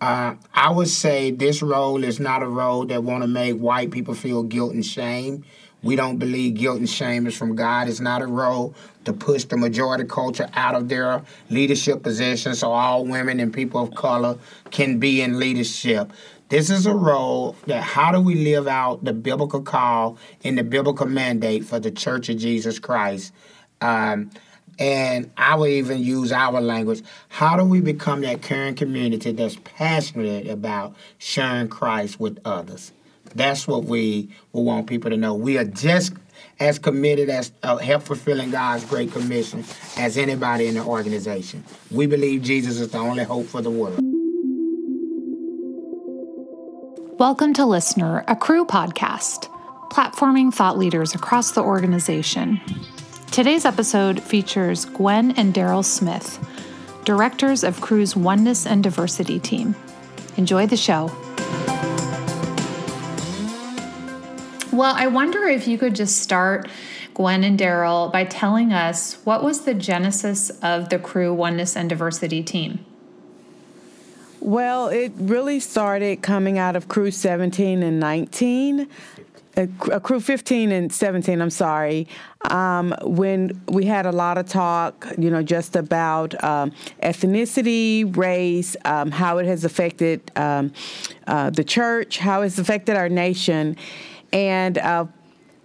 Uh, 0.00 0.34
I 0.54 0.70
would 0.70 0.88
say 0.88 1.30
this 1.30 1.60
role 1.60 2.04
is 2.04 2.20
not 2.20 2.42
a 2.42 2.48
role 2.48 2.84
that 2.86 3.02
want 3.02 3.22
to 3.22 3.28
make 3.28 3.56
white 3.56 3.90
people 3.90 4.14
feel 4.14 4.42
guilt 4.44 4.72
and 4.72 4.84
shame. 4.84 5.44
We 5.82 5.96
don't 5.96 6.18
believe 6.18 6.54
guilt 6.54 6.78
and 6.78 6.88
shame 6.88 7.26
is 7.26 7.36
from 7.36 7.54
God. 7.54 7.88
It's 7.88 8.00
not 8.00 8.22
a 8.22 8.26
role 8.26 8.74
to 9.04 9.12
push 9.12 9.44
the 9.44 9.56
majority 9.56 10.04
culture 10.04 10.48
out 10.54 10.74
of 10.74 10.88
their 10.88 11.22
leadership 11.50 12.02
positions 12.02 12.60
so 12.60 12.72
all 12.72 13.04
women 13.04 13.40
and 13.40 13.52
people 13.52 13.82
of 13.82 13.94
color 13.94 14.38
can 14.70 14.98
be 14.98 15.20
in 15.20 15.38
leadership. 15.38 16.12
This 16.48 16.70
is 16.70 16.86
a 16.86 16.94
role 16.94 17.56
that 17.66 17.82
how 17.82 18.10
do 18.10 18.20
we 18.20 18.34
live 18.34 18.66
out 18.66 19.04
the 19.04 19.12
biblical 19.12 19.62
call 19.62 20.16
and 20.42 20.56
the 20.56 20.64
biblical 20.64 21.06
mandate 21.06 21.64
for 21.64 21.78
the 21.78 21.90
Church 21.90 22.28
of 22.28 22.38
Jesus 22.38 22.78
Christ? 22.78 23.32
Um, 23.80 24.30
and 24.78 25.30
I 25.36 25.56
would 25.56 25.70
even 25.70 25.98
use 26.00 26.32
our 26.32 26.60
language. 26.60 27.02
How 27.28 27.56
do 27.56 27.64
we 27.64 27.80
become 27.80 28.20
that 28.20 28.42
caring 28.42 28.74
community 28.74 29.32
that's 29.32 29.56
passionate 29.64 30.46
about 30.46 30.94
sharing 31.18 31.68
Christ 31.68 32.20
with 32.20 32.38
others? 32.44 32.92
That's 33.34 33.66
what 33.66 33.84
we 33.84 34.30
will 34.52 34.64
want 34.64 34.86
people 34.86 35.10
to 35.10 35.16
know. 35.16 35.34
We 35.34 35.58
are 35.58 35.64
just 35.64 36.14
as 36.60 36.78
committed 36.78 37.28
as 37.28 37.52
uh, 37.62 37.76
help 37.76 38.04
fulfilling 38.04 38.50
God's 38.50 38.84
great 38.84 39.12
commission 39.12 39.64
as 39.96 40.16
anybody 40.16 40.66
in 40.66 40.74
the 40.74 40.84
organization. 40.84 41.64
We 41.90 42.06
believe 42.06 42.42
Jesus 42.42 42.80
is 42.80 42.90
the 42.90 42.98
only 42.98 43.24
hope 43.24 43.46
for 43.46 43.60
the 43.60 43.70
world. 43.70 44.00
Welcome 47.18 47.52
to 47.54 47.66
Listener, 47.66 48.24
a 48.28 48.36
Cru 48.36 48.64
podcast, 48.64 49.50
platforming 49.90 50.54
thought 50.54 50.78
leaders 50.78 51.14
across 51.14 51.50
the 51.50 51.62
organization. 51.62 52.60
Today's 53.30 53.64
episode 53.64 54.20
features 54.20 54.84
Gwen 54.86 55.32
and 55.32 55.54
Darryl 55.54 55.84
Smith, 55.84 56.44
directors 57.04 57.62
of 57.62 57.80
Cru's 57.80 58.16
Oneness 58.16 58.66
and 58.66 58.82
Diversity 58.82 59.38
team. 59.38 59.76
Enjoy 60.36 60.66
the 60.66 60.76
show. 60.76 61.12
Well, 64.72 64.94
I 64.96 65.06
wonder 65.06 65.44
if 65.44 65.68
you 65.68 65.78
could 65.78 65.94
just 65.94 66.20
start, 66.20 66.68
Gwen 67.14 67.44
and 67.44 67.58
Darryl, 67.58 68.10
by 68.12 68.24
telling 68.24 68.72
us 68.72 69.14
what 69.24 69.44
was 69.44 69.62
the 69.62 69.74
genesis 69.74 70.50
of 70.62 70.88
the 70.88 70.98
Cru 70.98 71.32
Oneness 71.32 71.76
and 71.76 71.88
Diversity 71.88 72.42
team? 72.42 72.84
Well, 74.40 74.88
it 74.88 75.12
really 75.16 75.60
started 75.60 76.22
coming 76.22 76.58
out 76.58 76.74
of 76.76 76.88
Cru 76.88 77.10
17 77.10 77.82
and 77.82 78.00
19. 78.00 78.88
Uh, 79.58 79.98
Cru 79.98 80.20
15 80.20 80.70
and 80.70 80.92
17, 80.92 81.42
I'm 81.42 81.50
sorry, 81.50 82.06
um, 82.42 82.94
when 83.02 83.60
we 83.66 83.86
had 83.86 84.06
a 84.06 84.12
lot 84.12 84.38
of 84.38 84.46
talk, 84.46 85.04
you 85.18 85.30
know, 85.30 85.42
just 85.42 85.74
about 85.74 86.40
um, 86.44 86.70
ethnicity, 87.02 88.16
race, 88.16 88.76
um, 88.84 89.10
how 89.10 89.38
it 89.38 89.46
has 89.46 89.64
affected 89.64 90.30
um, 90.36 90.72
uh, 91.26 91.50
the 91.50 91.64
church, 91.64 92.18
how 92.18 92.42
it's 92.42 92.58
affected 92.60 92.96
our 92.96 93.08
nation. 93.08 93.76
And 94.32 94.78
uh, 94.78 95.06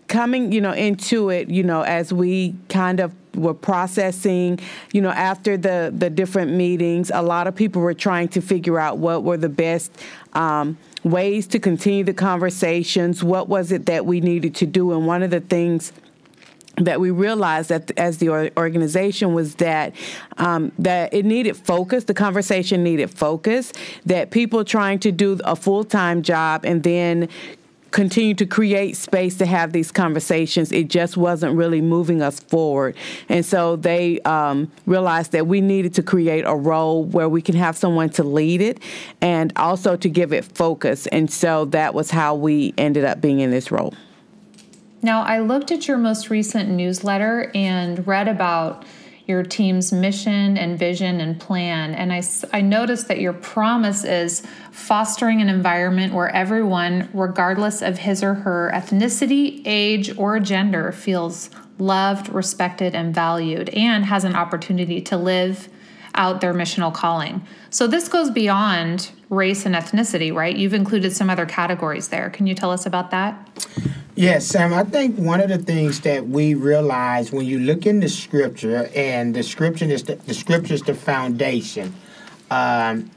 coming, 0.07 0.51
you 0.51 0.61
know, 0.61 0.73
into 0.73 1.29
it, 1.29 1.51
you 1.51 1.61
know, 1.61 1.83
as 1.83 2.11
we 2.11 2.55
kind 2.69 2.99
of 2.99 3.13
were 3.35 3.53
processing, 3.53 4.59
you 4.91 5.01
know, 5.01 5.09
after 5.09 5.55
the 5.55 5.93
the 5.95 6.09
different 6.09 6.51
meetings, 6.51 7.11
a 7.13 7.21
lot 7.21 7.45
of 7.45 7.55
people 7.55 7.83
were 7.83 7.93
trying 7.93 8.29
to 8.29 8.41
figure 8.41 8.79
out 8.79 8.97
what 8.97 9.23
were 9.23 9.37
the 9.37 9.49
best 9.49 9.91
um, 10.33 10.77
ways 11.03 11.47
to 11.47 11.59
continue 11.59 12.03
the 12.03 12.13
conversations. 12.13 13.23
What 13.23 13.49
was 13.49 13.71
it 13.71 13.85
that 13.87 14.05
we 14.05 14.21
needed 14.21 14.55
to 14.55 14.65
do? 14.65 14.91
And 14.93 15.05
one 15.05 15.23
of 15.23 15.31
the 15.31 15.41
things 15.41 15.93
that 16.77 16.99
we 16.99 17.11
realized 17.11 17.69
that 17.69 17.91
as 17.97 18.17
the 18.17 18.29
organization 18.57 19.33
was 19.33 19.55
that 19.55 19.93
um, 20.37 20.71
that 20.79 21.13
it 21.13 21.23
needed 21.25 21.55
focus. 21.55 22.05
The 22.05 22.13
conversation 22.13 22.83
needed 22.83 23.11
focus. 23.11 23.73
That 24.05 24.31
people 24.31 24.65
trying 24.65 24.99
to 24.99 25.11
do 25.11 25.39
a 25.43 25.55
full 25.55 25.83
time 25.83 26.23
job 26.23 26.65
and 26.65 26.81
then 26.81 27.29
continue 27.93 28.33
to 28.33 28.45
create 28.45 28.97
space 28.97 29.37
to 29.37 29.45
have 29.45 29.71
these 29.71 29.91
conversations. 29.91 30.71
It 30.71 30.89
just 30.89 31.15
wasn't 31.15 31.55
really 31.55 31.79
moving 31.79 32.21
us 32.21 32.39
forward. 32.39 32.95
And 33.29 33.45
so 33.45 33.75
they 33.75 34.19
um, 34.21 34.71
realized 34.85 35.31
that 35.31 35.47
we 35.47 35.61
needed 35.61 35.93
to 35.93 36.03
create 36.03 36.43
a 36.45 36.55
role 36.55 37.05
where 37.05 37.29
we 37.29 37.41
can 37.41 37.55
have 37.55 37.77
someone 37.77 38.09
to 38.11 38.23
lead 38.23 38.61
it 38.61 38.79
and 39.21 39.53
also 39.55 39.95
to 39.95 40.09
give 40.09 40.33
it 40.33 40.43
focus. 40.43 41.07
And 41.07 41.31
so 41.31 41.65
that 41.65 41.93
was 41.93 42.09
how 42.11 42.35
we 42.35 42.73
ended 42.77 43.05
up 43.05 43.21
being 43.21 43.39
in 43.39 43.51
this 43.51 43.71
role. 43.71 43.93
Now, 45.03 45.21
I 45.21 45.39
looked 45.39 45.71
at 45.71 45.87
your 45.87 45.97
most 45.97 46.29
recent 46.29 46.69
newsletter 46.69 47.51
and 47.53 48.05
read 48.07 48.27
about 48.27 48.85
your 49.25 49.43
team's 49.43 49.93
mission 49.93 50.57
and 50.57 50.77
vision 50.77 51.21
and 51.21 51.39
plan. 51.39 51.93
And 51.93 52.11
I, 52.11 52.21
I 52.51 52.61
noticed 52.61 53.07
that 53.07 53.19
your 53.19 53.33
promise 53.33 54.03
is 54.03 54.43
fostering 54.71 55.41
an 55.41 55.47
environment 55.47 56.13
where 56.13 56.29
everyone, 56.29 57.09
regardless 57.13 57.81
of 57.81 57.99
his 57.99 58.21
or 58.21 58.33
her 58.33 58.71
ethnicity, 58.73 59.61
age, 59.65 60.17
or 60.17 60.39
gender, 60.39 60.91
feels 60.91 61.49
loved, 61.79 62.29
respected, 62.29 62.95
and 62.95 63.15
valued, 63.15 63.69
and 63.69 64.05
has 64.05 64.25
an 64.25 64.35
opportunity 64.35 65.01
to 65.01 65.17
live 65.17 65.69
out 66.15 66.41
their 66.41 66.53
missional 66.53 66.93
calling. 66.93 67.45
So 67.69 67.87
this 67.87 68.07
goes 68.07 68.29
beyond 68.29 69.11
race 69.29 69.65
and 69.65 69.73
ethnicity, 69.73 70.33
right? 70.33 70.55
You've 70.55 70.73
included 70.73 71.13
some 71.13 71.29
other 71.29 71.45
categories 71.45 72.09
there. 72.09 72.29
Can 72.29 72.45
you 72.45 72.53
tell 72.53 72.71
us 72.71 72.85
about 72.85 73.09
that? 73.11 73.67
Yes, 74.15 74.45
Sam. 74.45 74.75
I 74.75 74.83
think 74.83 75.17
one 75.17 75.41
of 75.41 75.49
the 75.49 75.57
things 75.57 76.01
that 76.01 76.27
we 76.27 76.53
realize 76.53 77.31
when 77.31 77.47
you 77.47 77.57
look 77.57 77.87
in 77.87 77.99
the 77.99 78.07
scripture, 78.07 78.87
and 78.95 79.33
the 79.33 79.41
scripture 79.41 79.85
is 79.85 80.03
the, 80.03 80.17
the 80.17 80.35
scripture 80.35 80.75
is 80.75 80.83
the 80.83 80.93
foundation, 80.93 81.95
um, 82.51 83.09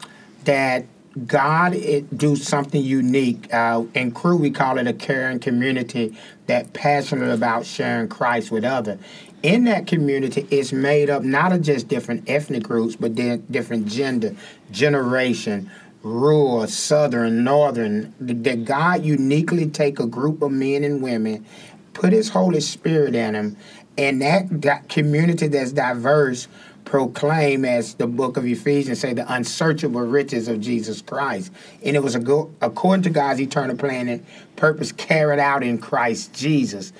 that 0.44 0.86
God 1.26 1.74
it, 1.74 2.16
do 2.16 2.34
something 2.34 2.82
unique. 2.82 3.52
Uh, 3.52 3.84
in 3.92 4.10
Cru, 4.10 4.38
we 4.38 4.50
call 4.50 4.78
it 4.78 4.86
a 4.86 4.94
caring 4.94 5.38
community 5.38 6.16
that 6.46 6.72
passionate 6.72 7.30
about 7.30 7.66
sharing 7.66 8.08
Christ 8.08 8.50
with 8.50 8.64
others. 8.64 8.98
In 9.42 9.64
that 9.64 9.86
community, 9.86 10.46
it's 10.50 10.72
made 10.72 11.10
up 11.10 11.22
not 11.22 11.52
of 11.52 11.60
just 11.60 11.88
different 11.88 12.28
ethnic 12.28 12.62
groups, 12.62 12.96
but 12.96 13.16
then 13.16 13.44
different 13.50 13.86
gender, 13.86 14.34
generation, 14.70 15.70
rural, 16.06 16.66
southern, 16.68 17.44
northern, 17.44 18.14
that 18.20 18.64
God 18.64 19.04
uniquely 19.04 19.68
take 19.68 19.98
a 19.98 20.06
group 20.06 20.40
of 20.42 20.52
men 20.52 20.84
and 20.84 21.02
women, 21.02 21.44
put 21.92 22.12
his 22.12 22.28
Holy 22.28 22.60
Spirit 22.60 23.14
in 23.14 23.32
them, 23.32 23.56
and 23.98 24.22
that, 24.22 24.62
that 24.62 24.88
community 24.88 25.48
that's 25.48 25.72
diverse 25.72 26.48
proclaim 26.84 27.64
as 27.64 27.94
the 27.94 28.06
book 28.06 28.36
of 28.36 28.46
Ephesians 28.46 29.00
say 29.00 29.12
the 29.12 29.30
unsearchable 29.32 30.02
riches 30.02 30.46
of 30.46 30.60
Jesus 30.60 31.02
Christ. 31.02 31.52
And 31.84 31.96
it 31.96 32.02
was 32.02 32.14
a 32.14 32.20
go, 32.20 32.52
according 32.62 33.02
to 33.02 33.10
God's 33.10 33.40
eternal 33.40 33.76
plan 33.76 34.08
and 34.08 34.24
purpose 34.54 34.92
carried 34.92 35.40
out 35.40 35.64
in 35.64 35.78
Christ 35.78 36.32
Jesus. 36.32 36.92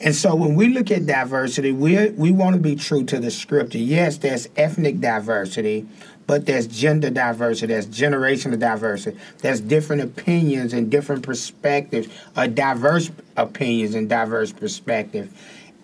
And 0.00 0.14
so 0.14 0.34
when 0.34 0.54
we 0.54 0.68
look 0.68 0.90
at 0.90 1.06
diversity, 1.06 1.72
we 1.72 2.10
we 2.10 2.30
want 2.30 2.54
to 2.54 2.62
be 2.62 2.76
true 2.76 3.04
to 3.04 3.18
the 3.18 3.30
scripture. 3.30 3.78
Yes, 3.78 4.18
there's 4.18 4.48
ethnic 4.56 5.00
diversity, 5.00 5.86
but 6.28 6.44
there's 6.44 6.66
gender 6.66 7.08
diversity, 7.08 7.72
there's 7.72 7.86
generational 7.86 8.58
diversity, 8.58 9.18
there's 9.38 9.60
different 9.62 10.02
opinions 10.02 10.74
and 10.74 10.90
different 10.90 11.22
perspectives, 11.24 12.06
a 12.36 12.46
diverse 12.46 13.10
opinions 13.36 13.94
and 13.94 14.08
diverse 14.08 14.52
perspective. 14.52 15.32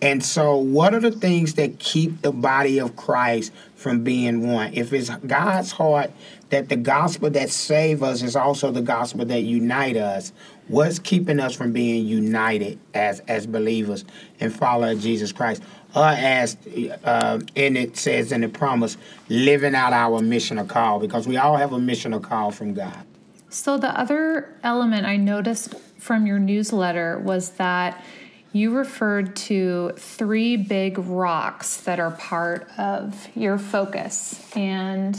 And 0.01 0.23
so, 0.23 0.55
what 0.55 0.93
are 0.93 0.99
the 0.99 1.11
things 1.11 1.55
that 1.55 1.79
keep 1.79 2.21
the 2.21 2.31
body 2.31 2.79
of 2.79 2.95
Christ 2.95 3.51
from 3.75 4.03
being 4.03 4.47
one? 4.51 4.73
If 4.73 4.93
it's 4.93 5.09
God's 5.09 5.71
heart 5.71 6.11
that 6.49 6.69
the 6.69 6.75
gospel 6.75 7.31
that 7.31 7.49
save 7.49 8.03
us 8.03 8.21
is 8.21 8.35
also 8.35 8.71
the 8.71 8.83
gospel 8.83 9.25
that 9.25 9.41
unite 9.41 9.97
us, 9.97 10.31
what's 10.67 10.99
keeping 10.99 11.39
us 11.39 11.55
from 11.55 11.71
being 11.71 12.05
united 12.05 12.79
as 12.93 13.19
as 13.21 13.45
believers 13.47 14.05
and 14.39 14.53
followers 14.53 14.97
of 14.97 15.03
Jesus 15.03 15.31
Christ? 15.31 15.63
Or 15.95 16.03
as 16.05 16.57
uh, 17.03 17.39
and 17.55 17.77
it 17.77 17.97
says 17.97 18.31
in 18.31 18.41
the 18.41 18.49
promise, 18.49 18.97
living 19.29 19.75
out 19.75 19.93
our 19.93 20.21
mission 20.21 20.57
missional 20.57 20.67
call, 20.67 20.99
because 20.99 21.27
we 21.27 21.37
all 21.37 21.55
have 21.57 21.73
a 21.73 21.79
mission 21.79 22.11
missional 22.11 22.21
call 22.21 22.51
from 22.51 22.73
God. 22.73 23.05
So 23.49 23.77
the 23.77 23.97
other 23.97 24.53
element 24.63 25.05
I 25.05 25.15
noticed 25.15 25.75
from 25.97 26.27
your 26.27 26.39
newsletter 26.39 27.17
was 27.19 27.51
that 27.51 28.03
you 28.51 28.75
referred 28.75 29.35
to 29.35 29.91
three 29.97 30.55
big 30.55 30.97
rocks 30.97 31.77
that 31.81 31.99
are 31.99 32.11
part 32.11 32.69
of 32.77 33.27
your 33.35 33.57
focus. 33.57 34.49
And 34.55 35.17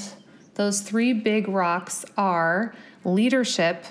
those 0.55 0.81
three 0.81 1.13
big 1.13 1.49
rocks 1.49 2.05
are 2.17 2.75
leadership, 3.05 3.85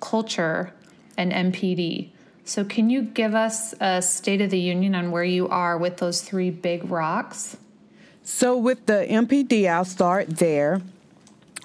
culture, 0.00 0.72
and 1.16 1.32
MPD. 1.32 2.10
So, 2.44 2.64
can 2.64 2.90
you 2.90 3.02
give 3.02 3.34
us 3.34 3.74
a 3.80 4.00
state 4.00 4.40
of 4.40 4.50
the 4.50 4.60
union 4.60 4.94
on 4.94 5.10
where 5.10 5.24
you 5.24 5.48
are 5.48 5.76
with 5.76 5.96
those 5.96 6.22
three 6.22 6.50
big 6.50 6.88
rocks? 6.90 7.56
So, 8.22 8.56
with 8.56 8.86
the 8.86 9.06
MPD, 9.08 9.68
I'll 9.68 9.84
start 9.84 10.38
there. 10.38 10.80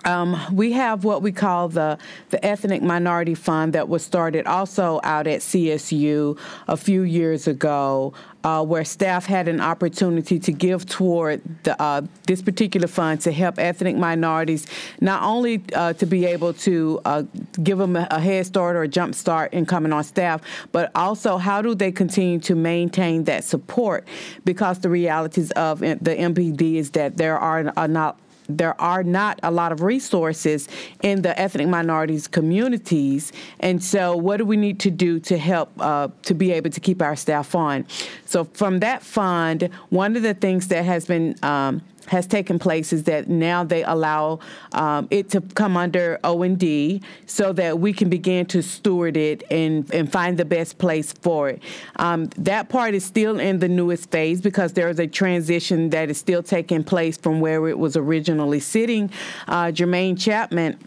Um, 0.05 0.39
we 0.51 0.71
have 0.73 1.03
what 1.03 1.21
we 1.21 1.31
call 1.31 1.69
the 1.69 1.97
the 2.29 2.43
Ethnic 2.45 2.81
Minority 2.81 3.35
Fund 3.35 3.73
that 3.73 3.87
was 3.87 4.03
started 4.03 4.47
also 4.47 4.99
out 5.03 5.27
at 5.27 5.41
CSU 5.41 6.37
a 6.67 6.77
few 6.77 7.03
years 7.03 7.47
ago, 7.47 8.13
uh, 8.43 8.63
where 8.63 8.83
staff 8.83 9.25
had 9.25 9.47
an 9.47 9.61
opportunity 9.61 10.39
to 10.39 10.51
give 10.51 10.85
toward 10.85 11.41
the, 11.63 11.79
uh, 11.81 12.01
this 12.25 12.41
particular 12.41 12.87
fund 12.87 13.21
to 13.21 13.31
help 13.31 13.59
ethnic 13.59 13.95
minorities 13.95 14.65
not 14.99 15.21
only 15.21 15.61
uh, 15.75 15.93
to 15.93 16.05
be 16.05 16.25
able 16.25 16.53
to 16.53 16.99
uh, 17.05 17.23
give 17.61 17.77
them 17.77 17.95
a, 17.95 18.19
head 18.19 18.45
start 18.45 18.75
or 18.75 18.83
a 18.83 18.87
jump 18.87 19.13
start 19.13 19.53
in 19.53 19.65
coming 19.65 19.93
on 19.93 20.03
staff, 20.03 20.41
but 20.71 20.91
also 20.95 21.37
how 21.37 21.61
do 21.61 21.75
they 21.75 21.91
continue 21.91 22.39
to 22.39 22.55
maintain 22.55 23.23
that 23.25 23.43
support? 23.43 24.07
Because 24.45 24.79
the 24.79 24.89
realities 24.89 25.51
of 25.51 25.79
the 25.79 25.95
MPD 26.15 26.75
is 26.75 26.91
that 26.91 27.17
there 27.17 27.37
are 27.37 27.87
not 27.87 28.19
there 28.57 28.79
are 28.79 29.03
not 29.03 29.39
a 29.43 29.51
lot 29.51 29.71
of 29.71 29.81
resources 29.81 30.67
in 31.01 31.21
the 31.21 31.37
ethnic 31.39 31.67
minorities 31.67 32.27
communities. 32.27 33.31
And 33.59 33.83
so, 33.83 34.15
what 34.15 34.37
do 34.37 34.45
we 34.45 34.57
need 34.57 34.79
to 34.81 34.91
do 34.91 35.19
to 35.21 35.37
help 35.37 35.71
uh, 35.79 36.09
to 36.23 36.33
be 36.33 36.51
able 36.51 36.69
to 36.69 36.79
keep 36.79 37.01
our 37.01 37.15
staff 37.15 37.55
on? 37.55 37.85
So, 38.25 38.45
from 38.45 38.79
that 38.79 39.03
fund, 39.03 39.69
one 39.89 40.15
of 40.15 40.23
the 40.23 40.33
things 40.33 40.67
that 40.69 40.85
has 40.85 41.05
been 41.05 41.35
um, 41.43 41.81
has 42.11 42.27
taken 42.27 42.59
place 42.59 42.91
is 42.91 43.03
that 43.03 43.29
now 43.29 43.63
they 43.63 43.83
allow 43.83 44.37
um, 44.73 45.07
it 45.09 45.29
to 45.29 45.39
come 45.39 45.77
under 45.77 46.19
O&D 46.25 47.01
so 47.25 47.53
that 47.53 47.79
we 47.79 47.93
can 47.93 48.09
begin 48.09 48.45
to 48.45 48.61
steward 48.61 49.15
it 49.15 49.43
and, 49.49 49.89
and 49.93 50.11
find 50.11 50.37
the 50.37 50.43
best 50.43 50.77
place 50.77 51.13
for 51.13 51.47
it. 51.47 51.63
Um, 51.95 52.25
that 52.35 52.67
part 52.67 52.95
is 52.95 53.05
still 53.05 53.39
in 53.39 53.59
the 53.59 53.69
newest 53.69 54.11
phase 54.11 54.41
because 54.41 54.73
there 54.73 54.89
is 54.89 54.99
a 54.99 55.07
transition 55.07 55.89
that 55.91 56.09
is 56.09 56.17
still 56.17 56.43
taking 56.43 56.83
place 56.83 57.15
from 57.15 57.39
where 57.39 57.69
it 57.69 57.79
was 57.79 57.95
originally 57.95 58.59
sitting. 58.59 59.09
Uh, 59.47 59.67
Jermaine 59.67 60.19
Chapman 60.19 60.77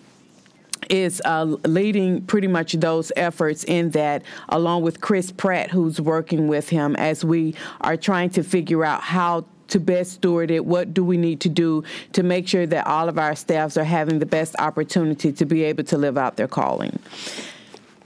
is 0.90 1.22
uh, 1.24 1.44
leading 1.64 2.20
pretty 2.26 2.48
much 2.48 2.74
those 2.74 3.10
efforts 3.16 3.64
in 3.64 3.90
that, 3.90 4.22
along 4.50 4.82
with 4.82 5.00
Chris 5.00 5.32
Pratt, 5.32 5.70
who's 5.70 6.02
working 6.02 6.48
with 6.48 6.68
him 6.68 6.94
as 6.96 7.24
we 7.24 7.54
are 7.80 7.96
trying 7.96 8.28
to 8.30 8.42
figure 8.42 8.84
out 8.84 9.00
how 9.00 9.46
to 9.68 9.80
best 9.80 10.12
steward 10.12 10.50
it? 10.50 10.64
What 10.64 10.94
do 10.94 11.04
we 11.04 11.16
need 11.16 11.40
to 11.40 11.48
do 11.48 11.84
to 12.12 12.22
make 12.22 12.48
sure 12.48 12.66
that 12.66 12.86
all 12.86 13.08
of 13.08 13.18
our 13.18 13.34
staffs 13.34 13.76
are 13.76 13.84
having 13.84 14.18
the 14.18 14.26
best 14.26 14.54
opportunity 14.58 15.32
to 15.32 15.44
be 15.44 15.64
able 15.64 15.84
to 15.84 15.98
live 15.98 16.18
out 16.18 16.36
their 16.36 16.48
calling? 16.48 16.98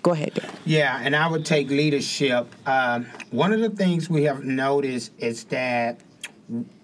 Go 0.02 0.12
ahead. 0.12 0.38
Yeah, 0.64 1.00
and 1.02 1.14
I 1.16 1.28
would 1.28 1.44
take 1.44 1.68
leadership. 1.70 2.46
Um, 2.66 3.06
one 3.30 3.52
of 3.52 3.60
the 3.60 3.70
things 3.70 4.08
we 4.08 4.24
have 4.24 4.44
noticed 4.44 5.12
is 5.18 5.44
that, 5.44 6.00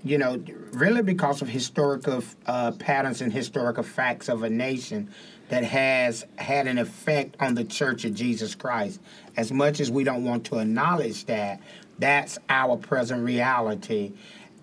you 0.03 0.19
know, 0.19 0.43
really 0.73 1.03
because 1.03 1.41
of 1.41 1.49
historical 1.49 2.25
uh, 2.47 2.73
patterns 2.73 3.20
and 3.20 3.32
historical 3.32 3.82
facts 3.85 4.29
of 4.29 4.43
a 4.43 4.50
nation, 4.50 5.11
that 5.49 5.65
has 5.65 6.25
had 6.37 6.67
an 6.67 6.79
effect 6.79 7.37
on 7.41 7.55
the 7.55 7.65
Church 7.65 8.05
of 8.05 8.15
Jesus 8.15 8.55
Christ. 8.55 9.00
As 9.37 9.53
much 9.53 9.81
as 9.81 9.91
we 9.91 10.05
don't 10.05 10.25
want 10.25 10.44
to 10.47 10.59
acknowledge 10.59 11.27
that, 11.27 11.61
that's 11.99 12.38
our 12.49 12.77
present 12.77 13.25
reality. 13.25 14.12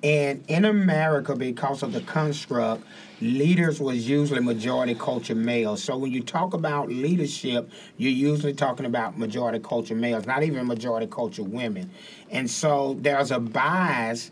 And 0.04 0.44
in 0.48 0.66
America, 0.66 1.36
because 1.36 1.84
of 1.84 1.94
the 1.94 2.02
construct, 2.02 2.84
leaders 3.22 3.80
was 3.80 4.10
usually 4.10 4.42
majority 4.42 4.96
culture 4.96 5.36
males. 5.36 5.84
So 5.84 5.96
when 5.96 6.12
you 6.12 6.24
talk 6.24 6.56
about 6.56 6.90
leadership, 6.90 7.70
you're 7.98 8.12
usually 8.12 8.54
talking 8.54 8.88
about 8.88 9.20
majority 9.20 9.60
culture 9.60 9.94
males, 9.94 10.26
not 10.26 10.42
even 10.42 10.66
majority 10.66 11.06
culture 11.06 11.44
women. 11.44 11.92
And 12.32 12.50
so 12.50 12.98
there's 13.00 13.30
a 13.30 13.40
bias, 13.40 14.32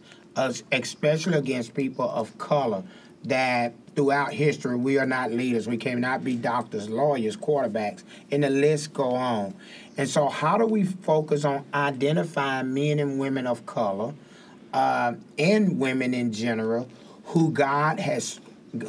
especially 0.71 1.37
against 1.37 1.75
people 1.75 2.09
of 2.09 2.35
color, 2.39 2.83
that 3.25 3.73
throughout 3.95 4.33
history 4.33 4.75
we 4.75 4.97
are 4.97 5.05
not 5.05 5.31
leaders. 5.31 5.67
We 5.67 5.77
cannot 5.77 6.23
be 6.23 6.35
doctors, 6.35 6.89
lawyers, 6.89 7.37
quarterbacks, 7.37 8.03
and 8.31 8.43
the 8.43 8.49
list 8.49 8.93
go 8.93 9.11
on. 9.11 9.53
And 9.97 10.09
so 10.09 10.29
how 10.29 10.57
do 10.57 10.65
we 10.65 10.85
focus 10.85 11.45
on 11.45 11.63
identifying 11.75 12.73
men 12.73 12.97
and 12.97 13.19
women 13.19 13.45
of 13.45 13.67
color? 13.67 14.15
Uh, 14.73 15.13
and 15.37 15.79
women 15.79 16.13
in 16.13 16.31
general 16.31 16.89
who 17.25 17.51
God 17.51 17.99
has, 17.99 18.39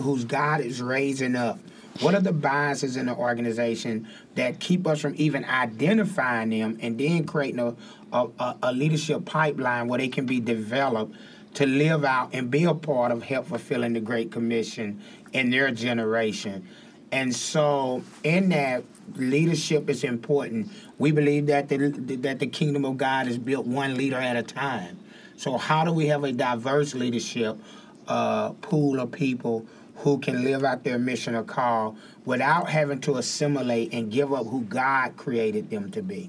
whose 0.00 0.25
God 0.25 0.61
is 0.61 0.81
raising 0.81 1.37
up. 1.37 1.59
What 2.00 2.15
are 2.15 2.21
the 2.21 2.32
biases 2.32 2.97
in 2.97 3.06
the 3.06 3.15
organization 3.15 4.09
that 4.35 4.59
keep 4.59 4.87
us 4.87 5.00
from 5.00 5.15
even 5.17 5.44
identifying 5.44 6.50
them 6.50 6.79
and 6.81 6.99
then 6.99 7.25
creating 7.25 7.61
a, 7.61 7.75
a, 8.12 8.56
a 8.62 8.73
leadership 8.73 9.27
pipeline 9.27 9.88
where 9.88 9.99
they 9.99 10.09
can 10.09 10.25
be 10.25 10.41
developed 10.41 11.15
to 11.55 11.67
live 11.67 12.05
out 12.05 12.31
and 12.33 12.50
be 12.50 12.65
a 12.65 12.73
part 12.75 13.12
of 13.12 13.23
help 13.23 13.49
fulfilling 13.49 13.93
the 13.93 14.00
Great 14.00 14.31
Commission 14.31 15.03
in 15.33 15.50
their 15.50 15.71
generation? 15.71 16.67
And 17.12 17.35
so, 17.35 18.03
in 18.23 18.50
that, 18.50 18.85
leadership 19.17 19.91
is 19.91 20.05
important. 20.05 20.71
We 20.99 21.11
believe 21.11 21.47
that 21.47 21.69
the, 21.69 21.76
that 21.79 22.38
the 22.38 22.47
kingdom 22.47 22.85
of 22.85 22.97
God 22.97 23.26
is 23.26 23.38
built 23.38 23.67
one 23.67 23.97
leader 23.97 24.17
at 24.17 24.37
a 24.37 24.43
time. 24.43 24.99
So 25.41 25.57
how 25.57 25.87
do 25.87 25.93
we 25.95 26.09
have 26.09 26.23
a 26.25 26.33
diverse 26.33 26.95
leadership 26.95 27.59
uh, 28.07 28.51
pool 28.51 29.01
of 29.01 29.11
people 29.11 29.65
who 29.97 30.19
can 30.19 30.45
live 30.45 30.65
out 30.65 30.85
their 30.85 30.99
mission 30.99 31.35
or 31.35 31.45
call 31.45 31.97
without 32.27 32.69
having 32.69 33.01
to 33.01 33.17
assimilate 33.17 33.95
and 33.95 34.13
give 34.13 34.35
up 34.35 34.47
who 34.49 34.61
God 34.65 35.17
created 35.17 35.71
them 35.71 35.91
to 35.93 36.03
be? 36.03 36.29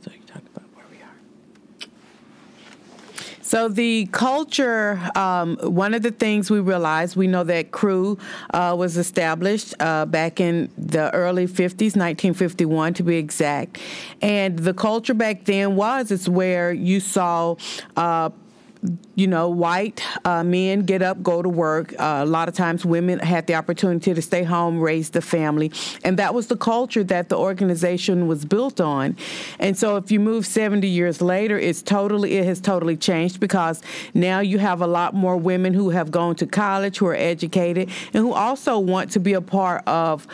So 0.00 0.10
you 0.12 0.22
talk 0.26 0.40
about 0.56 0.64
where 0.74 0.86
we 0.90 0.96
are. 0.96 1.88
So 3.48 3.70
the 3.70 4.04
culture, 4.12 5.00
um, 5.14 5.56
one 5.62 5.94
of 5.94 6.02
the 6.02 6.10
things 6.10 6.50
we 6.50 6.60
realized, 6.60 7.16
we 7.16 7.26
know 7.26 7.44
that 7.44 7.70
Cru 7.70 8.18
uh, 8.52 8.74
was 8.76 8.98
established 8.98 9.74
uh, 9.80 10.04
back 10.04 10.38
in 10.38 10.70
the 10.76 11.10
early 11.14 11.46
50s, 11.46 11.96
1951 11.96 12.92
to 12.92 13.02
be 13.02 13.16
exact. 13.16 13.78
And 14.20 14.58
the 14.58 14.74
culture 14.74 15.14
back 15.14 15.46
then 15.46 15.76
was, 15.76 16.10
it's 16.10 16.28
where 16.28 16.74
you 16.74 17.00
saw 17.00 17.56
uh, 17.96 18.28
you 19.14 19.26
know, 19.26 19.48
white 19.48 20.02
uh, 20.24 20.44
men 20.44 20.82
get 20.82 21.02
up, 21.02 21.22
go 21.22 21.42
to 21.42 21.48
work. 21.48 21.92
Uh, 21.98 22.20
a 22.22 22.26
lot 22.26 22.48
of 22.48 22.54
times 22.54 22.84
women 22.84 23.18
had 23.18 23.46
the 23.46 23.54
opportunity 23.54 24.14
to 24.14 24.22
stay 24.22 24.44
home, 24.44 24.80
raise 24.80 25.10
the 25.10 25.20
family. 25.20 25.72
And 26.04 26.18
that 26.18 26.34
was 26.34 26.46
the 26.46 26.56
culture 26.56 27.02
that 27.04 27.28
the 27.28 27.36
organization 27.36 28.28
was 28.28 28.44
built 28.44 28.80
on. 28.80 29.16
And 29.58 29.76
so 29.76 29.96
if 29.96 30.12
you 30.12 30.20
move 30.20 30.46
70 30.46 30.86
years 30.86 31.20
later, 31.20 31.58
it's 31.58 31.82
totally, 31.82 32.36
it 32.36 32.44
has 32.44 32.60
totally 32.60 32.96
changed 32.96 33.40
because 33.40 33.82
now 34.14 34.40
you 34.40 34.58
have 34.58 34.80
a 34.80 34.86
lot 34.86 35.14
more 35.14 35.36
women 35.36 35.74
who 35.74 35.90
have 35.90 36.10
gone 36.10 36.36
to 36.36 36.46
college, 36.46 36.98
who 36.98 37.06
are 37.06 37.16
educated, 37.16 37.90
and 38.14 38.22
who 38.22 38.32
also 38.32 38.78
want 38.78 39.10
to 39.12 39.20
be 39.20 39.32
a 39.32 39.40
part 39.40 39.82
of 39.88 40.26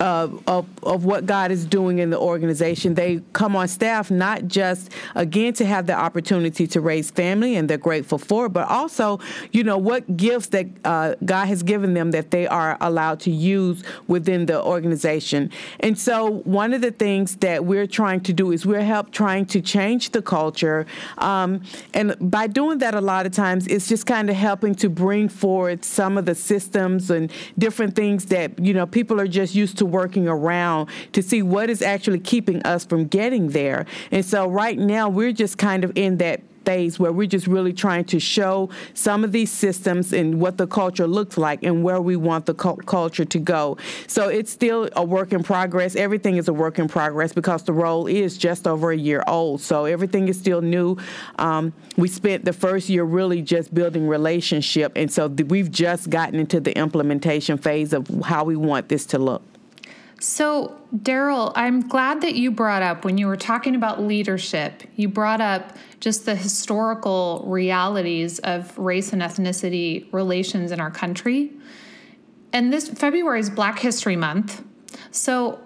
of, 0.00 0.42
of 0.82 1.04
what 1.04 1.26
God 1.26 1.50
is 1.50 1.64
doing 1.64 1.98
in 1.98 2.10
the 2.10 2.18
organization. 2.18 2.94
They 2.94 3.20
come 3.32 3.56
on 3.56 3.68
staff 3.68 4.10
not 4.10 4.46
just, 4.46 4.90
again, 5.14 5.52
to 5.54 5.64
have 5.64 5.86
the 5.86 5.94
opportunity 5.94 6.66
to 6.68 6.80
raise 6.80 7.10
family, 7.10 7.56
and 7.56 7.68
they're 7.68 7.78
grateful 7.78 8.18
for, 8.18 8.46
it, 8.46 8.50
but 8.50 8.68
also, 8.68 9.20
you 9.52 9.64
know, 9.64 9.78
what 9.78 10.16
gifts 10.16 10.48
that 10.48 10.66
uh, 10.84 11.14
God 11.24 11.46
has 11.46 11.62
given 11.62 11.94
them 11.94 12.10
that 12.10 12.30
they 12.30 12.46
are 12.46 12.76
allowed 12.80 13.20
to 13.20 13.30
use 13.30 13.82
within 14.06 14.46
the 14.46 14.62
organization. 14.62 15.50
And 15.80 15.98
so, 15.98 16.42
one 16.44 16.72
of 16.74 16.80
the 16.80 16.90
things 16.90 17.36
that 17.36 17.64
we're 17.64 17.86
trying 17.86 18.20
to 18.22 18.32
do 18.32 18.52
is 18.52 18.66
we're 18.66 18.84
help 18.84 19.10
trying 19.10 19.46
to 19.46 19.60
change 19.60 20.10
the 20.10 20.22
culture. 20.22 20.86
Um, 21.18 21.62
and 21.94 22.16
by 22.20 22.46
doing 22.46 22.78
that, 22.78 22.94
a 22.94 23.00
lot 23.00 23.26
of 23.26 23.32
times, 23.32 23.66
it's 23.66 23.88
just 23.88 24.06
kind 24.06 24.28
of 24.28 24.36
helping 24.36 24.74
to 24.76 24.88
bring 24.88 25.28
forward 25.28 25.84
some 25.84 26.18
of 26.18 26.26
the 26.26 26.34
systems 26.34 27.10
and 27.10 27.32
different 27.58 27.94
things 27.94 28.26
that, 28.26 28.58
you 28.58 28.74
know, 28.74 28.86
people 28.86 29.20
are 29.20 29.26
just 29.26 29.54
used 29.54 29.78
to 29.78 29.85
working 29.86 30.28
around 30.28 30.88
to 31.12 31.22
see 31.22 31.42
what 31.42 31.70
is 31.70 31.82
actually 31.82 32.20
keeping 32.20 32.62
us 32.64 32.84
from 32.84 33.06
getting 33.06 33.48
there. 33.48 33.86
And 34.10 34.24
so 34.24 34.48
right 34.48 34.78
now 34.78 35.08
we're 35.08 35.32
just 35.32 35.58
kind 35.58 35.84
of 35.84 35.92
in 35.96 36.18
that 36.18 36.42
phase 36.66 36.98
where 36.98 37.12
we're 37.12 37.28
just 37.28 37.46
really 37.46 37.72
trying 37.72 38.04
to 38.04 38.18
show 38.20 38.68
some 38.92 39.24
of 39.24 39.32
these 39.32 39.50
systems 39.50 40.12
and 40.12 40.40
what 40.40 40.58
the 40.58 40.66
culture 40.66 41.06
looks 41.06 41.38
like 41.38 41.62
and 41.62 41.82
where 41.82 42.02
we 42.02 42.16
want 42.16 42.44
the 42.44 42.54
culture 42.54 43.24
to 43.24 43.38
go. 43.38 43.78
So 44.08 44.28
it's 44.28 44.50
still 44.50 44.90
a 44.96 45.04
work 45.04 45.32
in 45.32 45.42
progress. 45.42 45.94
Everything 45.94 46.36
is 46.36 46.48
a 46.48 46.52
work 46.52 46.78
in 46.78 46.88
progress 46.88 47.32
because 47.32 47.62
the 47.62 47.72
role 47.72 48.08
is 48.08 48.36
just 48.36 48.66
over 48.66 48.90
a 48.90 48.96
year 48.96 49.22
old. 49.28 49.60
So 49.60 49.84
everything 49.84 50.28
is 50.28 50.38
still 50.38 50.60
new. 50.60 50.96
Um, 51.38 51.72
we 51.96 52.08
spent 52.08 52.44
the 52.44 52.52
first 52.52 52.88
year 52.88 53.04
really 53.04 53.40
just 53.42 53.72
building 53.72 54.08
relationship, 54.08 54.92
and 54.96 55.10
so 55.10 55.28
th- 55.28 55.48
we've 55.48 55.70
just 55.70 56.10
gotten 56.10 56.40
into 56.40 56.58
the 56.58 56.76
implementation 56.76 57.58
phase 57.58 57.92
of 57.92 58.08
how 58.24 58.42
we 58.42 58.56
want 58.56 58.88
this 58.88 59.06
to 59.06 59.18
look. 59.18 59.42
So, 60.18 60.80
Darryl, 60.94 61.52
I'm 61.54 61.86
glad 61.86 62.22
that 62.22 62.34
you 62.36 62.50
brought 62.50 62.82
up 62.82 63.04
when 63.04 63.18
you 63.18 63.26
were 63.26 63.36
talking 63.36 63.74
about 63.74 64.00
leadership, 64.00 64.82
you 64.96 65.08
brought 65.08 65.42
up 65.42 65.76
just 66.00 66.24
the 66.24 66.34
historical 66.34 67.44
realities 67.46 68.38
of 68.38 68.76
race 68.78 69.12
and 69.12 69.20
ethnicity 69.20 70.10
relations 70.12 70.72
in 70.72 70.80
our 70.80 70.90
country. 70.90 71.52
And 72.52 72.72
this 72.72 72.88
February 72.88 73.40
is 73.40 73.50
Black 73.50 73.78
History 73.78 74.16
Month. 74.16 74.64
So, 75.10 75.60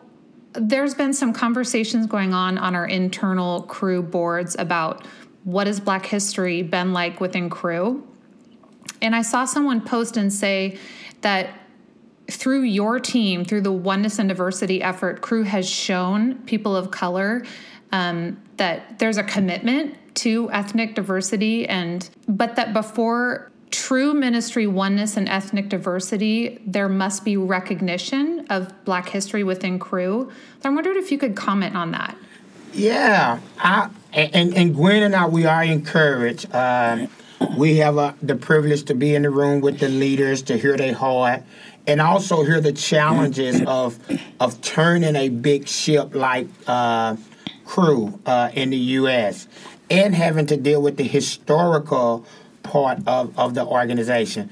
there's 0.53 0.95
been 0.95 1.13
some 1.13 1.33
conversations 1.33 2.07
going 2.07 2.35
on 2.35 2.59
on 2.59 2.75
our 2.75 2.87
internal 2.87 3.63
Cru 3.63 4.03
boards 4.03 4.57
about 4.59 5.07
what 5.45 5.69
has 5.69 5.79
Black 5.79 6.07
history 6.07 6.63
been 6.63 6.93
like 6.93 7.21
within 7.21 7.51
Cru. 7.51 8.07
And 9.01 9.15
I 9.15 9.23
saw 9.23 9.45
someone 9.45 9.81
post 9.81 10.17
and 10.17 10.33
say 10.33 10.77
that 11.21 11.60
through 12.31 12.63
your 12.63 12.99
team, 12.99 13.45
through 13.45 13.63
the 13.63 13.73
oneness 13.73 14.19
and 14.19 14.29
diversity 14.29 14.83
effort, 14.83 15.21
Cru 15.21 15.43
has 15.43 15.69
shown 15.69 16.37
people 16.43 16.77
of 16.77 16.91
color 16.91 17.45
um, 17.93 18.41
that 18.57 18.99
there's 18.99 19.17
a 19.17 19.25
commitment 19.25 19.97
to 20.17 20.51
ethnic 20.53 20.95
diversity, 20.95 21.69
and 21.69 22.09
but 22.29 22.57
that 22.57 22.73
before 22.73 23.51
true 23.71 24.15
ministry 24.15 24.67
oneness 24.67 25.17
and 25.17 25.29
ethnic 25.29 25.69
diversity, 25.69 26.61
there 26.67 26.89
must 26.89 27.25
be 27.25 27.37
recognition 27.37 28.47
of 28.51 28.73
Black 28.85 29.09
history 29.09 29.45
within 29.45 29.79
Cru. 29.79 30.31
I 30.65 30.71
wondered 30.71 30.97
if 30.97 31.11
you 31.13 31.19
could 31.19 31.37
comment 31.37 31.77
on 31.77 31.93
that. 31.93 32.17
Yeah, 32.73 33.41
I, 33.59 33.91
and 34.13 34.57
and 34.57 34.75
Gwen 34.75 35.03
and 35.03 35.15
I, 35.15 35.27
we 35.27 35.47
are 35.47 35.65
encouraged. 35.65 36.53
Um, 36.55 37.09
we 37.57 37.79
have 37.79 37.99
uh, 37.99 38.13
the 38.23 38.37
privilege 38.37 38.85
to 38.85 38.95
be 38.95 39.15
in 39.15 39.23
the 39.23 39.31
room 39.31 39.61
with 39.61 39.79
the 39.81 39.89
leaders 39.89 40.43
to 40.43 40.57
hear 40.57 40.77
their 40.77 40.95
heart 40.95 41.43
and 41.87 42.01
also 42.01 42.43
hear 42.43 42.61
the 42.61 42.73
challenges 42.73 43.63
of 43.63 43.99
of 44.39 44.61
turning 44.61 45.17
a 45.17 45.29
big 45.29 45.69
ship 45.69 46.15
like 46.15 46.49
uh, 46.67 47.17
Cru 47.65 48.19
uh, 48.27 48.51
in 48.55 48.71
the 48.71 48.77
U.S. 48.77 49.49
and 49.91 50.15
having 50.15 50.47
to 50.47 50.57
deal 50.57 50.83
with 50.83 50.97
the 50.97 51.05
historical 51.05 52.27
part 52.63 52.99
of, 53.07 53.39
of 53.39 53.55
the 53.55 53.65
organization. 53.65 54.51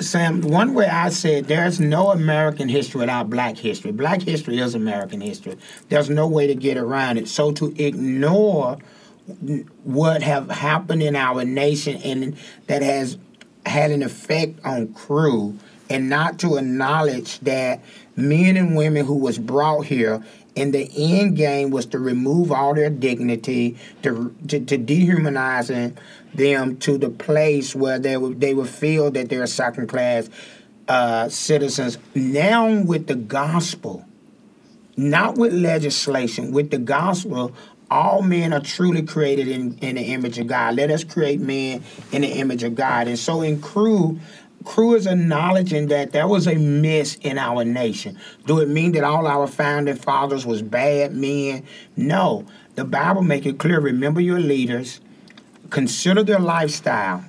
Sam, 0.00 0.40
one 0.40 0.74
way 0.74 0.86
I 0.86 1.10
said 1.10 1.46
there's 1.46 1.78
no 1.78 2.10
American 2.10 2.68
history 2.68 3.00
without 3.00 3.30
black 3.30 3.56
history. 3.56 3.92
Black 3.92 4.22
history 4.22 4.58
is 4.58 4.74
American 4.74 5.20
history. 5.20 5.56
There's 5.88 6.10
no 6.10 6.26
way 6.26 6.46
to 6.46 6.54
get 6.54 6.76
around 6.76 7.18
it. 7.18 7.28
So 7.28 7.52
to 7.52 7.74
ignore 7.82 8.78
what 9.84 10.22
have 10.22 10.50
happened 10.50 11.02
in 11.02 11.14
our 11.14 11.44
nation 11.44 12.00
and 12.02 12.36
that 12.66 12.82
has 12.82 13.18
had 13.64 13.90
an 13.90 14.02
effect 14.02 14.58
on 14.64 14.92
Cru 14.92 15.58
and 15.92 16.08
not 16.08 16.38
to 16.38 16.56
acknowledge 16.56 17.38
that 17.40 17.80
men 18.16 18.56
and 18.56 18.74
women 18.76 19.04
who 19.04 19.16
was 19.16 19.38
brought 19.38 19.84
here 19.86 20.24
and 20.56 20.72
the 20.72 20.90
end 20.96 21.36
game 21.36 21.70
was 21.70 21.86
to 21.86 21.98
remove 21.98 22.52
all 22.52 22.74
their 22.74 22.90
dignity, 22.90 23.76
to 24.02 24.34
to, 24.48 24.60
to 24.60 24.76
dehumanizing 24.78 25.96
them 26.34 26.76
to 26.78 26.98
the 26.98 27.10
place 27.10 27.74
where 27.74 27.98
they 27.98 28.16
would 28.16 28.40
they 28.40 28.54
would 28.54 28.68
feel 28.68 29.10
that 29.10 29.28
they're 29.28 29.46
second 29.46 29.88
class 29.88 30.28
uh, 30.88 31.28
citizens. 31.28 31.98
Now 32.14 32.82
with 32.82 33.06
the 33.06 33.14
gospel, 33.14 34.04
not 34.96 35.36
with 35.36 35.52
legislation, 35.52 36.52
with 36.52 36.70
the 36.70 36.78
gospel, 36.78 37.54
all 37.90 38.22
men 38.22 38.54
are 38.54 38.60
truly 38.60 39.02
created 39.02 39.48
in, 39.48 39.78
in 39.80 39.96
the 39.96 40.02
image 40.02 40.38
of 40.38 40.46
God. 40.46 40.76
Let 40.76 40.90
us 40.90 41.04
create 41.04 41.40
men 41.40 41.82
in 42.10 42.22
the 42.22 42.28
image 42.28 42.62
of 42.62 42.74
God. 42.74 43.06
And 43.06 43.18
so 43.18 43.42
in 43.42 43.60
Cru, 43.60 44.18
Cru 44.64 44.94
is 44.94 45.06
acknowledging 45.06 45.88
that 45.88 46.12
there 46.12 46.28
was 46.28 46.46
a 46.46 46.54
miss 46.54 47.16
in 47.16 47.38
our 47.38 47.64
nation. 47.64 48.18
Do 48.46 48.60
it 48.60 48.68
mean 48.68 48.92
that 48.92 49.04
all 49.04 49.26
our 49.26 49.46
founding 49.46 49.96
fathers 49.96 50.46
was 50.46 50.62
bad 50.62 51.14
men? 51.14 51.64
No. 51.96 52.46
The 52.74 52.84
Bible 52.84 53.22
make 53.22 53.46
it 53.46 53.58
clear. 53.58 53.80
Remember 53.80 54.20
your 54.20 54.40
leaders. 54.40 55.00
Consider 55.70 56.22
their 56.22 56.38
lifestyle. 56.38 57.24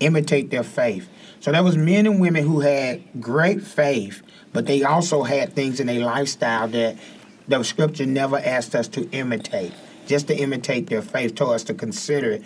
Imitate 0.00 0.50
their 0.50 0.64
faith. 0.64 1.08
So 1.40 1.52
there 1.52 1.62
was 1.62 1.76
men 1.76 2.06
and 2.06 2.20
women 2.20 2.44
who 2.44 2.60
had 2.60 3.02
great 3.20 3.62
faith, 3.62 4.22
but 4.52 4.66
they 4.66 4.82
also 4.82 5.22
had 5.22 5.54
things 5.54 5.80
in 5.80 5.86
their 5.86 6.00
lifestyle 6.00 6.68
that 6.68 6.96
the 7.48 7.62
scripture 7.62 8.06
never 8.06 8.38
asked 8.38 8.74
us 8.74 8.88
to 8.88 9.08
imitate. 9.10 9.72
Just 10.06 10.28
to 10.28 10.36
imitate 10.36 10.88
their 10.88 11.02
faith, 11.02 11.34
told 11.34 11.52
us 11.54 11.64
to 11.64 11.74
consider 11.74 12.32
it. 12.32 12.42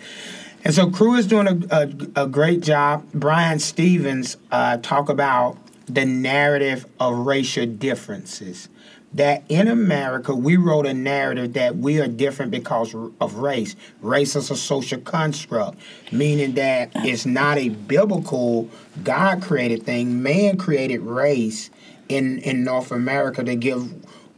And 0.63 0.73
so 0.73 0.89
Cru 0.89 1.15
is 1.15 1.27
doing 1.27 1.47
a, 1.47 1.75
a, 2.15 2.23
a 2.23 2.27
great 2.27 2.61
job. 2.61 3.11
Bryan 3.13 3.59
Stevenson 3.59 4.39
uh, 4.51 4.77
talk 4.77 5.09
about 5.09 5.57
the 5.87 6.05
narrative 6.05 6.85
of 6.99 7.25
racial 7.25 7.65
differences. 7.65 8.69
That 9.13 9.43
in 9.49 9.67
America, 9.67 10.33
we 10.33 10.55
wrote 10.55 10.85
a 10.85 10.93
narrative 10.93 11.53
that 11.53 11.75
we 11.75 11.99
are 11.99 12.07
different 12.07 12.51
because 12.51 12.95
of 13.19 13.35
race. 13.35 13.75
Race 14.01 14.37
is 14.37 14.49
a 14.51 14.55
social 14.55 15.01
construct, 15.01 15.77
meaning 16.13 16.53
that 16.53 16.91
it's 16.95 17.25
not 17.25 17.57
a 17.57 17.69
biblical, 17.69 18.69
God 19.03 19.41
created 19.41 19.83
thing. 19.83 20.23
Man 20.23 20.57
created 20.57 21.01
race 21.01 21.71
in, 22.07 22.39
in 22.39 22.63
North 22.63 22.91
America 22.91 23.43
to 23.43 23.55
give 23.55 23.91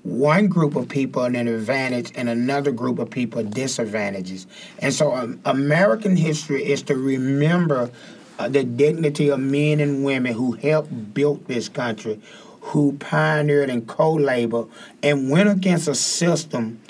one 0.03 0.48
group 0.48 0.75
of 0.75 0.89
people 0.89 1.24
an 1.24 1.36
advantage 1.36 2.12
and 2.15 2.27
another 2.27 2.72
group 2.72 3.00
of 3.00 3.10
people 3.10 3.43
disadvantages. 3.43 4.48
And 4.79 4.93
so 4.93 5.13
um, 5.13 5.39
American 5.45 6.17
history 6.17 6.63
is 6.63 6.83
to 6.83 6.95
remember 6.95 7.89
uh, 8.38 8.50
the 8.50 8.63
dignity 8.63 9.29
of 9.29 9.39
men 9.39 9.79
and 9.79 10.03
women 10.03 10.33
who 10.33 10.53
helped 10.53 11.13
build 11.13 11.48
this 11.48 11.69
country, 11.69 12.19
who 12.62 12.93
pioneered 12.93 13.69
and 13.69 13.88
co-labored 13.88 14.67
and 15.01 15.29
went 15.29 15.50
against 15.50 15.88
a 15.88 15.95
system 15.95 16.81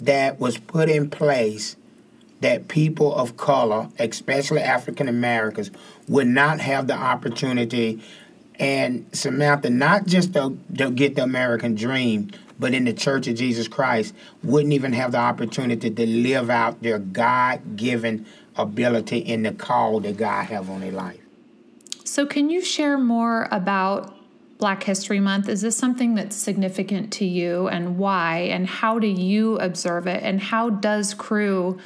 that 0.00 0.40
was 0.40 0.56
put 0.58 0.88
in 0.88 1.10
place 1.10 1.76
that 2.40 2.68
people 2.68 3.14
of 3.14 3.36
color, 3.36 3.88
especially 3.98 4.60
African 4.60 5.08
Americans, 5.08 5.70
would 6.08 6.26
not 6.26 6.60
have 6.60 6.86
the 6.86 6.94
opportunity 6.94 8.02
and 8.58 9.06
Samantha, 9.12 9.70
not 9.70 10.06
just 10.06 10.34
to, 10.34 10.56
to 10.76 10.90
get 10.90 11.16
the 11.16 11.22
American 11.22 11.74
dream, 11.74 12.30
but 12.62 12.74
in 12.74 12.84
the 12.84 12.92
Church 12.92 13.26
of 13.26 13.34
Jesus 13.34 13.66
Christ 13.66 14.14
wouldn't 14.44 14.72
even 14.72 14.92
have 14.92 15.10
the 15.12 15.18
opportunity 15.18 15.90
to 15.90 16.06
live 16.06 16.48
out 16.48 16.80
their 16.80 17.00
God 17.00 17.76
given 17.76 18.24
ability 18.54 19.18
in 19.18 19.42
the 19.42 19.50
call 19.50 19.98
that 19.98 20.16
God 20.16 20.44
have 20.44 20.70
on 20.70 20.80
their 20.80 20.92
life. 20.92 21.18
So, 22.04 22.24
can 22.24 22.50
you 22.50 22.62
share 22.62 22.98
more 22.98 23.48
about 23.50 24.14
Black 24.58 24.84
History 24.84 25.18
Month? 25.18 25.48
Is 25.48 25.62
this 25.62 25.76
something 25.76 26.14
that's 26.14 26.36
significant 26.36 27.12
to 27.14 27.24
you, 27.24 27.66
and 27.66 27.98
why? 27.98 28.38
And 28.38 28.68
how 28.68 29.00
do 29.00 29.08
you 29.08 29.56
observe 29.56 30.06
it? 30.06 30.22
And 30.22 30.40
how 30.40 30.70
does 30.70 31.14
Cru 31.14 31.80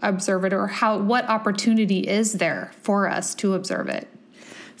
observe 0.00 0.46
it, 0.46 0.54
or 0.54 0.66
how 0.66 0.96
what 0.96 1.28
opportunity 1.28 2.08
is 2.08 2.32
there 2.34 2.72
for 2.80 3.06
us 3.06 3.34
to 3.34 3.52
observe 3.52 3.90
it? 3.90 4.08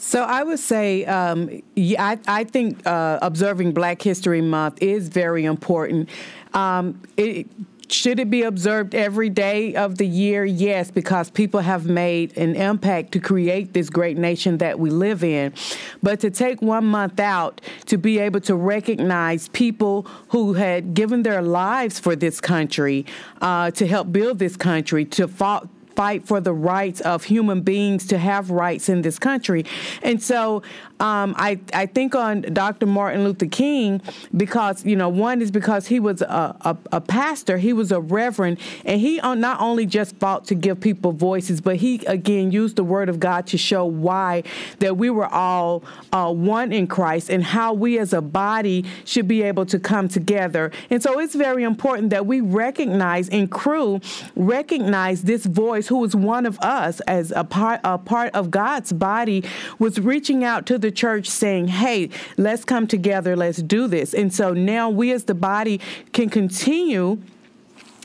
So 0.04 0.24
I 0.24 0.42
would 0.42 0.58
say, 0.58 1.04
um, 1.04 1.62
I, 1.78 2.18
I 2.26 2.42
think 2.42 2.84
uh, 2.84 3.20
observing 3.22 3.70
Black 3.70 4.02
History 4.02 4.40
Month 4.40 4.82
is 4.82 5.08
very 5.08 5.44
important. 5.44 6.08
Um, 6.54 7.00
it, 7.16 7.46
should 7.88 8.18
it 8.18 8.28
be 8.28 8.42
observed 8.42 8.96
every 8.96 9.30
day 9.30 9.76
of 9.76 9.98
the 9.98 10.06
year? 10.06 10.44
Yes, 10.44 10.90
because 10.90 11.30
people 11.30 11.60
have 11.60 11.86
made 11.86 12.36
an 12.36 12.56
impact 12.56 13.12
to 13.12 13.20
create 13.20 13.74
this 13.74 13.90
great 13.90 14.18
nation 14.18 14.58
that 14.58 14.80
we 14.80 14.90
live 14.90 15.22
in. 15.22 15.54
But 16.02 16.18
to 16.20 16.30
take 16.30 16.60
one 16.60 16.86
month 16.86 17.20
out 17.20 17.60
to 17.86 17.96
be 17.96 18.18
able 18.18 18.40
to 18.40 18.56
recognize 18.56 19.48
people 19.50 20.02
who 20.30 20.54
had 20.54 20.94
given 20.94 21.22
their 21.22 21.42
lives 21.42 22.00
for 22.00 22.16
this 22.16 22.40
country, 22.40 23.06
uh, 23.40 23.70
to 23.70 23.86
help 23.86 24.10
build 24.10 24.40
this 24.40 24.56
country, 24.56 25.04
to 25.04 25.28
fought 25.28 25.68
fight 25.94 26.26
for 26.26 26.40
the 26.40 26.52
rights 26.52 27.00
of 27.00 27.24
human 27.24 27.60
beings 27.60 28.06
to 28.08 28.18
have 28.18 28.50
rights 28.50 28.88
in 28.88 29.02
this 29.02 29.18
country. 29.18 29.64
And 30.02 30.22
so 30.22 30.62
um, 31.02 31.34
I, 31.36 31.58
I 31.74 31.86
think 31.86 32.14
on 32.14 32.42
Dr. 32.42 32.86
Martin 32.86 33.24
Luther 33.24 33.46
King 33.46 34.00
because, 34.36 34.84
you 34.84 34.94
know, 34.94 35.08
one 35.08 35.42
is 35.42 35.50
because 35.50 35.88
he 35.88 35.98
was 35.98 36.22
a, 36.22 36.56
a, 36.60 36.76
a 36.92 37.00
pastor, 37.00 37.58
he 37.58 37.72
was 37.72 37.90
a 37.90 38.00
reverend, 38.00 38.60
and 38.84 39.00
he 39.00 39.16
not 39.18 39.60
only 39.60 39.84
just 39.84 40.14
fought 40.16 40.44
to 40.46 40.54
give 40.54 40.80
people 40.80 41.10
voices, 41.10 41.60
but 41.60 41.76
he, 41.76 42.04
again, 42.06 42.52
used 42.52 42.76
the 42.76 42.84
word 42.84 43.08
of 43.08 43.18
God 43.18 43.48
to 43.48 43.58
show 43.58 43.84
why 43.84 44.44
that 44.78 44.96
we 44.96 45.10
were 45.10 45.26
all 45.26 45.82
uh, 46.12 46.32
one 46.32 46.72
in 46.72 46.86
Christ 46.86 47.30
and 47.30 47.42
how 47.42 47.72
we 47.72 47.98
as 47.98 48.12
a 48.12 48.22
body 48.22 48.84
should 49.04 49.26
be 49.26 49.42
able 49.42 49.66
to 49.66 49.80
come 49.80 50.08
together. 50.08 50.70
And 50.88 51.02
so 51.02 51.18
it's 51.18 51.34
very 51.34 51.64
important 51.64 52.10
that 52.10 52.26
we 52.26 52.40
recognize 52.40 53.28
and 53.28 53.50
Cru 53.50 54.00
recognize 54.36 55.22
this 55.22 55.46
voice 55.46 55.81
who 55.88 55.98
was 55.98 56.14
one 56.14 56.46
of 56.46 56.58
us 56.60 57.00
as 57.00 57.32
a 57.32 57.44
part, 57.44 57.80
a 57.84 57.98
part 57.98 58.34
of 58.34 58.50
God's 58.50 58.92
body 58.92 59.44
was 59.78 60.00
reaching 60.00 60.44
out 60.44 60.66
to 60.66 60.78
the 60.78 60.90
church 60.90 61.28
saying, 61.28 61.68
hey, 61.68 62.10
let's 62.36 62.64
come 62.64 62.86
together, 62.86 63.36
let's 63.36 63.62
do 63.62 63.86
this. 63.86 64.14
And 64.14 64.32
so 64.32 64.52
now 64.52 64.90
we 64.90 65.12
as 65.12 65.24
the 65.24 65.34
body 65.34 65.80
can 66.12 66.28
continue 66.28 67.18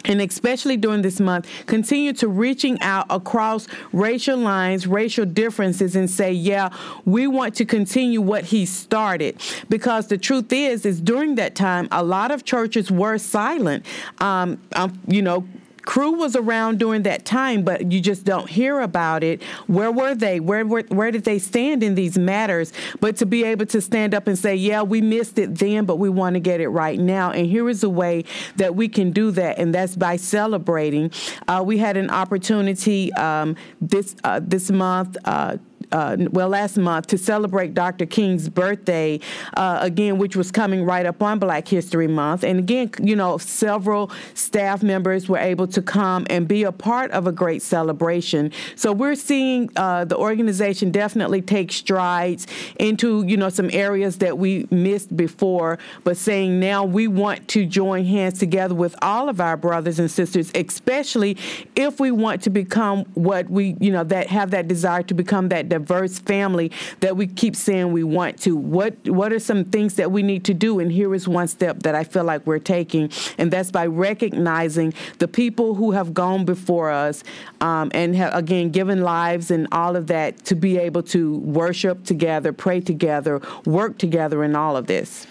and 0.07 0.21
especially 0.21 0.77
during 0.77 1.01
this 1.01 1.19
month, 1.19 1.47
continue 1.65 2.13
to 2.13 2.27
reaching 2.27 2.81
out 2.81 3.05
across 3.09 3.67
racial 3.91 4.37
lines, 4.37 4.87
racial 4.87 5.25
differences, 5.25 5.95
and 5.95 6.09
say, 6.09 6.31
yeah, 6.31 6.69
we 7.05 7.27
want 7.27 7.55
to 7.55 7.65
continue 7.65 8.21
what 8.21 8.45
he 8.45 8.65
started. 8.65 9.41
Because 9.69 10.07
the 10.07 10.17
truth 10.17 10.53
is, 10.53 10.85
is 10.85 11.01
during 11.01 11.35
that 11.35 11.55
time, 11.55 11.87
a 11.91 12.03
lot 12.03 12.31
of 12.31 12.45
churches 12.45 12.89
were 12.89 13.17
silent. 13.17 13.85
Um, 14.19 14.61
um, 14.73 14.99
you 15.07 15.21
know, 15.21 15.45
Cru 15.87 16.11
was 16.11 16.35
around 16.35 16.79
during 16.79 17.03
that 17.03 17.23
time, 17.23 17.63
but 17.63 17.93
you 17.93 18.01
just 18.01 18.25
don't 18.25 18.49
hear 18.49 18.81
about 18.81 19.23
it. 19.23 19.41
Where 19.67 19.89
were 19.89 20.15
they? 20.15 20.41
Where, 20.41 20.65
where 20.65 20.83
where 20.89 21.11
did 21.11 21.23
they 21.23 21.39
stand 21.39 21.81
in 21.81 21.95
these 21.95 22.17
matters? 22.17 22.73
But 22.99 23.15
to 23.17 23.25
be 23.25 23.45
able 23.45 23.67
to 23.67 23.79
stand 23.79 24.13
up 24.13 24.27
and 24.27 24.37
say, 24.37 24.53
"Yeah, 24.53 24.81
we 24.81 24.99
missed 24.99 25.39
it 25.39 25.55
then, 25.55 25.85
but 25.85 25.95
we 25.95 26.09
want 26.09 26.33
to 26.33 26.41
get 26.41 26.59
it 26.59 26.67
right 26.67 26.99
now," 26.99 27.31
and 27.31 27.47
here 27.47 27.69
is 27.69 27.85
a 27.85 27.89
way 27.89 28.25
that 28.57 28.75
we 28.75 28.89
can 28.89 29.11
do 29.11 29.31
that, 29.31 29.59
and 29.59 29.73
that's 29.73 29.95
by 29.95 30.17
celebrating. 30.17 31.09
Uh, 31.47 31.63
we 31.65 31.77
had 31.77 31.95
an 31.95 32.09
opportunity 32.09 33.13
um, 33.13 33.55
this 33.79 34.13
uh, 34.25 34.41
this 34.43 34.69
month. 34.69 35.15
Uh, 35.23 35.55
uh, 35.91 36.17
well, 36.31 36.49
last 36.49 36.77
month 36.77 37.07
to 37.07 37.17
celebrate 37.17 37.73
Dr. 37.73 38.05
King's 38.05 38.49
birthday, 38.49 39.19
uh, 39.55 39.79
again, 39.81 40.17
which 40.17 40.35
was 40.35 40.51
coming 40.51 40.83
right 40.83 41.05
up 41.05 41.21
on 41.23 41.39
Black 41.39 41.67
History 41.67 42.07
Month. 42.07 42.43
And 42.43 42.59
again, 42.59 42.91
you 43.01 43.15
know, 43.15 43.37
several 43.37 44.11
staff 44.33 44.83
members 44.83 45.29
were 45.29 45.37
able 45.37 45.67
to 45.67 45.81
come 45.81 46.27
and 46.29 46.47
be 46.47 46.63
a 46.63 46.71
part 46.71 47.11
of 47.11 47.27
a 47.27 47.31
great 47.31 47.61
celebration. 47.61 48.51
So 48.75 48.91
we're 48.91 49.15
seeing 49.15 49.69
uh, 49.75 50.05
the 50.05 50.17
organization 50.17 50.91
definitely 50.91 51.41
take 51.41 51.71
strides 51.71 52.47
into, 52.79 53.23
you 53.25 53.37
know, 53.37 53.49
some 53.49 53.69
areas 53.71 54.17
that 54.17 54.37
we 54.37 54.67
missed 54.69 55.15
before, 55.15 55.79
but 56.03 56.17
saying 56.17 56.59
now 56.59 56.83
we 56.83 57.07
want 57.07 57.47
to 57.49 57.65
join 57.65 58.05
hands 58.05 58.39
together 58.39 58.75
with 58.75 58.95
all 59.01 59.29
of 59.29 59.39
our 59.39 59.55
brothers 59.55 59.99
and 59.99 60.11
sisters, 60.11 60.51
especially 60.55 61.37
if 61.75 61.99
we 61.99 62.11
want 62.11 62.41
to 62.43 62.49
become 62.49 63.05
what 63.13 63.49
we, 63.49 63.77
you 63.79 63.91
know, 63.91 64.03
that 64.03 64.27
have 64.27 64.51
that 64.51 64.67
desire 64.67 65.03
to 65.03 65.13
become 65.13 65.49
that 65.49 65.69
diverse 65.79 66.19
family 66.19 66.71
that 66.99 67.15
we 67.17 67.27
keep 67.27 67.55
saying 67.55 67.91
we 67.91 68.03
want 68.03 68.41
to. 68.41 68.55
What 68.55 68.95
what 69.07 69.31
are 69.31 69.39
some 69.39 69.63
things 69.65 69.95
that 69.95 70.11
we 70.11 70.23
need 70.23 70.43
to 70.45 70.53
do? 70.53 70.79
And 70.79 70.91
here 70.91 71.13
is 71.13 71.27
one 71.27 71.47
step 71.47 71.83
that 71.83 71.95
I 71.95 72.03
feel 72.03 72.23
like 72.23 72.45
we're 72.45 72.59
taking, 72.59 73.11
and 73.37 73.51
that's 73.51 73.71
by 73.71 73.85
recognizing 73.85 74.93
the 75.19 75.27
people 75.27 75.75
who 75.75 75.91
have 75.91 76.13
gone 76.13 76.45
before 76.45 76.89
us 76.89 77.23
um, 77.61 77.91
and 77.93 78.15
have 78.15 78.33
again 78.33 78.69
given 78.71 79.01
lives 79.01 79.51
and 79.51 79.67
all 79.71 79.95
of 79.95 80.07
that 80.07 80.43
to 80.45 80.55
be 80.55 80.77
able 80.77 81.03
to 81.03 81.37
worship 81.39 82.03
together, 82.03 82.53
pray 82.53 82.79
together, 82.79 83.41
work 83.65 83.97
together 83.97 84.43
in 84.43 84.55
all 84.55 84.75
of 84.75 84.87
this. 84.87 85.27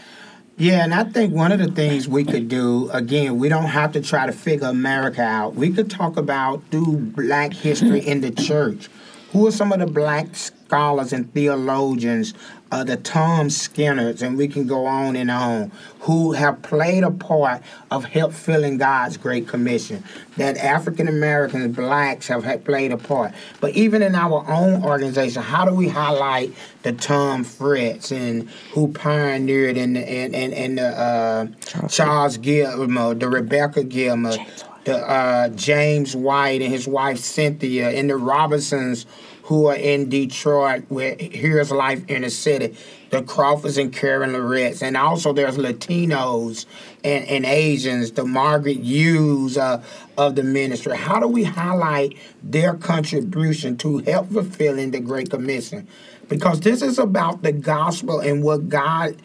Yeah, 0.59 0.85
and 0.85 0.95
I 0.95 1.05
think 1.05 1.35
one 1.35 1.53
of 1.53 1.59
the 1.59 1.71
things 1.71 2.09
we 2.09 2.25
could 2.25 2.49
do, 2.49 2.89
again, 2.91 3.39
we 3.39 3.51
don't 3.51 3.67
have 3.67 3.93
to 3.93 4.01
try 4.01 4.25
to 4.25 4.33
figure 4.33 4.69
America 4.69 5.21
out. 5.21 5.55
We 5.55 5.71
could 5.71 5.91
talk 5.91 6.17
about 6.17 6.71
do 6.71 6.97
black 6.97 7.53
history 7.53 8.01
in 8.01 8.23
the 8.23 8.31
church. 8.31 8.89
Who 9.37 9.47
are 9.47 9.53
some 9.53 9.71
of 9.71 9.81
the 9.81 9.87
black 9.87 10.35
scholars 10.35 11.13
and 11.13 11.31
theologians, 11.35 12.33
uh, 12.73 12.85
the 12.85 12.97
Tom 12.97 13.51
Skinners, 13.51 14.23
and 14.23 14.39
we 14.39 14.49
can 14.49 14.67
go 14.67 14.87
on 14.87 15.15
and 15.15 15.31
on, 15.31 15.71
who 16.01 16.33
have 16.33 16.63
played 16.63 17.05
a 17.05 17.11
part 17.11 17.61
of 17.91 18.07
help 18.07 18.33
filling 18.33 18.79
God's 18.79 19.19
Great 19.19 19.47
Commission. 19.47 20.03
That 20.39 20.57
African 20.57 21.07
Americans, 21.07 21.77
blacks, 21.77 22.29
have 22.29 22.45
had 22.45 22.65
played 22.65 22.93
a 22.93 22.97
part. 22.97 23.35
But 23.61 23.73
even 23.75 24.01
in 24.01 24.15
our 24.15 24.43
own 24.49 24.83
organization, 24.83 25.43
how 25.43 25.67
do 25.67 25.75
we 25.75 25.89
highlight 25.89 26.55
the 26.83 26.95
Tom 26.95 27.45
Fritz 27.45 28.13
and 28.13 28.49
who 28.73 28.89
pioneered 28.89 29.77
in 29.77 29.93
the, 29.93 30.01
in, 30.01 30.35
in, 30.35 30.53
in 30.55 30.75
the 30.77 30.87
uh, 30.87 31.47
Charles, 31.67 31.95
Charles 31.95 32.37
Gilmore, 32.39 33.15
the 33.15 33.29
Rebecca 33.29 33.85
Gilmore, 33.85 34.39
the 34.87 34.97
uh, 34.97 35.49
James 35.51 36.17
White 36.17 36.63
and 36.63 36.73
his 36.73 36.89
wife 36.89 37.19
Cynthia, 37.19 37.91
and 37.91 38.09
the 38.09 38.17
Robinsons 38.17 39.05
who 39.43 39.67
are 39.67 39.77
in 39.77 40.09
Detroit, 40.09 40.85
where 40.89 41.17
here's 41.19 41.71
life 41.71 42.09
in 42.09 42.23
the 42.23 42.31
city. 42.31 42.77
The 43.11 43.23
Crawfords 43.23 43.79
and 43.79 43.93
Karen 43.93 44.33
Loritts, 44.33 44.83
and 44.83 44.97
also 44.97 45.33
there's 45.33 45.57
Latinos 45.57 46.67
and, 47.05 47.25
and 47.27 47.47
Asians, 47.47 48.13
the 48.13 48.25
Margaret 48.25 48.79
Hughes 48.79 49.57
uh, 49.57 49.83
of 50.19 50.35
the 50.35 50.43
ministry. 50.43 50.97
How 50.97 51.21
do 51.21 51.29
we 51.29 51.45
highlight 51.45 52.17
their 52.43 52.75
contribution 52.75 53.77
to 53.79 53.99
help 53.99 54.31
fulfilling 54.31 54.91
the 54.91 55.01
Great 55.01 55.31
Commission? 55.31 55.87
Because 56.29 56.61
this 56.61 56.83
is 56.83 56.99
about 56.99 57.43
the 57.43 57.53
gospel 57.53 58.19
and 58.19 58.43
what 58.43 58.69
God 58.69 59.17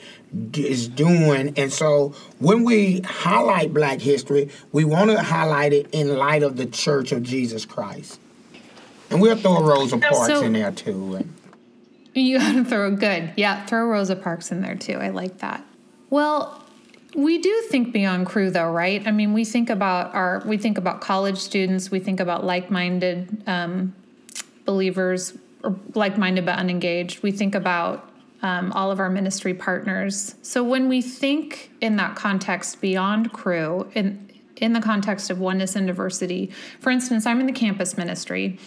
is 0.54 0.88
doing. 0.88 1.54
And 1.58 1.74
so 1.74 2.14
when 2.38 2.64
we 2.64 3.00
highlight 3.02 3.74
Black 3.74 4.00
history, 4.00 4.50
we 4.72 4.86
want 4.86 5.10
to 5.10 5.22
highlight 5.22 5.74
it 5.74 5.90
in 5.92 6.16
light 6.16 6.44
of 6.44 6.58
the 6.58 6.68
Church 6.68 7.12
of 7.12 7.24
Jesus 7.24 7.66
Christ. 7.66 8.20
And 9.10 9.20
we'll 9.20 9.36
throw 9.36 9.62
Rosa 9.62 9.98
Parks 9.98 10.28
so, 10.28 10.44
in 10.44 10.54
there 10.54 10.72
too. 10.72 11.26
You 12.14 12.40
gotta 12.40 12.66
throw 12.66 12.96
good. 12.96 13.34
Yeah, 13.36 13.66
throw 13.66 13.86
Rosa 13.86 14.16
Parks 14.16 14.52
in 14.52 14.62
there 14.62 14.76
too. 14.76 14.96
I 14.96 15.10
like 15.10 15.40
that. 15.40 15.64
Well, 16.10 16.62
we 17.16 17.40
do 17.40 17.64
think 17.70 17.92
beyond 17.94 18.28
Cru 18.28 18.50
though, 18.50 18.72
right? 18.72 19.06
I 19.06 19.12
mean, 19.12 19.34
we 19.34 19.46
think 19.46 19.70
about 19.70 20.14
our 20.14 20.42
we 20.46 20.58
think 20.58 20.78
about 20.78 21.02
college 21.02 21.38
students, 21.38 21.92
we 21.92 22.00
think 22.00 22.20
about 22.20 22.44
like-minded 22.44 23.44
um, 23.48 23.94
believers 24.66 25.38
or 25.64 25.76
like-minded 25.94 26.46
but 26.46 26.58
unengaged. 26.58 27.22
We 27.22 27.32
think 27.32 27.56
about 27.56 28.10
um, 28.42 28.72
all 28.72 28.92
of 28.92 29.00
our 29.00 29.10
ministry 29.10 29.54
partners. 29.54 30.36
So 30.42 30.64
when 30.64 30.90
we 30.90 31.02
think 31.02 31.72
in 31.82 31.98
that 31.98 32.16
context 32.16 32.82
beyond 32.82 33.32
Cru, 33.34 33.90
in 33.94 34.30
in 34.58 34.74
the 34.74 34.82
context 34.82 35.30
of 35.30 35.40
oneness 35.40 35.76
and 35.76 35.88
diversity, 35.88 36.52
for 36.80 36.92
instance, 36.92 37.26
I'm 37.26 37.40
in 37.40 37.48
the 37.48 37.52
campus 37.52 37.98
ministry. 37.98 38.60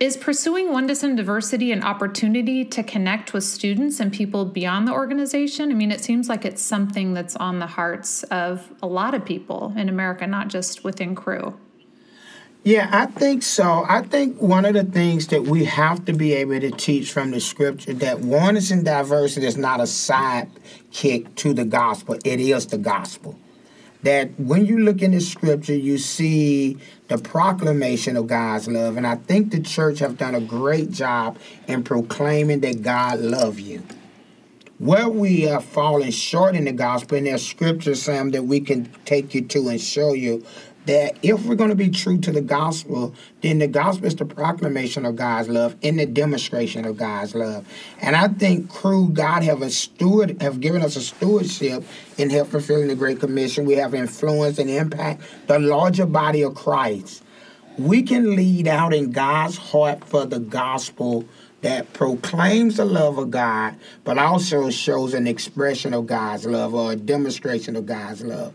Is 0.00 0.16
pursuing 0.16 0.70
oneness 0.70 1.02
and 1.02 1.16
diversity 1.16 1.72
an 1.72 1.82
opportunity 1.82 2.64
to 2.64 2.84
connect 2.84 3.32
with 3.32 3.42
students 3.42 3.98
and 3.98 4.12
people 4.12 4.44
beyond 4.44 4.86
the 4.86 4.92
organization? 4.92 5.72
I 5.72 5.74
mean, 5.74 5.90
it 5.90 6.00
seems 6.00 6.28
like 6.28 6.44
it's 6.44 6.62
something 6.62 7.14
that's 7.14 7.34
on 7.34 7.58
the 7.58 7.66
hearts 7.66 8.22
of 8.24 8.72
a 8.80 8.86
lot 8.86 9.14
of 9.14 9.24
people 9.24 9.72
in 9.76 9.88
America, 9.88 10.24
not 10.28 10.48
just 10.48 10.84
within 10.84 11.16
Cru. 11.16 11.58
Yeah, 12.62 12.88
I 12.92 13.06
think 13.06 13.42
so. 13.42 13.84
I 13.88 14.02
think 14.02 14.40
one 14.40 14.64
of 14.64 14.74
the 14.74 14.84
things 14.84 15.26
that 15.28 15.42
we 15.42 15.64
have 15.64 16.04
to 16.04 16.12
be 16.12 16.32
able 16.34 16.60
to 16.60 16.70
teach 16.70 17.10
from 17.10 17.32
the 17.32 17.40
scripture 17.40 17.94
that 17.94 18.20
oneness 18.20 18.70
and 18.70 18.84
diversity 18.84 19.46
is 19.46 19.56
not 19.56 19.80
a 19.80 19.84
sidekick 19.84 21.34
to 21.36 21.52
the 21.52 21.64
gospel, 21.64 22.18
it 22.24 22.38
is 22.38 22.68
the 22.68 22.78
gospel 22.78 23.36
that 24.02 24.38
when 24.38 24.64
you 24.64 24.78
look 24.78 25.02
in 25.02 25.10
the 25.10 25.20
scripture, 25.20 25.74
you 25.74 25.98
see 25.98 26.78
the 27.08 27.18
proclamation 27.18 28.16
of 28.16 28.26
God's 28.26 28.68
love. 28.68 28.96
And 28.96 29.06
I 29.06 29.16
think 29.16 29.50
the 29.50 29.60
church 29.60 29.98
have 29.98 30.18
done 30.18 30.34
a 30.34 30.40
great 30.40 30.90
job 30.90 31.38
in 31.66 31.82
proclaiming 31.82 32.60
that 32.60 32.82
God 32.82 33.20
love 33.20 33.58
you. 33.58 33.82
Where 34.78 35.08
we 35.08 35.48
are 35.48 35.60
falling 35.60 36.12
short 36.12 36.54
in 36.54 36.66
the 36.66 36.72
gospel, 36.72 37.18
and 37.18 37.26
there's 37.26 37.44
scriptures, 37.44 38.02
Sam, 38.02 38.30
that 38.30 38.44
we 38.44 38.60
can 38.60 38.92
take 39.04 39.34
you 39.34 39.42
to 39.42 39.68
and 39.68 39.80
show 39.80 40.12
you 40.12 40.44
that 40.88 41.18
if 41.22 41.44
we're 41.44 41.54
going 41.54 41.68
to 41.68 41.76
be 41.76 41.90
true 41.90 42.16
to 42.16 42.32
the 42.32 42.40
gospel, 42.40 43.14
then 43.42 43.58
the 43.58 43.66
gospel 43.66 44.06
is 44.06 44.16
the 44.16 44.24
proclamation 44.24 45.04
of 45.04 45.16
God's 45.16 45.46
love 45.50 45.76
and 45.82 45.98
the 45.98 46.06
demonstration 46.06 46.86
of 46.86 46.96
God's 46.96 47.34
love. 47.34 47.68
And 48.00 48.16
I 48.16 48.28
think 48.28 48.70
Cru 48.70 49.10
God 49.10 49.42
have 49.42 49.60
a 49.60 49.68
steward 49.68 50.40
have 50.40 50.60
given 50.60 50.80
us 50.80 50.96
a 50.96 51.02
stewardship 51.02 51.84
in 52.16 52.30
help 52.30 52.48
fulfilling 52.48 52.88
the 52.88 52.94
Great 52.94 53.20
Commission. 53.20 53.66
We 53.66 53.74
have 53.74 53.92
influence 53.92 54.58
and 54.58 54.70
impact 54.70 55.20
the 55.46 55.58
larger 55.58 56.06
body 56.06 56.40
of 56.40 56.54
Christ. 56.54 57.22
We 57.76 58.02
can 58.02 58.34
lead 58.34 58.66
out 58.66 58.94
in 58.94 59.10
God's 59.10 59.58
heart 59.58 60.04
for 60.04 60.24
the 60.24 60.40
gospel 60.40 61.26
that 61.60 61.92
proclaims 61.92 62.78
the 62.78 62.86
love 62.86 63.18
of 63.18 63.30
God, 63.30 63.76
but 64.04 64.16
also 64.16 64.70
shows 64.70 65.12
an 65.12 65.26
expression 65.26 65.92
of 65.92 66.06
God's 66.06 66.46
love 66.46 66.72
or 66.72 66.92
a 66.92 66.96
demonstration 66.96 67.76
of 67.76 67.84
God's 67.84 68.22
love. 68.22 68.54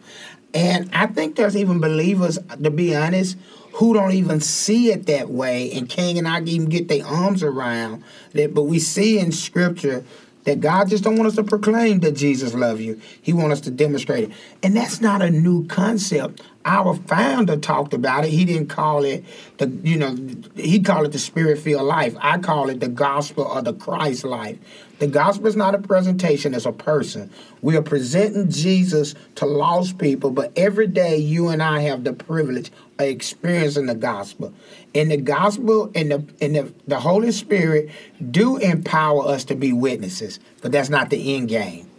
And 0.53 0.89
I 0.93 1.07
think 1.07 1.35
there's 1.35 1.57
even 1.57 1.79
believers, 1.79 2.37
to 2.61 2.69
be 2.69 2.95
honest, 2.95 3.37
who 3.73 3.93
don't 3.93 4.11
even 4.11 4.39
see 4.39 4.91
it 4.91 5.07
that 5.07 5.29
way 5.29 5.71
and 5.71 5.89
can't 5.89 6.17
and 6.17 6.27
I 6.27 6.41
even 6.41 6.69
get 6.69 6.87
their 6.87 7.05
arms 7.05 7.41
around 7.41 8.03
that. 8.33 8.53
But 8.53 8.63
we 8.63 8.79
see 8.79 9.17
in 9.17 9.31
Scripture 9.31 10.05
that 10.43 10.59
God 10.59 10.89
just 10.89 11.03
don't 11.03 11.15
want 11.15 11.27
us 11.27 11.35
to 11.35 11.43
proclaim 11.43 12.01
that 12.01 12.11
Jesus 12.11 12.53
loves 12.53 12.81
you. 12.81 13.01
He 13.21 13.33
wants 13.33 13.53
us 13.53 13.61
to 13.61 13.71
demonstrate 13.71 14.25
it. 14.25 14.31
And 14.61 14.75
that's 14.75 15.01
not 15.01 15.21
a 15.21 15.31
new 15.31 15.65
concept. 15.67 16.41
Our 16.65 16.95
founder 16.95 17.57
talked 17.57 17.93
about 17.93 18.23
it. 18.23 18.31
He 18.31 18.45
didn't 18.45 18.67
call 18.67 19.03
it 19.03 19.25
the, 19.57 19.67
you 19.83 19.97
know, 19.97 20.15
he 20.55 20.79
called 20.79 21.05
it 21.05 21.11
the 21.11 21.19
spirit-filled 21.19 21.83
life. 21.83 22.15
I 22.21 22.37
call 22.37 22.69
it 22.69 22.79
the 22.79 22.87
gospel 22.87 23.51
of 23.51 23.65
the 23.65 23.73
Christ 23.73 24.23
life. 24.23 24.57
The 24.99 25.07
gospel 25.07 25.47
is 25.47 25.57
not 25.57 25.75
a 25.75 25.79
presentation, 25.79 26.53
it's 26.53 26.65
a 26.65 26.71
person. 26.71 27.29
We 27.61 27.75
are 27.75 27.81
presenting 27.81 28.49
Jesus 28.49 29.15
to 29.35 29.45
lost 29.45 29.97
people, 29.97 30.31
but 30.31 30.53
every 30.55 30.87
day 30.87 31.17
you 31.17 31.49
and 31.49 31.61
I 31.61 31.81
have 31.81 32.05
the 32.05 32.13
privilege 32.13 32.71
of 32.97 33.07
experiencing 33.07 33.87
the 33.87 33.95
gospel. 33.95 34.53
And 34.95 35.11
the 35.11 35.17
gospel 35.17 35.91
and 35.93 36.11
the 36.11 36.25
and 36.39 36.55
the, 36.55 36.73
the 36.87 36.99
Holy 37.01 37.31
Spirit 37.31 37.89
do 38.31 38.55
empower 38.57 39.27
us 39.27 39.43
to 39.45 39.55
be 39.55 39.73
witnesses, 39.73 40.39
but 40.61 40.71
that's 40.71 40.89
not 40.89 41.09
the 41.09 41.35
end 41.35 41.49
game. 41.49 41.89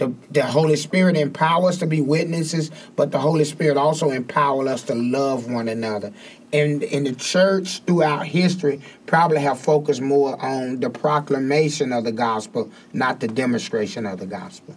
The, 0.00 0.14
the 0.30 0.46
Holy 0.46 0.76
Spirit 0.76 1.14
empowers 1.14 1.74
us 1.74 1.78
to 1.80 1.86
be 1.86 2.00
witnesses, 2.00 2.70
but 2.96 3.12
the 3.12 3.18
Holy 3.18 3.44
Spirit 3.44 3.76
also 3.76 4.08
empowers 4.08 4.66
us 4.66 4.82
to 4.84 4.94
love 4.94 5.50
one 5.50 5.68
another. 5.68 6.10
And 6.54 6.82
in 6.82 7.04
the 7.04 7.14
church 7.14 7.80
throughout 7.80 8.26
history, 8.26 8.80
probably 9.04 9.40
have 9.40 9.60
focused 9.60 10.00
more 10.00 10.42
on 10.42 10.80
the 10.80 10.88
proclamation 10.88 11.92
of 11.92 12.04
the 12.04 12.12
gospel, 12.12 12.70
not 12.94 13.20
the 13.20 13.28
demonstration 13.28 14.06
of 14.06 14.20
the 14.20 14.26
gospel. 14.26 14.74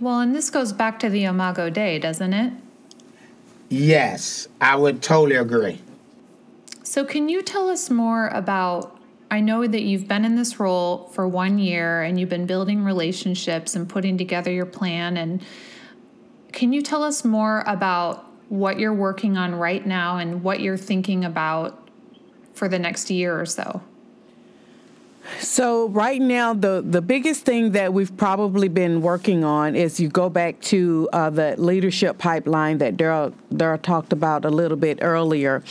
Well, 0.00 0.18
and 0.18 0.34
this 0.34 0.50
goes 0.50 0.72
back 0.72 0.98
to 0.98 1.08
the 1.08 1.22
Imago 1.22 1.70
Dei, 1.70 2.00
doesn't 2.00 2.32
it? 2.32 2.52
Yes, 3.68 4.48
I 4.60 4.74
would 4.74 5.00
totally 5.00 5.36
agree. 5.36 5.80
So, 6.82 7.04
can 7.04 7.28
you 7.28 7.40
tell 7.40 7.68
us 7.68 7.88
more 7.88 8.26
about 8.26 8.99
I 9.30 9.40
know 9.40 9.66
that 9.66 9.82
you've 9.82 10.08
been 10.08 10.24
in 10.24 10.34
this 10.34 10.58
role 10.58 11.08
for 11.12 11.28
one 11.28 11.58
year 11.58 12.02
and 12.02 12.18
you've 12.18 12.28
been 12.28 12.46
building 12.46 12.82
relationships 12.84 13.76
and 13.76 13.88
putting 13.88 14.18
together 14.18 14.50
your 14.50 14.66
plan. 14.66 15.16
And 15.16 15.42
can 16.52 16.72
you 16.72 16.82
tell 16.82 17.04
us 17.04 17.24
more 17.24 17.62
about 17.66 18.26
what 18.48 18.80
you're 18.80 18.92
working 18.94 19.36
on 19.36 19.54
right 19.54 19.86
now 19.86 20.18
and 20.18 20.42
what 20.42 20.60
you're 20.60 20.76
thinking 20.76 21.24
about 21.24 21.88
for 22.54 22.66
the 22.68 22.78
next 22.78 23.08
year 23.08 23.40
or 23.40 23.46
so? 23.46 23.82
So 25.38 25.88
right 25.88 26.20
now, 26.20 26.54
the 26.54 26.82
the 26.84 27.00
biggest 27.00 27.44
thing 27.44 27.72
that 27.72 27.92
we've 27.92 28.14
probably 28.16 28.68
been 28.68 29.00
working 29.00 29.44
on 29.44 29.76
is 29.76 30.00
you 30.00 30.08
go 30.08 30.28
back 30.28 30.60
to 30.62 31.08
uh, 31.12 31.30
the 31.30 31.54
leadership 31.56 32.18
pipeline 32.18 32.78
that 32.78 32.96
Darryl 32.96 33.32
Darryl 33.52 33.80
talked 33.80 34.12
about 34.12 34.44
a 34.44 34.50
little 34.50 34.76
bit 34.76 34.98
earlier. 35.02 35.62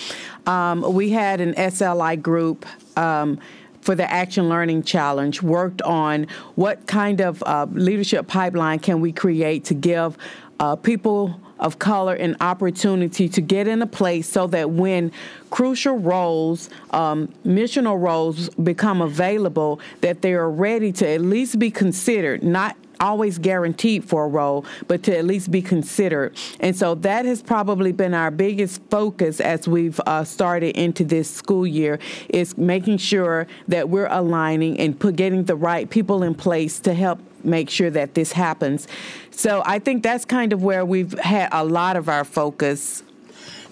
Um, 0.45 0.93
we 0.93 1.09
had 1.09 1.41
an 1.41 1.53
SLI 1.55 2.21
group. 2.21 2.65
Um, 2.99 3.39
for 3.81 3.95
the 3.95 4.11
Action 4.11 4.49
Learning 4.49 4.83
Challenge, 4.83 5.41
worked 5.41 5.81
on 5.83 6.27
what 6.55 6.85
kind 6.85 7.21
of 7.21 7.41
uh, 7.43 7.65
leadership 7.71 8.27
pipeline 8.27 8.79
can 8.79 8.99
we 8.99 9.13
create 9.13 9.63
to 9.65 9.73
give 9.73 10.17
uh, 10.59 10.75
people 10.75 11.39
of 11.59 11.77
color 11.77 12.13
an 12.13 12.35
opportunity 12.39 13.27
to 13.27 13.41
get 13.41 13.67
in 13.67 13.81
a 13.81 13.87
place 13.87 14.27
so 14.27 14.47
that 14.47 14.71
when 14.71 15.11
crucial 15.49 15.97
roles, 15.97 16.69
um, 16.91 17.27
missional 17.45 17.99
roles 17.99 18.49
become 18.49 19.01
available, 19.01 19.79
that 20.01 20.21
they 20.21 20.33
are 20.33 20.49
ready 20.49 20.91
to 20.91 21.07
at 21.07 21.21
least 21.21 21.59
be 21.59 21.69
considered, 21.69 22.43
not 22.43 22.75
always 22.99 23.37
guaranteed 23.37 24.03
for 24.03 24.25
a 24.25 24.27
role, 24.27 24.65
but 24.87 25.03
to 25.03 25.17
at 25.17 25.25
least 25.25 25.51
be 25.51 25.61
considered. 25.61 26.35
And 26.59 26.75
so 26.75 26.95
that 26.95 27.25
has 27.25 27.41
probably 27.41 27.91
been 27.91 28.13
our 28.13 28.31
biggest 28.31 28.81
focus 28.89 29.39
as 29.39 29.67
we've 29.67 29.99
uh, 30.05 30.23
started 30.23 30.75
into 30.77 31.03
this 31.03 31.29
school 31.29 31.65
year 31.65 31.99
is 32.29 32.57
making 32.57 32.97
sure 32.97 33.47
that 33.67 33.89
we're 33.89 34.07
aligning 34.07 34.79
and 34.79 34.99
put, 34.99 35.15
getting 35.15 35.45
the 35.45 35.55
right 35.55 35.89
people 35.89 36.23
in 36.23 36.35
place 36.35 36.79
to 36.81 36.93
help 36.93 37.19
make 37.43 37.69
sure 37.69 37.89
that 37.89 38.13
this 38.13 38.33
happens. 38.33 38.87
So 39.31 39.63
I 39.65 39.79
think 39.79 40.03
that's 40.03 40.25
kind 40.25 40.51
of 40.51 40.63
where 40.63 40.85
we've 40.85 41.17
had 41.19 41.49
a 41.51 41.63
lot 41.63 41.95
of 41.95 42.09
our 42.09 42.25
focus. 42.25 43.03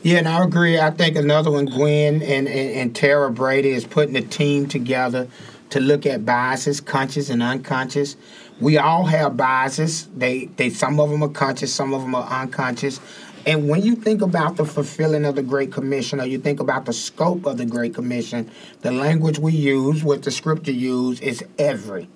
Yeah, 0.03 0.19
and 0.19 0.27
I 0.27 0.43
agree. 0.43 0.79
I 0.79 0.91
think 0.91 1.17
another 1.17 1.51
one, 1.51 1.65
Gwen 1.65 2.21
and, 2.21 2.47
and, 2.47 2.47
and 2.47 2.95
Tara 2.95 3.29
Brady, 3.29 3.71
is 3.71 3.85
putting 3.85 4.15
a 4.15 4.21
team 4.21 4.67
together 4.67 5.27
to 5.71 5.79
look 5.79 6.05
at 6.05 6.25
biases, 6.25 6.79
conscious 6.79 7.29
and 7.29 7.43
unconscious. 7.43 8.15
We 8.59 8.77
all 8.77 9.05
have 9.05 9.37
biases. 9.37 10.07
They, 10.15 10.45
they, 10.45 10.69
some 10.69 10.99
of 10.99 11.09
them 11.09 11.23
are 11.23 11.29
conscious, 11.29 11.73
some 11.73 11.93
of 11.93 12.01
them 12.01 12.15
are 12.15 12.27
unconscious. 12.41 12.99
And 13.45 13.69
when 13.69 13.81
you 13.81 13.95
think 13.95 14.21
about 14.21 14.57
the 14.57 14.65
fulfilling 14.65 15.25
of 15.25 15.35
the 15.35 15.43
Great 15.43 15.71
Commission, 15.71 16.19
or 16.19 16.25
you 16.25 16.37
think 16.37 16.59
about 16.59 16.85
the 16.85 16.93
scope 16.93 17.45
of 17.45 17.57
the 17.57 17.65
Great 17.65 17.93
Commission, 17.93 18.51
the 18.81 18.91
language 18.91 19.39
we 19.39 19.53
use, 19.53 20.03
what 20.03 20.23
the 20.23 20.31
Scripture 20.31 20.71
use, 20.71 21.21
is 21.21 21.43
every 21.57 22.09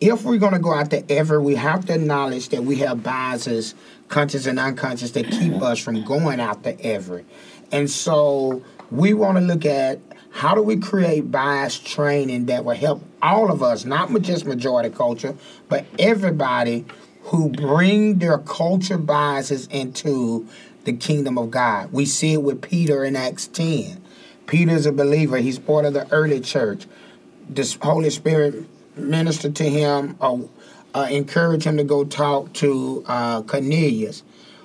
if 0.00 0.24
we're 0.24 0.38
going 0.38 0.52
to 0.52 0.58
go 0.58 0.72
out 0.72 0.90
to 0.90 1.10
every, 1.10 1.38
we 1.38 1.56
have 1.56 1.84
to 1.86 1.94
acknowledge 1.94 2.50
that 2.50 2.62
we 2.62 2.76
have 2.76 3.02
biases, 3.02 3.74
conscious 4.08 4.46
and 4.46 4.58
unconscious, 4.58 5.10
that 5.12 5.30
keep 5.30 5.54
us 5.54 5.78
from 5.78 6.04
going 6.04 6.40
out 6.40 6.62
to 6.64 6.80
every. 6.84 7.24
And 7.72 7.90
so 7.90 8.62
we 8.90 9.12
want 9.12 9.38
to 9.38 9.44
look 9.44 9.66
at 9.66 9.98
how 10.30 10.54
do 10.54 10.62
we 10.62 10.76
create 10.76 11.30
bias 11.30 11.78
training 11.78 12.46
that 12.46 12.64
will 12.64 12.74
help 12.74 13.02
all 13.22 13.50
of 13.50 13.62
us, 13.62 13.84
not 13.84 14.10
just 14.22 14.46
majority 14.46 14.90
culture, 14.90 15.34
but 15.68 15.86
everybody 15.98 16.84
who 17.22 17.50
bring 17.50 18.18
their 18.18 18.38
culture 18.38 18.98
biases 18.98 19.66
into 19.68 20.46
the 20.84 20.92
kingdom 20.92 21.36
of 21.38 21.50
God. 21.50 21.92
We 21.92 22.06
see 22.06 22.34
it 22.34 22.42
with 22.42 22.62
Peter 22.62 23.04
in 23.04 23.16
Acts 23.16 23.46
10. 23.48 24.02
Peter's 24.46 24.86
a 24.86 24.92
believer, 24.92 25.38
he's 25.38 25.58
part 25.58 25.84
of 25.84 25.92
the 25.92 26.10
early 26.10 26.40
church. 26.40 26.86
The 27.50 27.76
Holy 27.82 28.10
Spirit 28.10 28.64
ministered 28.96 29.56
to 29.56 29.68
him 29.68 30.16
or 30.20 30.48
uh, 30.94 31.08
encourage 31.10 31.64
him 31.64 31.76
to 31.76 31.84
go 31.84 32.04
talk 32.04 32.52
to 32.54 33.04
uh, 33.06 33.42
Cornelius. 33.42 34.22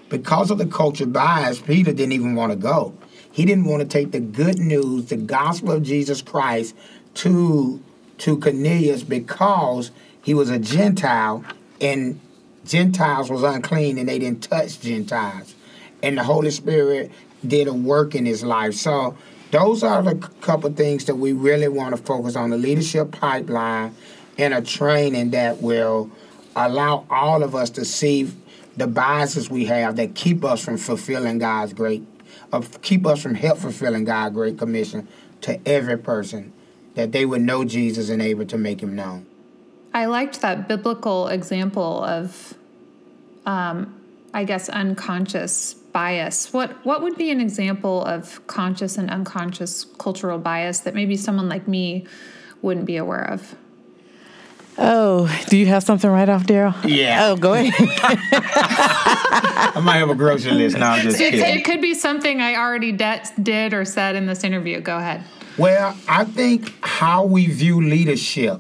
Because 0.10 0.52
of 0.52 0.58
the 0.58 0.66
culture 0.66 1.06
bias, 1.06 1.60
Peter 1.60 1.92
didn't 1.92 2.14
even 2.14 2.36
want 2.36 2.52
to 2.52 2.56
go. 2.56 2.94
He 3.34 3.46
didn't 3.46 3.66
want 3.66 3.82
to 3.82 3.88
take 3.88 4.12
the 4.12 4.20
good 4.20 4.60
news, 4.60 5.08
the 5.08 5.18
gospel 5.18 5.72
of 5.72 5.84
Jesus 5.84 6.22
Christ, 6.22 6.76
to 7.16 7.82
to 8.20 8.40
Cornelius 8.40 9.04
because 9.04 9.92
he 10.22 10.34
was 10.34 10.50
a 10.50 10.60
Gentile 10.60 11.44
and 11.82 12.20
Gentiles 12.64 13.30
was 13.30 13.44
unclean 13.44 13.98
and 13.98 14.08
they 14.08 14.20
didn't 14.20 14.44
touch 14.44 14.80
Gentiles. 14.80 15.56
And 16.02 16.18
the 16.18 16.24
Holy 16.24 16.52
Spirit 16.52 17.12
did 17.46 17.68
a 17.68 17.74
work 17.74 18.16
in 18.16 18.26
his 18.26 18.44
life. 18.44 18.76
So 18.76 19.18
those 19.52 19.84
are 19.84 20.02
the 20.04 20.16
couple 20.42 20.72
things 20.72 21.06
that 21.06 21.16
we 21.16 21.34
really 21.34 21.68
want 21.68 21.96
to 21.96 22.02
focus 22.02 22.36
on 22.36 22.52
the 22.52 22.58
leadership 22.58 23.12
pipeline 23.12 23.96
and 24.38 24.54
a 24.54 24.62
training 24.62 25.32
that 25.32 25.62
will 25.62 26.10
allow 26.56 27.06
all 27.10 27.44
of 27.44 27.56
us 27.56 27.72
to 27.72 27.84
see 27.84 28.32
the 28.78 28.88
biases 28.88 29.50
we 29.50 29.66
have 29.66 29.96
that 29.98 30.16
keep 30.16 30.44
us 30.44 30.64
from 30.64 30.78
fulfilling 30.78 31.40
God's 31.40 31.74
great, 31.74 32.04
uh, 32.54 32.62
keep 32.82 33.06
us 33.06 33.22
from 33.22 33.36
help 33.36 33.58
fulfilling 33.58 34.06
God's 34.06 34.36
great 34.36 34.58
commission 34.58 35.08
to 35.42 35.60
every 35.68 35.98
person, 35.98 36.54
that 36.96 37.12
they 37.12 37.26
would 37.26 37.42
know 37.42 37.66
Jesus 37.66 38.10
and 38.10 38.22
able 38.22 38.46
to 38.46 38.58
make 38.58 38.82
Him 38.82 38.96
known. 38.96 39.26
I 39.94 40.06
liked 40.06 40.42
that 40.42 40.68
biblical 40.68 41.28
example 41.28 42.04
of, 42.04 42.54
um, 43.46 44.00
I 44.34 44.44
guess, 44.44 44.70
unconscious 44.70 45.74
bias. 45.74 46.54
What 46.54 46.84
what 46.86 47.02
would 47.02 47.18
be 47.18 47.30
an 47.32 47.40
example 47.40 48.04
of 48.04 48.46
conscious 48.48 48.98
and 48.98 49.10
unconscious 49.10 49.84
cultural 49.84 50.40
bias 50.40 50.80
that 50.80 50.96
maybe 50.96 51.16
someone 51.18 51.50
like 51.50 51.68
me 51.68 52.08
wouldn't 52.62 52.86
be 52.86 52.98
aware 52.98 53.30
of? 53.30 53.56
Oh, 54.78 55.30
do 55.50 55.58
you 55.58 55.68
have 55.68 55.84
something 55.84 56.10
right 56.10 56.28
off, 56.28 56.46
Darryl? 56.46 56.76
Yeah. 56.84 57.28
Oh, 57.28 57.36
go 57.38 57.54
ahead. 57.54 57.74
I 59.76 59.82
might 59.84 59.98
have 59.98 60.10
a 60.10 60.16
grocery 60.16 60.52
list. 60.54 60.78
now. 60.78 60.94
I'm 60.94 61.04
just 61.04 61.18
kidding. 61.18 61.40
It 61.42 61.64
could 61.64 61.82
be 61.82 61.94
something 61.94 62.42
I 62.42 62.56
already 62.56 62.92
de- 62.92 63.24
did 63.42 63.74
or 63.74 63.86
said 63.86 64.16
in 64.16 64.26
this 64.26 64.44
interview. 64.44 64.80
Go 64.82 64.98
ahead. 64.98 65.24
Well, 65.58 65.96
I 66.08 66.26
think 66.26 66.74
how 66.84 67.26
we 67.26 67.46
view 67.48 67.82
leadership, 67.82 68.60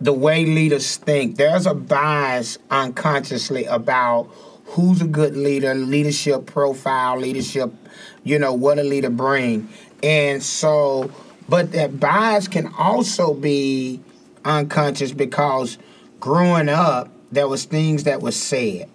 the 0.00 0.12
way 0.12 0.44
leaders 0.44 0.96
think, 0.96 1.36
there's 1.36 1.66
a 1.66 1.74
bias 1.74 2.58
unconsciously 2.70 3.64
about 3.64 4.28
who's 4.66 5.02
a 5.02 5.06
good 5.06 5.36
leader, 5.36 5.74
leadership 5.74 6.46
profile, 6.46 7.18
leadership, 7.18 7.72
you 8.22 8.38
know, 8.38 8.52
what 8.52 8.78
a 8.78 8.84
leader 8.84 9.10
bring. 9.10 9.68
And 10.02 10.42
so, 10.42 11.10
but 11.48 11.72
that 11.72 11.98
bias 11.98 12.46
can 12.46 12.72
also 12.78 13.34
be 13.34 14.00
unconscious 14.44 15.12
because 15.12 15.78
growing 16.20 16.68
up, 16.68 17.08
there 17.32 17.48
was 17.48 17.64
things 17.64 18.04
that 18.04 18.22
were 18.22 18.30
said 18.32 18.88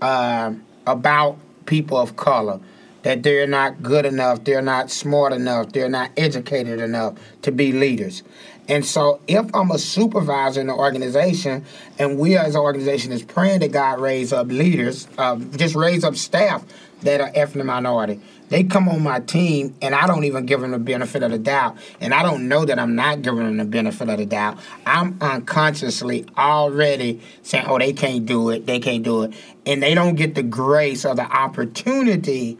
uh, 0.00 0.52
about 0.86 1.38
people 1.66 1.96
of 1.96 2.16
color 2.16 2.60
that 3.04 3.22
they're 3.22 3.46
not 3.46 3.82
good 3.82 4.06
enough, 4.06 4.44
they're 4.44 4.62
not 4.62 4.90
smart 4.90 5.32
enough, 5.32 5.72
they're 5.72 5.88
not 5.88 6.10
educated 6.16 6.80
enough 6.80 7.14
to 7.42 7.52
be 7.52 7.70
leaders. 7.70 8.22
And 8.66 8.84
so, 8.84 9.20
if 9.28 9.54
I'm 9.54 9.70
a 9.70 9.78
supervisor 9.78 10.62
in 10.62 10.70
an 10.70 10.74
organization, 10.74 11.66
and 11.98 12.18
we 12.18 12.36
as 12.36 12.54
an 12.54 12.62
organization 12.62 13.12
is 13.12 13.22
praying 13.22 13.60
that 13.60 13.72
God 13.72 14.00
raise 14.00 14.32
up 14.32 14.48
leaders, 14.48 15.06
uh, 15.18 15.36
just 15.36 15.74
raise 15.74 16.02
up 16.02 16.16
staff 16.16 16.64
that 17.02 17.20
are 17.20 17.30
ethnic 17.34 17.66
minority, 17.66 18.22
they 18.48 18.64
come 18.64 18.88
on 18.88 19.02
my 19.02 19.20
team 19.20 19.74
and 19.82 19.94
I 19.94 20.06
don't 20.06 20.24
even 20.24 20.46
give 20.46 20.62
them 20.62 20.70
the 20.70 20.78
benefit 20.78 21.22
of 21.22 21.30
the 21.30 21.38
doubt. 21.38 21.76
And 22.00 22.14
I 22.14 22.22
don't 22.22 22.48
know 22.48 22.64
that 22.64 22.78
I'm 22.78 22.94
not 22.94 23.20
giving 23.20 23.44
them 23.44 23.56
the 23.58 23.64
benefit 23.66 24.08
of 24.08 24.16
the 24.16 24.26
doubt. 24.26 24.58
I'm 24.86 25.18
unconsciously 25.20 26.24
already 26.38 27.20
saying, 27.42 27.66
oh, 27.66 27.78
they 27.78 27.92
can't 27.92 28.24
do 28.24 28.48
it, 28.50 28.64
they 28.64 28.80
can't 28.80 29.02
do 29.02 29.24
it. 29.24 29.34
And 29.66 29.82
they 29.82 29.94
don't 29.94 30.14
get 30.14 30.34
the 30.34 30.42
grace 30.42 31.04
or 31.04 31.14
the 31.14 31.22
opportunity 31.22 32.58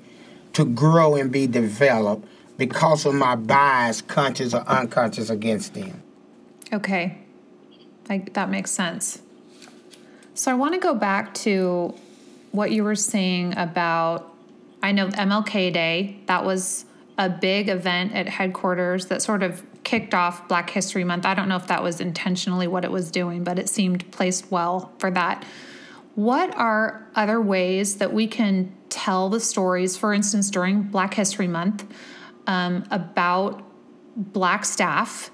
to 0.54 0.64
grow 0.64 1.16
and 1.16 1.30
be 1.30 1.46
developed 1.46 2.26
because 2.56 3.04
of 3.04 3.14
my 3.14 3.36
bias, 3.36 4.00
conscious 4.02 4.54
or 4.54 4.62
unconscious, 4.68 5.30
against 5.30 5.74
them. 5.74 6.02
Okay, 6.72 7.18
I, 8.08 8.18
that 8.32 8.50
makes 8.50 8.70
sense. 8.70 9.20
So 10.34 10.50
I 10.50 10.54
want 10.54 10.74
to 10.74 10.80
go 10.80 10.94
back 10.94 11.34
to 11.34 11.94
what 12.52 12.70
you 12.70 12.84
were 12.84 12.96
saying 12.96 13.56
about 13.56 14.34
I 14.82 14.92
know 14.92 15.08
MLK 15.08 15.72
Day, 15.72 16.18
that 16.26 16.44
was 16.44 16.84
a 17.16 17.30
big 17.30 17.70
event 17.70 18.12
at 18.12 18.28
headquarters 18.28 19.06
that 19.06 19.22
sort 19.22 19.42
of 19.42 19.62
kicked 19.82 20.12
off 20.12 20.46
Black 20.46 20.68
History 20.68 21.04
Month. 21.04 21.24
I 21.24 21.32
don't 21.32 21.48
know 21.48 21.56
if 21.56 21.68
that 21.68 21.82
was 21.82 22.00
intentionally 22.02 22.66
what 22.66 22.84
it 22.84 22.90
was 22.90 23.10
doing, 23.10 23.44
but 23.44 23.58
it 23.58 23.70
seemed 23.70 24.10
placed 24.12 24.50
well 24.50 24.92
for 24.98 25.10
that. 25.12 25.42
What 26.16 26.54
are 26.54 27.06
other 27.14 27.40
ways 27.40 27.96
that 27.96 28.12
we 28.12 28.26
can 28.26 28.74
tell 28.94 29.28
the 29.28 29.40
stories, 29.40 29.96
for 29.96 30.14
instance, 30.14 30.50
during 30.50 30.83
Black 30.83 31.14
History 31.14 31.48
Month, 31.48 31.85
um, 32.46 32.85
about 32.92 33.62
Black 34.16 34.64
staff 34.64 35.33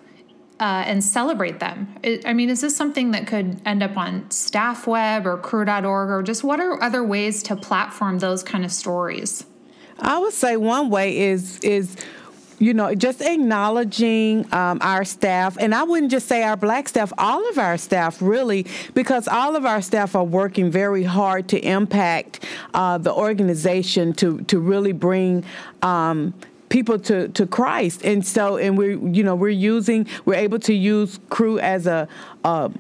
uh, 0.59 0.85
and 0.87 1.05
celebrate 1.05 1.61
them. 1.61 1.95
I 2.25 2.33
mean, 2.33 2.49
is 2.49 2.63
this 2.63 2.75
something 2.75 3.11
that 3.11 3.27
could 3.27 3.61
end 3.67 3.83
up 3.83 3.99
on 3.99 4.23
StaffWeb 4.25 5.27
or 5.27 5.37
cru.org 5.37 6.11
or 6.11 6.23
just 6.23 6.43
what 6.43 6.59
are 6.59 6.83
other 6.83 7.05
ways 7.05 7.43
to 7.45 7.57
platform 7.57 8.19
those 8.19 8.43
kind 8.43 8.65
of 8.65 8.73
stories? 8.73 9.45
I 9.99 10.19
would 10.19 10.33
say 10.33 10.57
one 10.57 10.89
way 10.89 11.19
is 11.19 11.59
is 11.61 11.97
you 12.61 12.75
know, 12.75 12.95
just 12.95 13.23
acknowledging 13.23 14.47
um, 14.53 14.79
our 14.83 15.03
staff, 15.03 15.57
and 15.59 15.75
I 15.75 15.83
wouldn't 15.83 16.13
just 16.13 16.29
say 16.29 16.43
our 16.43 16.59
black 16.59 16.89
staff, 16.89 17.11
all 17.17 17.49
of 17.49 17.59
our 17.59 17.79
staff, 17.79 18.21
really, 18.21 18.67
because 18.93 19.27
all 19.27 19.57
of 19.57 19.65
our 19.65 19.81
staff 19.81 20.15
are 20.15 20.25
working 20.25 20.71
very 20.71 21.03
hard 21.03 21.49
to 21.49 21.59
impact 21.59 22.45
uh, 22.75 22.99
the 22.99 23.13
organization 23.13 24.13
to 24.15 24.43
to 24.43 24.61
really 24.61 24.93
bring. 24.93 25.45
Um, 25.83 26.35
people 26.69 27.01
to 27.01 27.27
to 27.31 27.49
Christ. 27.49 28.05
And 28.05 28.25
so, 28.25 28.57
and 28.57 28.79
we're 28.79 28.97
you 29.09 29.25
know 29.25 29.35
we're 29.35 29.49
using 29.49 30.07
we're 30.25 30.35
able 30.35 30.61
to 30.61 30.73
use 30.73 31.19
Cru 31.29 31.59
as 31.59 31.89
a, 31.89 32.07
a 32.45 32.71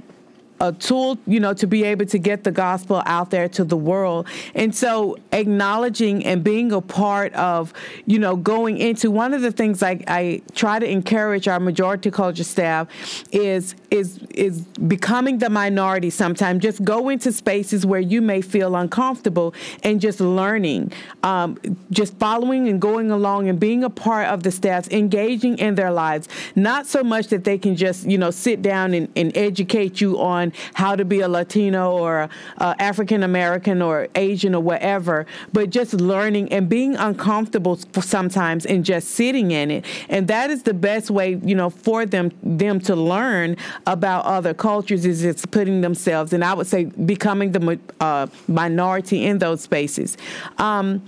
a 0.60 0.72
tool, 0.72 1.18
you 1.26 1.40
know, 1.40 1.54
to 1.54 1.66
be 1.66 1.84
able 1.84 2.04
to 2.06 2.18
get 2.18 2.44
the 2.44 2.50
gospel 2.50 3.02
out 3.06 3.30
there 3.30 3.48
to 3.48 3.64
the 3.64 3.76
world. 3.76 4.26
And 4.54 4.74
so 4.74 5.16
acknowledging 5.32 6.24
and 6.26 6.44
being 6.44 6.70
a 6.70 6.82
part 6.82 7.32
of, 7.34 7.72
you 8.04 8.18
know, 8.18 8.36
going 8.36 8.76
into 8.76 9.10
one 9.10 9.32
of 9.32 9.40
the 9.40 9.50
things 9.50 9.82
I, 9.82 10.04
I 10.06 10.42
try 10.54 10.78
to 10.78 10.88
encourage 10.88 11.48
our 11.48 11.58
majority 11.58 12.10
culture 12.10 12.44
staff 12.44 12.88
is 13.32 13.74
is 13.90 14.20
is 14.34 14.60
becoming 14.86 15.38
the 15.38 15.48
minority 15.48 16.10
sometimes. 16.10 16.62
Just 16.62 16.84
go 16.84 17.08
into 17.08 17.32
spaces 17.32 17.86
where 17.86 18.00
you 18.00 18.20
may 18.20 18.42
feel 18.42 18.76
uncomfortable 18.76 19.54
and 19.82 20.00
just 20.00 20.20
learning, 20.20 20.92
um, 21.22 21.58
just 21.90 22.16
following 22.18 22.68
and 22.68 22.80
going 22.80 23.10
along 23.10 23.48
and 23.48 23.58
being 23.58 23.82
a 23.82 23.90
part 23.90 24.28
of 24.28 24.42
the 24.42 24.50
staff, 24.50 24.90
engaging 24.92 25.58
in 25.58 25.74
their 25.74 25.90
lives. 25.90 26.28
Not 26.54 26.86
so 26.86 27.02
much 27.02 27.28
that 27.28 27.44
they 27.44 27.56
can 27.56 27.76
just, 27.76 28.04
you 28.08 28.18
know, 28.18 28.30
sit 28.30 28.60
down 28.60 28.92
and, 28.92 29.08
and 29.16 29.34
educate 29.36 30.00
you 30.00 30.20
on 30.20 30.49
how 30.74 30.96
to 30.96 31.04
be 31.04 31.20
a 31.20 31.28
Latino 31.28 31.92
or 31.92 32.28
uh, 32.58 32.74
African 32.78 33.22
American 33.22 33.82
or 33.82 34.08
Asian 34.14 34.54
or 34.54 34.62
whatever, 34.62 35.26
but 35.52 35.70
just 35.70 35.94
learning 35.94 36.52
and 36.52 36.68
being 36.68 36.96
uncomfortable 36.96 37.78
sometimes 38.00 38.66
and 38.66 38.84
just 38.84 39.10
sitting 39.10 39.50
in 39.50 39.70
it. 39.70 39.84
And 40.08 40.28
that 40.28 40.50
is 40.50 40.62
the 40.62 40.74
best 40.74 41.10
way, 41.10 41.40
you 41.42 41.54
know, 41.54 41.70
for 41.70 42.06
them 42.06 42.30
them 42.42 42.80
to 42.80 42.94
learn 42.96 43.56
about 43.86 44.24
other 44.24 44.54
cultures 44.54 45.04
is 45.04 45.24
it's 45.24 45.46
putting 45.46 45.80
themselves, 45.80 46.32
and 46.32 46.44
I 46.44 46.54
would 46.54 46.66
say 46.66 46.84
becoming 46.84 47.52
the 47.52 47.78
uh, 48.00 48.26
minority 48.48 49.24
in 49.24 49.38
those 49.38 49.60
spaces. 49.62 50.16
Um, 50.58 51.02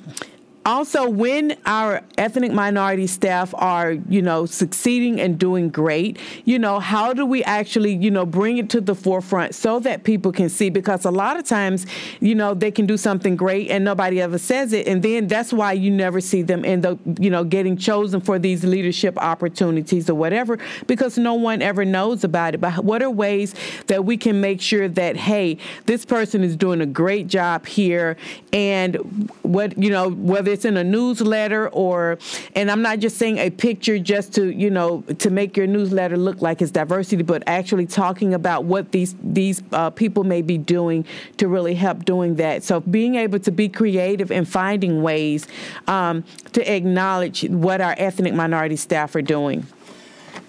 also 0.65 1.09
when 1.09 1.57
our 1.67 2.03
ethnic 2.19 2.53
minority 2.53 3.07
staff 3.07 3.53
are 3.57 3.93
you 3.93 4.23
know 4.23 4.47
succeeding 4.47 5.21
and 5.21 5.39
doing 5.39 5.69
great 5.69 6.19
you 6.45 6.59
know 6.59 6.79
how 6.79 7.13
do 7.13 7.27
we 7.27 7.43
actually 7.45 7.95
you 7.95 8.11
know 8.11 8.25
bring 8.25 8.59
it 8.59 8.71
to 8.71 8.81
the 8.81 8.95
forefront 8.95 9.55
so 9.55 9.79
that 9.81 10.05
people 10.05 10.33
can 10.33 10.49
see? 10.49 10.71
Because 10.71 11.05
a 11.05 11.11
lot 11.11 11.37
of 11.37 11.45
times 11.45 11.87
you 12.21 12.35
know 12.35 12.55
they 12.55 12.71
can 12.71 12.87
do 12.87 12.97
something 12.97 13.37
great 13.37 13.71
and 13.71 13.85
nobody 13.85 14.21
ever 14.21 14.39
says 14.39 14.73
it 14.73 14.87
and 14.87 15.03
then 15.03 15.27
that's 15.27 15.53
why 15.53 15.73
you 15.73 15.91
never 15.91 16.21
see 16.21 16.43
them 16.43 16.65
in 16.65 16.81
the 16.81 16.99
you 17.19 17.31
know 17.31 17.45
getting 17.45 17.77
chosen 17.77 18.21
for 18.21 18.39
these 18.39 18.65
leadership 18.65 19.17
opportunities 19.19 20.09
or 20.09 20.15
whatever 20.15 20.59
because 20.87 21.19
no 21.19 21.35
one 21.35 21.63
ever 21.63 21.85
knows 21.85 22.25
about 22.25 22.55
it. 22.55 22.61
But 22.61 22.85
what 22.85 23.03
are 23.03 23.11
ways 23.11 23.55
that 23.87 24.05
we 24.05 24.17
can 24.17 24.41
make 24.41 24.61
sure 24.61 24.89
that 24.89 25.17
hey 25.17 25.59
this 25.87 26.05
person 26.05 26.43
is 26.45 26.57
doing 26.57 26.81
a 26.81 26.87
great 26.87 27.27
job 27.27 27.67
here 27.67 28.17
and 28.53 28.97
what 29.43 29.77
you 29.77 29.91
know 29.91 30.11
whether 30.11 30.52
it's 30.53 30.65
in 30.65 30.77
a 30.77 30.85
newsletter 30.85 31.69
or, 31.71 32.19
and 32.55 32.71
I'm 32.71 32.83
not 32.83 33.01
just 33.01 33.19
saying 33.19 33.39
a 33.39 33.51
picture 33.51 33.99
just 33.99 34.33
to, 34.35 34.51
you 34.51 34.71
know, 34.71 35.03
to 35.19 35.31
make 35.31 35.57
your 35.57 35.67
newsletter 35.67 36.17
look 36.17 36.43
like 36.43 36.63
it's 36.63 36.71
diversity, 36.71 37.23
but 37.23 37.43
actually 37.47 37.87
talking 37.87 38.35
about 38.35 38.65
what 38.65 38.93
these 38.93 39.17
these 39.23 39.63
uh, 39.73 39.91
people 39.91 40.25
may 40.25 40.43
be 40.43 40.59
doing 40.59 41.05
to 41.39 41.49
really 41.49 41.75
help 41.75 42.05
doing 42.05 42.37
that. 42.37 42.63
So 42.63 42.81
being 42.81 43.17
able 43.17 43.39
to 43.41 43.51
be 43.51 43.69
creative 43.69 44.31
and 44.31 44.49
finding 44.49 45.03
ways 45.03 45.47
um, 45.89 46.25
to 46.53 46.73
acknowledge 46.73 47.43
what 47.49 47.81
our 47.81 47.95
ethnic 47.99 48.35
minority 48.35 48.77
staff 48.77 49.15
are 49.15 49.23
doing. 49.23 49.67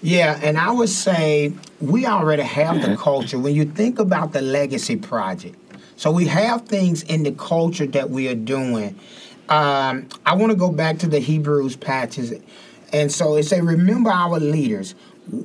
Yeah, 0.02 0.38
and 0.42 0.58
I 0.58 0.70
would 0.70 0.90
say 0.90 1.54
we 1.80 2.06
already 2.06 2.42
have 2.42 2.82
the 2.82 2.96
culture. 2.96 3.38
When 3.38 3.54
you 3.54 3.64
think 3.64 3.98
about 3.98 4.32
the 4.32 4.42
legacy 4.42 4.96
project, 4.96 5.56
so 5.96 6.10
we 6.10 6.26
have 6.26 6.62
things 6.62 7.02
in 7.02 7.22
the 7.22 7.32
culture 7.32 7.86
that 7.86 8.10
we 8.10 8.28
are 8.28 8.34
doing 8.34 8.98
um, 9.48 10.08
I 10.24 10.34
want 10.34 10.50
to 10.50 10.56
go 10.56 10.70
back 10.70 10.98
to 10.98 11.06
the 11.06 11.18
Hebrews 11.18 11.76
patches. 11.76 12.32
And 12.92 13.10
so 13.10 13.36
it 13.36 13.44
say, 13.44 13.60
remember 13.60 14.10
our 14.10 14.38
leaders. 14.38 14.94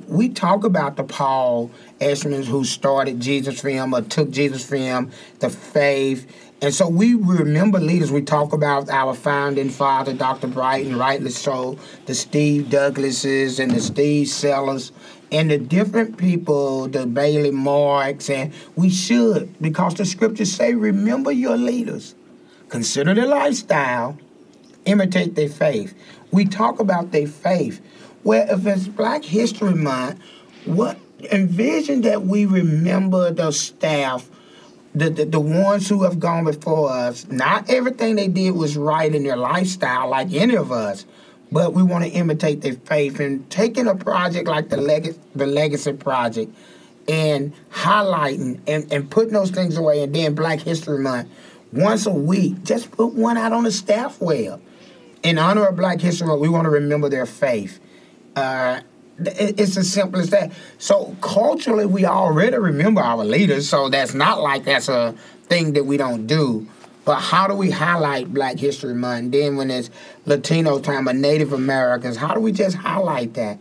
We 0.08 0.28
talk 0.28 0.64
about 0.64 0.96
the 0.96 1.04
Paul 1.04 1.70
Eshlemans 2.00 2.44
who 2.44 2.64
started 2.64 3.18
JESUS 3.18 3.60
film 3.60 3.94
or 3.94 4.02
took 4.02 4.30
JESUS 4.30 4.64
film, 4.64 5.10
the 5.38 5.50
faith. 5.50 6.26
And 6.62 6.74
so 6.74 6.88
we 6.88 7.14
remember 7.14 7.80
leaders. 7.80 8.12
We 8.12 8.22
talk 8.22 8.52
about 8.52 8.90
our 8.90 9.14
founding 9.14 9.70
father, 9.70 10.12
Dr. 10.12 10.48
Brighton, 10.48 10.96
rightly 10.96 11.30
so, 11.30 11.78
the 12.04 12.14
Steve 12.14 12.66
Douglasses 12.66 13.58
and 13.58 13.70
the 13.70 13.80
Steve 13.80 14.28
Sellers, 14.28 14.92
and 15.32 15.50
the 15.50 15.56
different 15.56 16.18
people, 16.18 16.86
the 16.86 17.06
Bailey 17.06 17.50
Marks, 17.50 18.28
and 18.28 18.52
we 18.76 18.90
should, 18.90 19.54
because 19.62 19.94
the 19.94 20.04
scriptures 20.04 20.52
say, 20.52 20.74
remember 20.74 21.32
your 21.32 21.56
leaders 21.56 22.14
consider 22.70 23.12
their 23.14 23.26
lifestyle, 23.26 24.18
imitate 24.86 25.34
their 25.34 25.48
faith. 25.48 25.94
We 26.30 26.46
talk 26.46 26.80
about 26.80 27.12
their 27.12 27.26
faith. 27.26 27.82
Well, 28.24 28.48
if 28.48 28.66
it's 28.66 28.88
Black 28.88 29.24
History 29.24 29.74
Month, 29.74 30.20
what 30.64 30.98
envision 31.30 32.02
that 32.02 32.22
we 32.22 32.46
remember 32.46 33.30
the 33.30 33.50
staff, 33.50 34.28
the, 34.94 35.10
the, 35.10 35.24
the 35.24 35.40
ones 35.40 35.88
who 35.88 36.02
have 36.04 36.18
gone 36.18 36.44
before 36.44 36.90
us. 36.90 37.26
Not 37.28 37.70
everything 37.70 38.16
they 38.16 38.28
did 38.28 38.52
was 38.52 38.76
right 38.76 39.14
in 39.14 39.22
their 39.22 39.36
lifestyle, 39.36 40.08
like 40.08 40.32
any 40.32 40.56
of 40.56 40.72
us, 40.72 41.06
but 41.52 41.72
we 41.72 41.82
want 41.82 42.04
to 42.04 42.10
imitate 42.10 42.62
their 42.62 42.74
faith. 42.74 43.20
And 43.20 43.48
taking 43.50 43.86
a 43.86 43.94
project 43.94 44.48
like 44.48 44.68
the, 44.68 44.78
Leg- 44.78 45.16
the 45.34 45.46
Legacy 45.46 45.92
Project 45.92 46.54
and 47.08 47.52
highlighting 47.70 48.60
and, 48.66 48.90
and 48.92 49.10
putting 49.10 49.32
those 49.32 49.50
things 49.50 49.76
away, 49.76 50.02
and 50.02 50.14
then 50.14 50.34
Black 50.34 50.60
History 50.60 50.98
Month 50.98 51.28
once 51.72 52.06
a 52.06 52.12
week. 52.12 52.62
Just 52.64 52.90
put 52.90 53.14
one 53.14 53.36
out 53.36 53.52
on 53.52 53.64
the 53.64 53.72
staff 53.72 54.20
web. 54.20 54.60
In 55.22 55.38
honor 55.38 55.66
of 55.66 55.76
Black 55.76 56.00
History 56.00 56.26
Month, 56.26 56.40
we 56.40 56.48
want 56.48 56.64
to 56.64 56.70
remember 56.70 57.08
their 57.08 57.26
faith. 57.26 57.78
Uh, 58.34 58.80
it's 59.18 59.76
as 59.76 59.92
simple 59.92 60.20
as 60.20 60.30
that. 60.30 60.52
So 60.78 61.14
culturally, 61.20 61.84
we 61.86 62.06
already 62.06 62.56
remember 62.56 63.02
our 63.02 63.24
leaders, 63.24 63.68
so 63.68 63.90
that's 63.90 64.14
not 64.14 64.40
like 64.40 64.64
that's 64.64 64.88
a 64.88 65.14
thing 65.42 65.74
that 65.74 65.84
we 65.84 65.96
don't 65.96 66.26
do. 66.26 66.66
But 67.04 67.16
how 67.16 67.46
do 67.46 67.54
we 67.54 67.70
highlight 67.70 68.32
Black 68.32 68.58
History 68.58 68.94
Month? 68.94 69.32
Then 69.32 69.56
when 69.56 69.70
it's 69.70 69.90
Latino 70.26 70.78
time 70.78 71.08
or 71.08 71.12
Native 71.12 71.52
Americans, 71.52 72.16
how 72.16 72.34
do 72.34 72.40
we 72.40 72.52
just 72.52 72.76
highlight 72.76 73.34
that? 73.34 73.58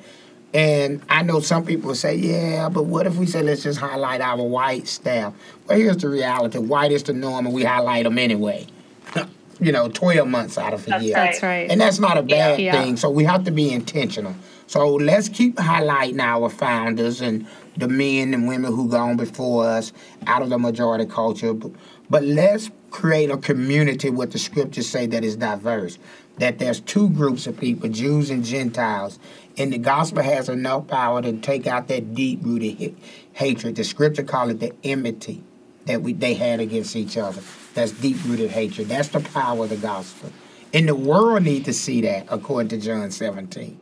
And 0.54 1.02
I 1.10 1.22
know 1.22 1.40
some 1.42 1.64
people 1.64 1.94
say, 1.94 2.16
yeah, 2.16 2.70
but 2.70 2.84
what 2.84 3.06
if 3.06 3.18
we 3.18 3.28
say 3.28 3.44
let's 3.44 3.64
just 3.64 3.80
highlight 3.80 4.20
our 4.22 4.42
white 4.42 4.88
staff? 4.88 5.34
Well, 5.68 5.78
here's 5.78 5.98
the 5.98 6.10
reality: 6.10 6.58
white 6.58 6.92
is 6.92 7.04
the 7.04 7.14
norm, 7.14 7.46
and 7.46 7.54
we 7.54 7.64
highlight 7.64 8.06
them 8.06 8.18
anyway. 8.18 8.66
you 9.60 9.72
know, 9.72 9.90
twelve 9.90 10.28
months 10.28 10.58
out 10.58 10.74
of 10.74 10.88
a 10.88 10.90
that's 10.90 11.04
year. 11.04 11.14
That's 11.14 11.44
right. 11.44 11.70
And 11.70 11.80
that's 11.80 12.00
not 12.00 12.18
a 12.18 12.24
bad 12.24 12.60
yeah. 12.60 12.72
thing. 12.72 12.98
So 12.98 13.12
we 13.12 13.26
have 13.26 13.44
to 13.44 13.52
be 13.52 13.72
intentional. 13.72 14.36
So 14.66 14.88
let's 14.96 15.30
keep 15.30 15.56
highlighting 15.56 16.20
our 16.20 16.48
founders 16.50 17.22
and 17.22 17.48
the 17.76 17.88
men 17.88 18.34
and 18.36 18.48
women 18.48 18.72
who 18.72 18.88
gone 18.88 19.18
before 19.18 19.66
us 19.66 19.94
out 20.28 20.42
of 20.44 20.50
the 20.50 20.60
majority 20.60 21.08
culture. 21.08 21.54
But, 21.54 21.72
but 22.08 22.24
let's 22.24 22.70
create 22.92 23.32
a 23.32 23.38
community 23.38 24.12
what 24.12 24.32
the 24.32 24.38
scriptures 24.38 24.88
say 24.88 25.08
that 25.08 25.24
is 25.24 25.38
diverse. 25.38 25.98
That 26.38 26.60
there's 26.60 26.82
two 26.82 27.10
groups 27.10 27.48
of 27.48 27.60
people, 27.60 27.90
Jews 27.90 28.30
and 28.30 28.46
Gentiles, 28.46 29.18
and 29.60 29.74
the 29.74 29.78
gospel 29.78 30.24
has 30.24 30.48
enough 30.48 30.88
power 30.88 31.22
to 31.22 31.34
take 31.34 31.68
out 31.68 31.90
that 31.90 32.16
deep 32.16 32.40
rooted 32.42 32.96
hatred. 33.34 33.76
The 33.76 33.84
scripture 33.84 34.24
call 34.24 34.50
it 34.50 34.62
the 34.62 34.74
enmity 34.84 35.44
that 35.86 36.02
we 36.02 36.14
they 36.14 36.34
had 36.34 36.62
against 36.62 36.96
each 36.96 37.18
other. 37.18 37.42
That's 37.74 37.92
deep 37.92 38.18
rooted 38.26 38.52
hatred. 38.52 38.88
That's 38.88 39.10
the 39.10 39.20
power 39.20 39.66
of 39.66 39.70
the 39.70 39.78
gospel. 39.78 40.32
And 40.74 40.88
the 40.88 40.96
world 40.96 41.44
need 41.44 41.66
to 41.66 41.74
see 41.74 42.02
that 42.02 42.28
according 42.30 42.70
to 42.70 42.78
John 42.78 43.12
17. 43.12 43.80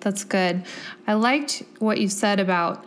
That's 0.00 0.24
good. 0.24 0.64
I 1.06 1.14
liked 1.14 1.62
what 1.78 2.00
you 2.00 2.08
said 2.08 2.40
about 2.40 2.84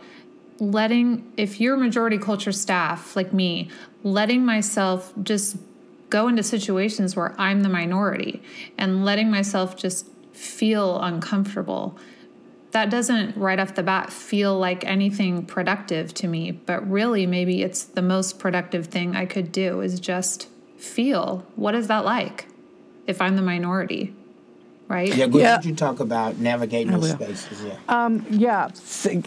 letting 0.58 1.32
if 1.36 1.60
you're 1.60 1.76
majority 1.76 2.18
culture 2.18 2.52
staff 2.52 3.16
like 3.16 3.32
me, 3.32 3.70
letting 4.02 4.44
myself 4.44 5.12
just 5.22 5.56
go 6.10 6.28
into 6.28 6.42
situations 6.42 7.16
where 7.16 7.34
I'm 7.40 7.62
the 7.62 7.68
minority 7.68 8.42
and 8.76 9.04
letting 9.04 9.30
myself 9.30 9.76
just 9.76 10.06
feel 10.32 11.00
uncomfortable 11.00 11.96
that 12.74 12.90
doesn't 12.90 13.36
right 13.36 13.60
off 13.60 13.76
the 13.76 13.84
bat 13.84 14.12
feel 14.12 14.58
like 14.58 14.84
anything 14.84 15.46
productive 15.46 16.12
to 16.12 16.26
me, 16.26 16.50
but 16.50 16.90
really 16.90 17.24
maybe 17.24 17.62
it's 17.62 17.84
the 17.84 18.02
most 18.02 18.40
productive 18.40 18.86
thing 18.86 19.14
I 19.14 19.26
could 19.26 19.52
do 19.52 19.80
is 19.80 20.00
just 20.00 20.48
feel 20.76 21.46
what 21.54 21.76
is 21.76 21.86
that 21.86 22.04
like 22.04 22.48
if 23.06 23.20
I'm 23.20 23.36
the 23.36 23.42
minority? 23.42 24.12
Right? 24.94 25.14
Yeah, 25.14 25.26
yeah. 25.26 25.60
you 25.62 25.74
talk 25.74 26.00
about 26.00 26.38
navigating 26.38 26.92
those 26.92 27.10
spaces? 27.10 27.62
Yeah. 27.62 27.76
Um, 27.88 28.24
yeah, 28.30 28.70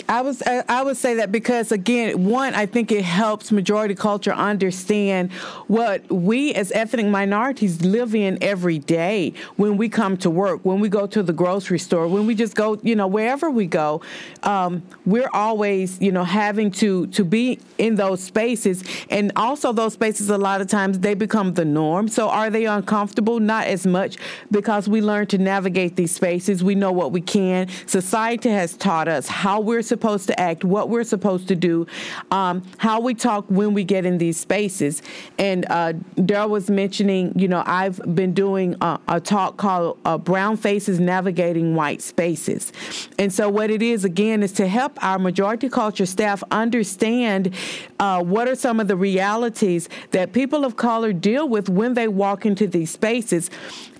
I 0.07 0.21
was 0.21 0.41
I 0.41 0.81
would 0.81 0.97
say 0.97 1.15
that 1.15 1.31
because 1.31 1.71
again, 1.71 2.25
one, 2.25 2.53
I 2.55 2.65
think 2.65 2.91
it 2.91 3.03
helps 3.03 3.51
majority 3.51 3.95
culture 3.95 4.31
understand 4.31 5.31
what 5.67 6.09
we 6.11 6.53
as 6.53 6.71
ethnic 6.71 7.07
minorities 7.07 7.83
live 7.83 8.15
in 8.15 8.37
every 8.41 8.79
day 8.79 9.33
when 9.57 9.77
we 9.77 9.89
come 9.89 10.15
to 10.17 10.29
work, 10.29 10.61
when 10.63 10.79
we 10.79 10.89
go 10.89 11.05
to 11.07 11.21
the 11.21 11.33
grocery 11.33 11.79
store, 11.79 12.07
when 12.07 12.25
we 12.25 12.33
just 12.33 12.55
go, 12.55 12.79
you 12.81 12.95
know, 12.95 13.07
wherever 13.07 13.49
we 13.49 13.65
go, 13.65 14.01
um, 14.43 14.81
we're 15.05 15.29
always, 15.33 15.99
you 16.01 16.11
know, 16.11 16.23
having 16.23 16.71
to 16.71 17.07
to 17.07 17.25
be 17.25 17.59
in 17.77 17.95
those 17.95 18.23
spaces, 18.23 18.83
and 19.09 19.31
also 19.35 19.73
those 19.73 19.93
spaces 19.93 20.29
a 20.29 20.37
lot 20.37 20.61
of 20.61 20.67
times 20.67 20.99
they 20.99 21.13
become 21.13 21.53
the 21.53 21.65
norm. 21.65 22.07
So 22.07 22.29
are 22.29 22.49
they 22.49 22.65
uncomfortable? 22.65 23.39
Not 23.39 23.67
as 23.67 23.85
much 23.85 24.17
because 24.49 24.87
we 24.87 25.01
learn 25.01 25.27
to 25.27 25.37
navigate 25.37 25.56
navigate 25.57 25.95
these 25.95 26.13
spaces. 26.13 26.63
We 26.63 26.75
know 26.75 26.91
what 26.91 27.11
we 27.11 27.19
can. 27.19 27.67
Society 27.87 28.49
has 28.49 28.77
taught 28.77 29.07
us 29.07 29.27
how 29.27 29.59
we're 29.59 29.81
supposed 29.81 30.27
to 30.27 30.39
act, 30.39 30.63
what 30.63 30.87
we're 30.87 31.03
supposed 31.03 31.47
to 31.47 31.55
do, 31.55 31.87
um, 32.29 32.61
how 32.77 32.99
we 32.99 33.15
talk 33.15 33.45
when 33.49 33.73
we 33.73 33.83
get 33.83 34.05
in 34.05 34.19
these 34.19 34.37
spaces. 34.37 35.01
And 35.39 35.65
uh, 35.67 35.93
Darryl 36.15 36.49
was 36.49 36.69
mentioning, 36.69 37.33
you 37.35 37.47
know, 37.47 37.63
I've 37.65 37.97
been 38.13 38.35
doing 38.35 38.75
a, 38.81 38.99
a 39.07 39.19
talk 39.19 39.57
called 39.57 39.97
uh, 40.05 40.19
Brown 40.19 40.57
Faces 40.57 40.99
Navigating 40.99 41.73
White 41.73 42.03
Spaces. 42.03 42.71
And 43.17 43.33
so, 43.33 43.49
what 43.49 43.71
it 43.71 43.81
is, 43.81 44.05
again, 44.05 44.43
is 44.43 44.51
to 44.53 44.67
help 44.67 45.03
our 45.03 45.17
majority 45.17 45.69
culture 45.69 46.05
staff 46.05 46.43
understand 46.51 47.55
uh, 47.99 48.21
what 48.23 48.47
are 48.47 48.55
some 48.55 48.79
of 48.79 48.87
the 48.87 48.95
realities 48.95 49.89
that 50.11 50.33
people 50.33 50.65
of 50.65 50.75
color 50.75 51.13
deal 51.13 51.49
with 51.49 51.67
when 51.67 51.95
they 51.95 52.07
walk 52.07 52.45
into 52.45 52.67
these 52.67 52.91
spaces 52.91 53.49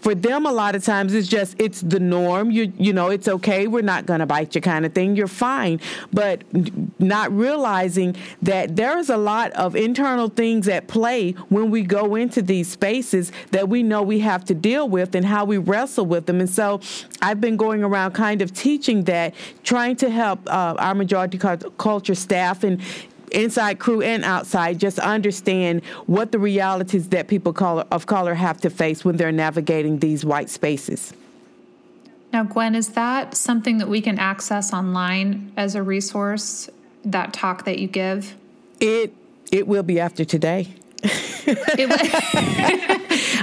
for 0.08 0.15
them 0.15 0.46
a 0.46 0.52
lot 0.54 0.74
of 0.74 0.86
times 0.86 1.13
it's 1.13 1.28
just 1.28 1.60
it's 1.60 1.82
the 1.82 2.00
norm. 2.00 2.50
You 2.50 2.72
you 2.78 2.93
know 2.93 3.10
it's 3.10 3.28
okay 3.28 3.67
we're 3.67 3.82
not 3.82 4.06
going 4.06 4.22
to 4.22 4.26
bite 4.26 4.56
you 4.56 4.62
kind 4.62 4.86
of 4.86 4.93
thing 4.93 5.17
you're 5.17 5.28
fine. 5.28 5.82
But 6.13 6.43
not 6.98 7.30
realizing 7.34 8.15
that 8.41 8.78
there's 8.78 9.10
a 9.10 9.17
lot 9.17 9.52
of 9.52 9.76
internal 9.76 10.30
things 10.30 10.70
at 10.70 10.88
play 10.88 11.32
when 11.50 11.72
we 11.72 11.82
go 11.82 12.15
into 12.15 12.41
these 12.41 12.70
spaces 12.70 13.34
that 13.52 13.67
we 13.67 13.84
know 13.84 14.02
we 14.02 14.20
have 14.20 14.46
to 14.46 14.54
deal 14.54 14.88
with 14.88 15.13
and 15.13 15.26
how 15.26 15.43
we 15.43 15.58
wrestle 15.58 16.06
with 16.06 16.26
them. 16.26 16.39
And 16.39 16.50
so 16.50 16.80
I've 17.22 17.41
been 17.41 17.58
going 17.58 17.84
around 17.84 18.13
kind 18.13 18.41
of 18.41 18.54
teaching 18.54 19.04
that 19.06 19.36
trying 19.65 19.98
to 19.98 20.10
help 20.10 20.39
uh, 20.48 20.76
our 20.80 20.96
majority 20.96 21.38
culture 21.38 22.15
staff 22.15 22.63
and 22.63 22.82
inside 23.32 23.80
Cru 23.80 24.02
and 24.02 24.24
outside 24.24 24.80
just 24.80 25.00
understand 25.00 25.84
what 26.06 26.32
the 26.32 26.40
realities 26.40 27.10
that 27.10 27.28
people 27.28 27.56
of 27.92 28.06
color 28.06 28.34
have 28.34 28.62
to 28.62 28.70
face 28.70 29.04
when 29.04 29.18
they're 29.18 29.32
navigating 29.32 30.00
these 30.00 30.24
white 30.24 30.50
spaces. 30.50 31.13
Now, 32.34 32.44
Gwen, 32.44 32.76
is 32.76 32.90
that 32.90 33.36
something 33.36 33.78
that 33.78 33.88
we 33.88 34.02
can 34.02 34.20
access 34.20 34.74
online 34.74 35.52
as 35.56 35.76
a 35.76 35.84
resource? 35.84 36.70
That 37.06 37.34
talk 37.34 37.66
that 37.66 37.80
you 37.80 37.88
give? 37.88 38.36
It 38.80 39.13
it 39.52 39.68
will 39.68 39.84
be 39.84 40.00
after 40.00 40.26
today. 40.26 40.74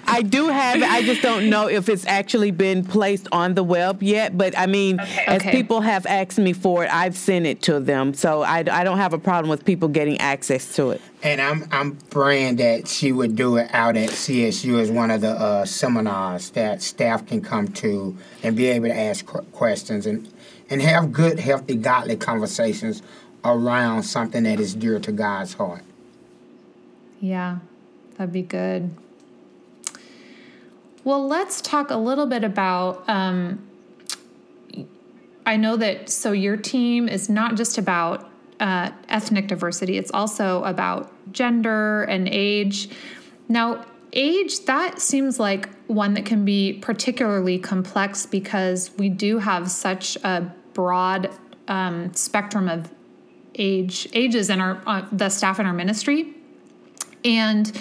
I 0.06 0.22
do 0.22 0.48
have 0.48 0.78
it. 0.78 0.82
I 0.82 1.02
just 1.02 1.22
don't 1.22 1.48
know 1.48 1.68
if 1.68 1.88
it's 1.88 2.06
actually 2.06 2.50
been 2.50 2.84
placed 2.84 3.28
on 3.32 3.54
the 3.54 3.62
web 3.62 4.02
yet. 4.02 4.36
But 4.36 4.58
I 4.58 4.66
mean, 4.66 5.00
okay. 5.00 5.24
as 5.26 5.40
okay. 5.40 5.52
people 5.52 5.80
have 5.80 6.04
asked 6.06 6.38
me 6.38 6.52
for 6.52 6.84
it, 6.84 6.92
I've 6.92 7.16
sent 7.16 7.46
it 7.46 7.62
to 7.62 7.80
them. 7.80 8.12
So 8.14 8.42
I, 8.42 8.58
I 8.58 8.84
don't 8.84 8.98
have 8.98 9.12
a 9.12 9.18
problem 9.18 9.48
with 9.48 9.64
people 9.64 9.88
getting 9.88 10.18
access 10.18 10.74
to 10.76 10.90
it. 10.90 11.00
And 11.22 11.40
I'm 11.40 11.66
I'm 11.70 11.96
praying 12.10 12.56
that 12.56 12.88
she 12.88 13.12
would 13.12 13.36
do 13.36 13.56
it 13.56 13.70
out 13.72 13.96
at 13.96 14.10
CSU 14.10 14.80
as 14.80 14.90
one 14.90 15.10
of 15.10 15.20
the 15.20 15.30
uh, 15.30 15.64
seminars 15.64 16.50
that 16.50 16.82
staff 16.82 17.26
can 17.26 17.40
come 17.40 17.68
to 17.68 18.16
and 18.42 18.56
be 18.56 18.66
able 18.66 18.88
to 18.88 18.98
ask 18.98 19.24
questions 19.24 20.06
and 20.06 20.28
and 20.70 20.82
have 20.82 21.12
good, 21.12 21.38
healthy, 21.38 21.76
godly 21.76 22.16
conversations 22.16 23.02
around 23.44 24.02
something 24.02 24.44
that 24.44 24.58
is 24.58 24.74
dear 24.74 24.98
to 24.98 25.12
God's 25.12 25.54
heart. 25.54 25.82
Yeah, 27.20 27.58
that'd 28.16 28.32
be 28.32 28.42
good. 28.42 28.90
Well, 31.04 31.26
let's 31.26 31.60
talk 31.60 31.90
a 31.90 31.96
little 31.96 32.26
bit 32.26 32.44
about. 32.44 33.08
Um, 33.08 33.66
I 35.46 35.56
know 35.56 35.76
that 35.76 36.08
so 36.08 36.32
your 36.32 36.56
team 36.56 37.08
is 37.08 37.28
not 37.28 37.56
just 37.56 37.76
about 37.76 38.30
uh, 38.60 38.90
ethnic 39.08 39.48
diversity, 39.48 39.98
it's 39.98 40.10
also 40.12 40.64
about 40.64 41.12
gender 41.32 42.04
and 42.04 42.28
age. 42.28 42.88
Now, 43.48 43.84
age, 44.14 44.64
that 44.64 45.00
seems 45.00 45.38
like 45.38 45.68
one 45.86 46.14
that 46.14 46.24
can 46.24 46.44
be 46.44 46.74
particularly 46.80 47.58
complex 47.58 48.24
because 48.24 48.90
we 48.96 49.10
do 49.10 49.38
have 49.38 49.70
such 49.70 50.16
a 50.24 50.50
broad 50.72 51.30
um, 51.68 52.14
spectrum 52.14 52.68
of 52.68 52.90
age 53.56 54.08
ages 54.14 54.50
in 54.50 54.60
our 54.60 54.82
uh, 54.86 55.06
the 55.12 55.28
staff 55.28 55.60
in 55.60 55.66
our 55.66 55.72
ministry 55.72 56.34
and 57.24 57.72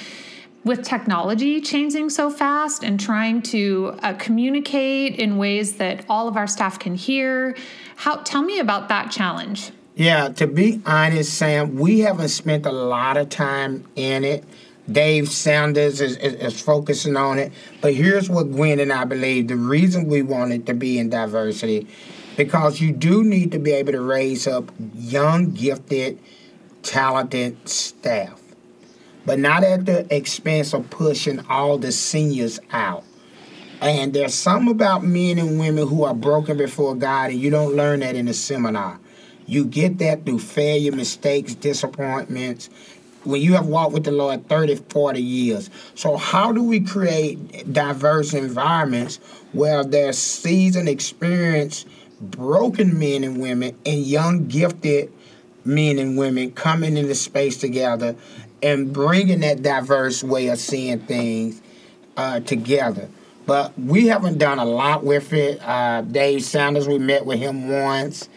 with 0.64 0.84
technology 0.84 1.60
changing 1.60 2.10
so 2.10 2.30
fast 2.30 2.84
and 2.84 3.00
trying 3.00 3.42
to 3.42 3.98
uh, 4.02 4.14
communicate 4.14 5.20
in 5.20 5.38
ways 5.38 5.74
that 5.74 6.06
all 6.08 6.28
of 6.28 6.38
our 6.38 6.48
staff 6.48 6.80
can 6.80 6.96
hear 6.96 7.56
how 7.98 8.16
tell 8.18 8.42
me 8.42 8.60
about 8.60 8.90
that 8.90 9.12
challenge. 9.12 9.72
Yeah 9.96 10.30
to 10.30 10.48
be 10.48 10.82
honest 10.86 11.34
sam 11.34 11.76
we 11.76 12.00
haven't 12.00 12.30
spent 12.30 12.66
a 12.66 12.72
lot 12.72 13.18
of 13.18 13.30
time 13.30 13.86
in 13.96 14.24
it. 14.24 14.44
Dave 14.92 15.30
sanders 15.30 16.02
is, 16.02 16.18
is, 16.18 16.34
is 16.34 16.62
focusing 16.62 17.16
on 17.16 17.40
it. 17.40 17.54
But 17.82 17.94
here's 17.94 18.30
what 18.30 18.52
gwen 18.52 18.80
and 18.80 18.94
i 18.94 19.04
believe 19.04 19.50
the 19.50 19.58
reason 19.58 20.08
we 20.08 20.22
wanted 20.22 20.66
to 20.68 20.74
be 20.74 20.98
in 20.98 21.10
diversity 21.10 21.88
because 22.38 22.82
you 22.82 22.92
do 22.92 23.24
need 23.24 23.52
to 23.52 23.60
be 23.60 23.72
able 23.72 23.92
to 23.92 24.02
raise 24.02 24.48
up 24.48 24.72
young 24.96 25.52
gifted 25.52 26.18
talented 26.82 27.68
staff 27.68 28.43
but 29.26 29.40
not 29.40 29.64
at 29.64 29.86
the 29.86 30.14
expense 30.16 30.74
of 30.74 30.90
pushing 30.90 31.40
all 31.48 31.78
the 31.78 31.92
seniors 31.92 32.60
out. 32.72 33.04
And 33.82 34.14
there's 34.14 34.34
something 34.34 34.72
about 34.72 35.04
men 35.04 35.38
and 35.38 35.60
women 35.60 35.88
who 35.88 36.04
are 36.04 36.14
broken 36.14 36.58
before 36.58 36.96
God, 36.96 37.32
and 37.32 37.40
you 37.40 37.50
don't 37.50 37.76
learn 37.76 38.00
that 38.00 38.16
in 38.16 38.28
a 38.28 38.34
seminar. 38.34 39.00
You 39.46 39.66
get 39.66 39.98
that 39.98 40.26
through 40.26 40.40
failure, 40.40 40.94
mistakes, 40.94 41.54
disappointments, 41.54 42.70
when 43.26 43.42
you 43.42 43.54
have 43.54 43.68
walked 43.68 43.94
with 43.94 44.04
the 44.06 44.12
Lord 44.12 44.48
30, 44.48 44.76
40 44.90 45.22
years. 45.22 45.70
So, 45.96 46.18
how 46.18 46.52
do 46.52 46.64
we 46.64 46.80
create 46.80 47.74
diverse 47.74 48.34
environments 48.34 49.18
where 49.52 49.84
there's 49.84 50.18
seasoned, 50.18 50.90
experienced, 50.90 51.88
broken 52.22 52.98
men 52.98 53.24
and 53.24 53.42
women 53.42 53.76
and 53.86 54.00
young, 54.00 54.48
gifted 54.48 55.12
men 55.66 56.00
and 56.00 56.18
women 56.18 56.52
coming 56.52 56.98
into 56.98 57.16
space 57.16 57.58
together 57.58 58.16
and 58.64 58.94
bringing 58.94 59.42
that 59.42 59.62
diverse 59.62 60.24
way 60.24 60.48
of 60.48 60.58
seeing 60.58 61.00
things 61.00 61.62
uh, 62.18 62.40
together. 62.40 63.10
But 63.46 63.78
we 63.78 64.08
haven't 64.08 64.38
done 64.38 64.58
a 64.58 64.66
lot 64.66 65.04
with 65.04 65.34
it. 65.34 65.62
Uh, 65.62 66.02
Dave 66.02 66.44
Sanders, 66.44 66.88
we 66.88 66.98
met 66.98 67.26
with 67.26 67.40
him 67.40 67.70
once. 67.70 68.30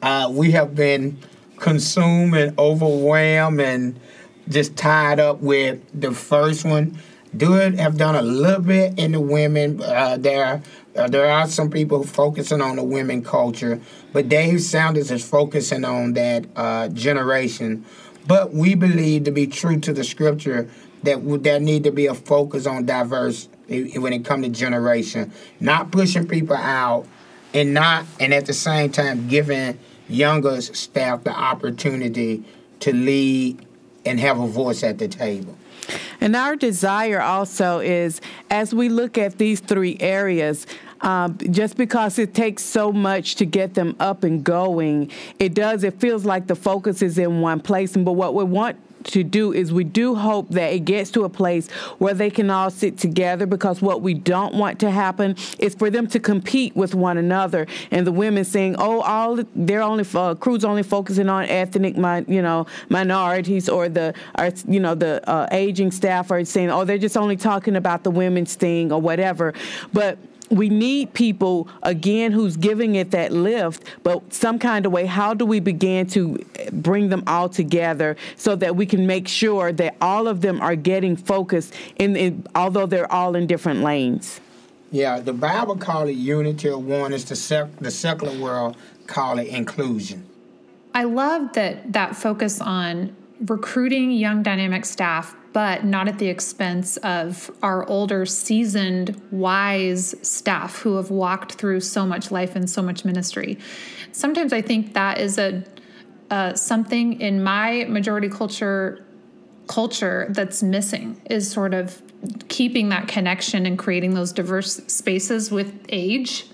Uh, 0.00 0.30
we 0.32 0.52
have 0.52 0.74
been 0.74 1.18
consumed 1.58 2.34
and 2.34 2.58
overwhelmed 2.58 3.60
and 3.60 4.00
just 4.48 4.76
tied 4.76 5.20
up 5.20 5.40
with 5.40 5.80
the 5.98 6.12
first 6.12 6.64
one. 6.64 6.98
Do 7.36 7.56
it 7.56 7.78
have 7.78 7.98
done 7.98 8.14
a 8.14 8.22
little 8.22 8.62
bit 8.62 8.98
in 8.98 9.12
the 9.12 9.20
women. 9.20 9.82
Uh, 9.82 10.16
there, 10.16 10.62
uh, 10.96 11.08
there 11.08 11.30
are 11.30 11.46
some 11.46 11.70
people 11.70 12.02
focusing 12.02 12.62
on 12.62 12.76
the 12.76 12.82
women 12.82 13.22
culture, 13.22 13.78
but 14.14 14.30
Dave 14.30 14.62
Sanders 14.62 15.10
is 15.10 15.28
focusing 15.28 15.84
on 15.84 16.14
that 16.14 16.46
uh, 16.56 16.88
generation 16.88 17.84
but 18.26 18.52
we 18.52 18.74
believe 18.74 19.24
to 19.24 19.30
be 19.30 19.46
true 19.46 19.78
to 19.80 19.92
the 19.92 20.04
scripture 20.04 20.68
that 21.02 21.42
there 21.42 21.60
need 21.60 21.84
to 21.84 21.92
be 21.92 22.06
a 22.06 22.14
focus 22.14 22.66
on 22.66 22.86
diverse 22.86 23.48
when 23.68 24.12
it 24.12 24.24
comes 24.24 24.44
to 24.44 24.50
generation, 24.50 25.32
not 25.60 25.90
pushing 25.90 26.26
people 26.26 26.56
out, 26.56 27.06
and 27.54 27.74
not 27.74 28.04
and 28.20 28.34
at 28.34 28.46
the 28.46 28.52
same 28.52 28.90
time 28.90 29.28
giving 29.28 29.78
younger 30.08 30.60
staff 30.60 31.24
the 31.24 31.30
opportunity 31.30 32.44
to 32.80 32.92
lead 32.92 33.64
and 34.04 34.20
have 34.20 34.38
a 34.38 34.46
voice 34.46 34.82
at 34.82 34.98
the 34.98 35.08
table. 35.08 35.56
And 36.20 36.34
our 36.34 36.56
desire 36.56 37.20
also 37.20 37.78
is 37.78 38.20
as 38.50 38.74
we 38.74 38.88
look 38.88 39.18
at 39.18 39.38
these 39.38 39.60
three 39.60 39.96
areas, 40.00 40.66
um, 41.00 41.38
just 41.50 41.76
because 41.76 42.18
it 42.18 42.34
takes 42.34 42.62
so 42.62 42.92
much 42.92 43.36
to 43.36 43.46
get 43.46 43.74
them 43.74 43.96
up 44.00 44.24
and 44.24 44.42
going, 44.42 45.10
it 45.38 45.54
does, 45.54 45.84
it 45.84 46.00
feels 46.00 46.24
like 46.24 46.46
the 46.46 46.56
focus 46.56 47.02
is 47.02 47.18
in 47.18 47.40
one 47.40 47.60
place. 47.60 47.96
But 47.96 48.12
what 48.12 48.34
we 48.34 48.44
want 48.44 48.76
to 49.06 49.22
do 49.22 49.52
is 49.52 49.72
we 49.72 49.84
do 49.84 50.14
hope 50.14 50.48
that 50.50 50.72
it 50.72 50.80
gets 50.80 51.10
to 51.12 51.24
a 51.24 51.28
place 51.28 51.70
where 51.98 52.14
they 52.14 52.30
can 52.30 52.50
all 52.50 52.70
sit 52.70 52.98
together 52.98 53.46
because 53.46 53.80
what 53.80 54.02
we 54.02 54.14
don't 54.14 54.54
want 54.54 54.80
to 54.80 54.90
happen 54.90 55.36
is 55.58 55.74
for 55.74 55.90
them 55.90 56.06
to 56.08 56.18
compete 56.18 56.74
with 56.74 56.94
one 56.94 57.16
another 57.18 57.66
and 57.90 58.06
the 58.06 58.12
women 58.12 58.44
saying 58.44 58.74
oh 58.78 59.00
all 59.02 59.38
they're 59.54 59.82
only 59.82 60.04
uh, 60.14 60.34
Cru's 60.34 60.64
only 60.64 60.82
focusing 60.82 61.28
on 61.28 61.44
ethnic 61.44 61.96
you 62.28 62.42
know 62.42 62.66
minorities 62.88 63.68
or 63.68 63.88
the 63.88 64.14
or, 64.38 64.50
you 64.66 64.80
know 64.80 64.94
the 64.94 65.28
uh, 65.28 65.46
aging 65.52 65.90
staff 65.90 66.30
are 66.30 66.44
saying 66.44 66.70
oh 66.70 66.84
they're 66.84 66.98
just 66.98 67.16
only 67.16 67.36
talking 67.36 67.76
about 67.76 68.02
the 68.02 68.10
women's 68.10 68.54
thing 68.54 68.92
or 68.92 69.00
whatever 69.00 69.54
but 69.92 70.18
we 70.50 70.68
need 70.68 71.12
people 71.14 71.68
again 71.82 72.32
who's 72.32 72.56
giving 72.56 72.94
it 72.94 73.10
that 73.10 73.32
lift 73.32 73.82
but 74.02 74.32
some 74.32 74.58
kind 74.58 74.86
of 74.86 74.92
way 74.92 75.06
how 75.06 75.34
do 75.34 75.44
we 75.44 75.60
begin 75.60 76.06
to 76.06 76.38
bring 76.72 77.08
them 77.08 77.22
all 77.26 77.48
together 77.48 78.16
so 78.36 78.54
that 78.56 78.76
we 78.76 78.86
can 78.86 79.06
make 79.06 79.28
sure 79.28 79.72
that 79.72 79.96
all 80.00 80.28
of 80.28 80.40
them 80.40 80.60
are 80.60 80.76
getting 80.76 81.16
focused 81.16 81.74
in, 81.96 82.16
in 82.16 82.46
although 82.54 82.86
they're 82.86 83.10
all 83.12 83.34
in 83.34 83.46
different 83.46 83.80
lanes? 83.80 84.40
Yeah 84.90 85.20
the 85.20 85.32
bible 85.32 85.76
call 85.76 86.06
it 86.06 86.12
unity 86.12 86.68
of 86.68 86.84
one 86.84 87.12
is 87.12 87.24
the, 87.24 87.36
sec- 87.36 87.76
the 87.78 87.90
secular 87.90 88.38
world 88.38 88.76
call 89.06 89.38
it 89.38 89.48
inclusion. 89.48 90.26
I 90.94 91.04
love 91.04 91.52
that 91.52 91.92
that 91.92 92.16
focus 92.16 92.60
on 92.60 93.14
recruiting 93.40 94.10
young 94.10 94.42
dynamic 94.42 94.84
staff, 94.84 95.34
but 95.52 95.84
not 95.84 96.08
at 96.08 96.18
the 96.18 96.28
expense 96.28 96.96
of 96.98 97.50
our 97.62 97.86
older, 97.88 98.26
seasoned, 98.26 99.20
wise 99.30 100.14
staff 100.22 100.78
who 100.80 100.96
have 100.96 101.10
walked 101.10 101.52
through 101.52 101.80
so 101.80 102.06
much 102.06 102.30
life 102.30 102.56
and 102.56 102.68
so 102.68 102.82
much 102.82 103.04
ministry. 103.04 103.58
Sometimes 104.12 104.52
I 104.52 104.62
think 104.62 104.94
that 104.94 105.18
is 105.18 105.38
a 105.38 105.64
uh, 106.30 106.54
something 106.54 107.20
in 107.20 107.42
my 107.42 107.84
majority 107.88 108.28
culture 108.28 109.04
culture 109.68 110.26
that's 110.30 110.62
missing 110.62 111.20
is 111.30 111.50
sort 111.50 111.74
of 111.74 112.02
keeping 112.48 112.88
that 112.88 113.08
connection 113.08 113.66
and 113.66 113.78
creating 113.78 114.14
those 114.14 114.32
diverse 114.32 114.76
spaces 114.86 115.50
with 115.50 115.84
age 115.88 116.46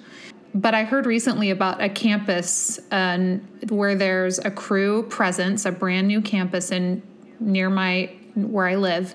but 0.54 0.74
I 0.74 0.84
heard 0.84 1.06
recently 1.06 1.50
about 1.50 1.82
a 1.82 1.88
campus 1.88 2.78
uh, 2.90 3.38
where 3.68 3.94
there's 3.94 4.38
a 4.38 4.50
Cru 4.50 5.04
presence, 5.04 5.64
a 5.64 5.72
brand 5.72 6.08
new 6.08 6.20
campus 6.20 6.70
in 6.70 7.02
near 7.40 7.70
my 7.70 8.10
where 8.34 8.66
I 8.66 8.76
live, 8.76 9.14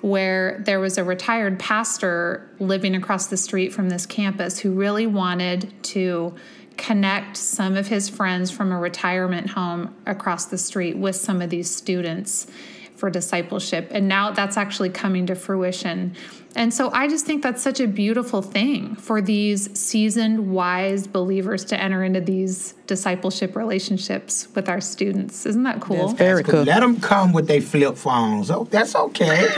where 0.00 0.62
there 0.64 0.80
was 0.80 0.98
a 0.98 1.04
retired 1.04 1.58
pastor 1.58 2.50
living 2.58 2.94
across 2.94 3.26
the 3.26 3.36
street 3.36 3.72
from 3.72 3.88
this 3.88 4.06
campus 4.06 4.58
who 4.58 4.72
really 4.72 5.06
wanted 5.06 5.72
to 5.84 6.34
connect 6.76 7.36
some 7.36 7.76
of 7.76 7.88
his 7.88 8.08
friends 8.08 8.50
from 8.50 8.70
a 8.70 8.78
retirement 8.78 9.50
home 9.50 9.94
across 10.06 10.46
the 10.46 10.58
street 10.58 10.96
with 10.96 11.16
some 11.16 11.42
of 11.42 11.50
these 11.50 11.68
students 11.74 12.46
for 12.94 13.10
discipleship. 13.10 13.88
And 13.90 14.08
now 14.08 14.30
that's 14.30 14.56
actually 14.56 14.90
coming 14.90 15.26
to 15.26 15.34
fruition. 15.34 16.14
And 16.56 16.72
so 16.72 16.90
I 16.92 17.08
just 17.08 17.26
think 17.26 17.42
that's 17.42 17.62
such 17.62 17.78
a 17.78 17.86
beautiful 17.86 18.42
thing 18.42 18.96
for 18.96 19.20
these 19.20 19.78
seasoned, 19.78 20.50
wise 20.52 21.06
believers 21.06 21.64
to 21.66 21.80
enter 21.80 22.02
into 22.02 22.20
these 22.20 22.72
discipleship 22.86 23.54
relationships 23.54 24.48
with 24.54 24.68
our 24.68 24.80
students. 24.80 25.46
Isn't 25.46 25.62
that 25.64 25.80
cool? 25.80 26.08
That's 26.08 26.18
very 26.18 26.42
cool. 26.42 26.62
Let 26.64 26.80
them 26.80 27.00
come 27.00 27.32
with 27.32 27.46
their 27.48 27.60
flip 27.60 27.96
phones. 27.96 28.50
Oh, 28.50 28.64
that's 28.64 28.96
okay. 28.96 29.48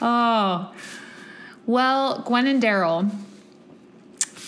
oh, 0.00 0.72
well, 1.66 2.22
Gwen 2.26 2.46
and 2.46 2.62
Darryl, 2.62 3.14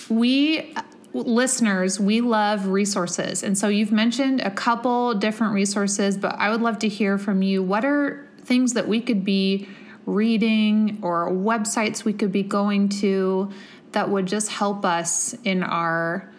we 0.09 0.75
listeners, 1.15 2.01
we 2.01 2.21
love 2.21 2.67
resources. 2.67 3.43
And 3.43 3.57
so 3.57 3.69
you've 3.69 3.93
mentioned 3.93 4.41
a 4.41 4.51
couple 4.51 5.15
different 5.15 5.53
resources, 5.53 6.17
but 6.17 6.35
I 6.37 6.51
would 6.51 6.63
love 6.63 6.79
to 6.81 6.89
hear 6.89 7.19
from 7.19 7.43
you. 7.43 7.63
What 7.63 7.85
are 7.85 8.27
things 8.45 8.73
that 8.73 8.89
we 8.89 9.01
could 9.01 9.25
be 9.25 9.69
reading 10.07 10.99
or 11.03 11.31
websites 11.31 12.05
we 12.05 12.13
could 12.13 12.33
be 12.33 12.43
going 12.43 12.89
to 12.89 13.51
that 13.93 14.09
would 14.09 14.27
just 14.27 14.49
help 14.49 14.85
us 14.85 15.35
in 15.45 15.63
our 15.63 16.31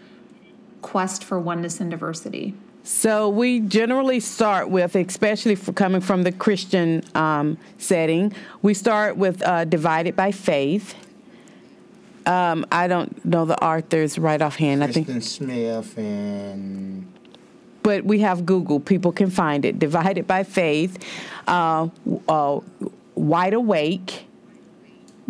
quest 0.81 1.23
for 1.23 1.39
oneness 1.39 1.79
and 1.79 1.91
diversity? 1.91 2.55
So 2.85 3.29
we 3.29 3.61
generally 3.61 4.19
start 4.19 4.69
with, 4.69 4.95
especially 4.95 5.55
for 5.55 5.71
coming 5.71 6.01
from 6.01 6.23
the 6.23 6.33
Christian 6.33 7.01
um, 7.15 7.57
setting, 7.77 8.33
we 8.61 8.73
start 8.73 9.15
with 9.15 9.41
uh, 9.41 9.63
Divided 9.63 10.17
by 10.17 10.33
Faith. 10.33 10.93
Um, 12.25 12.65
I 12.71 12.87
don't 12.87 13.23
know 13.25 13.45
the 13.45 13.61
authors 13.63 14.17
right 14.17 14.41
offhand. 14.41 14.83
I 14.83 14.87
think 14.87 15.23
Smith 15.23 15.97
and 15.97 17.11
but 17.83 18.05
we 18.05 18.19
have 18.19 18.45
Google. 18.45 18.79
People 18.79 19.11
can 19.11 19.29
find 19.29 19.65
it. 19.65 19.77
Divided 19.77 20.25
by 20.25 20.43
Faith, 20.43 20.97
uh, 21.47 21.89
uh, 22.29 22.59
White 23.13 23.53
Awake, 23.53 24.25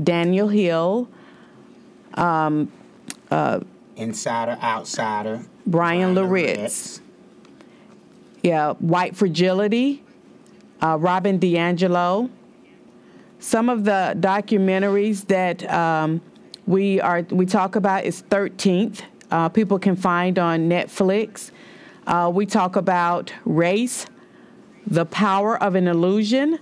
Daniel 0.02 0.48
Hill, 0.48 1.10
Insider 3.96 4.58
Outsider. 4.62 5.42
Bryan 5.66 6.14
Bryan 6.14 6.16
Loritts. 6.16 7.02
Yeah, 8.44 8.74
White 8.74 9.16
Fragility, 9.16 10.04
uh, 10.82 10.98
Robin 11.00 11.40
DiAngelo. 11.40 12.30
Some 13.40 13.70
of 13.70 13.86
the 13.86 14.16
documentaries 14.20 15.28
that 15.28 15.70
um, 15.72 16.22
we 16.66 17.02
are 17.02 17.22
we 17.30 17.46
talk 17.46 17.76
about 17.76 18.06
is 18.06 18.24
13th. 18.24 19.02
Uh, 19.32 19.50
people 19.50 19.80
can 19.80 19.96
find 19.96 20.38
on 20.38 20.70
Netflix. 20.70 21.52
Uh, 22.06 22.32
we 22.34 22.46
talk 22.46 22.76
about 22.76 23.34
race, 23.46 24.06
the 24.86 25.06
power 25.06 25.62
of 25.62 25.76
an 25.76 25.88
illusion, 25.88 26.60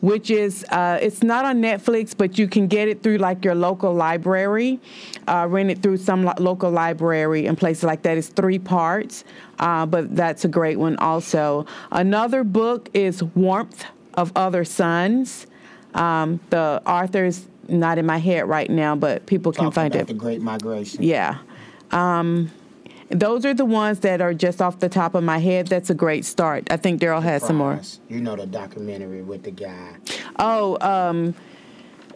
which 0.00 0.30
is 0.30 0.64
uh, 0.70 0.98
it's 1.00 1.22
not 1.22 1.44
on 1.44 1.60
Netflix, 1.60 2.16
but 2.16 2.38
you 2.38 2.48
can 2.48 2.66
get 2.66 2.88
it 2.88 3.02
through 3.02 3.18
like 3.18 3.44
your 3.44 3.54
local 3.54 3.92
library, 3.92 4.80
uh, 5.28 5.46
rent 5.48 5.70
it 5.70 5.82
through 5.82 5.96
some 5.96 6.24
lo- 6.24 6.34
local 6.38 6.70
library 6.70 7.46
and 7.46 7.56
places 7.56 7.84
like 7.84 8.02
that. 8.02 8.16
It's 8.16 8.28
three 8.28 8.58
parts, 8.58 9.24
uh, 9.58 9.86
but 9.86 10.14
that's 10.16 10.44
a 10.44 10.48
great 10.48 10.78
one 10.78 10.96
also. 10.96 11.66
Another 11.90 12.42
book 12.42 12.88
is 12.94 13.22
Warmth 13.22 13.84
of 14.14 14.32
Other 14.34 14.64
Suns. 14.64 15.46
Um, 15.94 16.40
the 16.50 16.82
author 16.86 17.24
is 17.24 17.46
not 17.68 17.98
in 17.98 18.06
my 18.06 18.18
head 18.18 18.48
right 18.48 18.70
now, 18.70 18.94
but 18.96 19.26
people 19.26 19.52
can 19.52 19.70
find 19.70 19.94
it. 19.94 20.06
the 20.06 20.14
Great 20.14 20.40
Migration. 20.40 21.02
Yeah. 21.02 21.38
Um, 21.90 22.50
those 23.10 23.44
are 23.44 23.52
the 23.52 23.64
ones 23.64 24.00
that 24.00 24.20
are 24.20 24.32
just 24.32 24.62
off 24.62 24.78
the 24.78 24.88
top 24.88 25.14
of 25.14 25.22
my 25.22 25.38
head. 25.38 25.68
That's 25.68 25.90
a 25.90 25.94
great 25.94 26.24
start. 26.24 26.70
I 26.70 26.76
think 26.76 27.00
Darryl 27.00 27.22
has 27.22 27.42
some 27.42 27.56
more. 27.56 27.80
You 28.08 28.20
know 28.20 28.36
the 28.36 28.46
documentary 28.46 29.22
with 29.22 29.42
the 29.42 29.50
guy. 29.50 29.96
Oh, 30.38 30.78
um, 30.80 31.34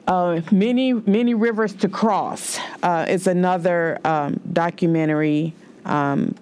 uh, 0.07 0.41
many 0.51 0.95
many 0.95 1.35
rivers 1.35 1.75
to 1.75 1.89
cross 1.89 2.59
uh, 2.83 3.07
is 3.09 3.27
another 3.27 3.99
um, 4.05 4.41
documentary 4.53 5.53
um, 5.85 6.35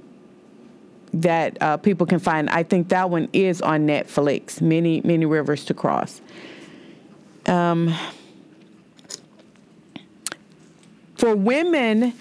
that 1.13 1.61
uh, 1.61 1.77
people 1.79 2.07
can 2.07 2.19
find. 2.19 2.49
I 2.51 2.63
think 2.63 2.91
that 2.91 3.11
one 3.11 3.29
is 3.33 3.61
on 3.61 3.87
Netflix. 3.87 4.61
Many 4.61 5.01
many 5.03 5.27
rivers 5.27 5.65
to 5.67 5.75
cross. 5.75 6.21
Um, 7.47 7.95
for 11.17 11.35
women, 11.35 12.15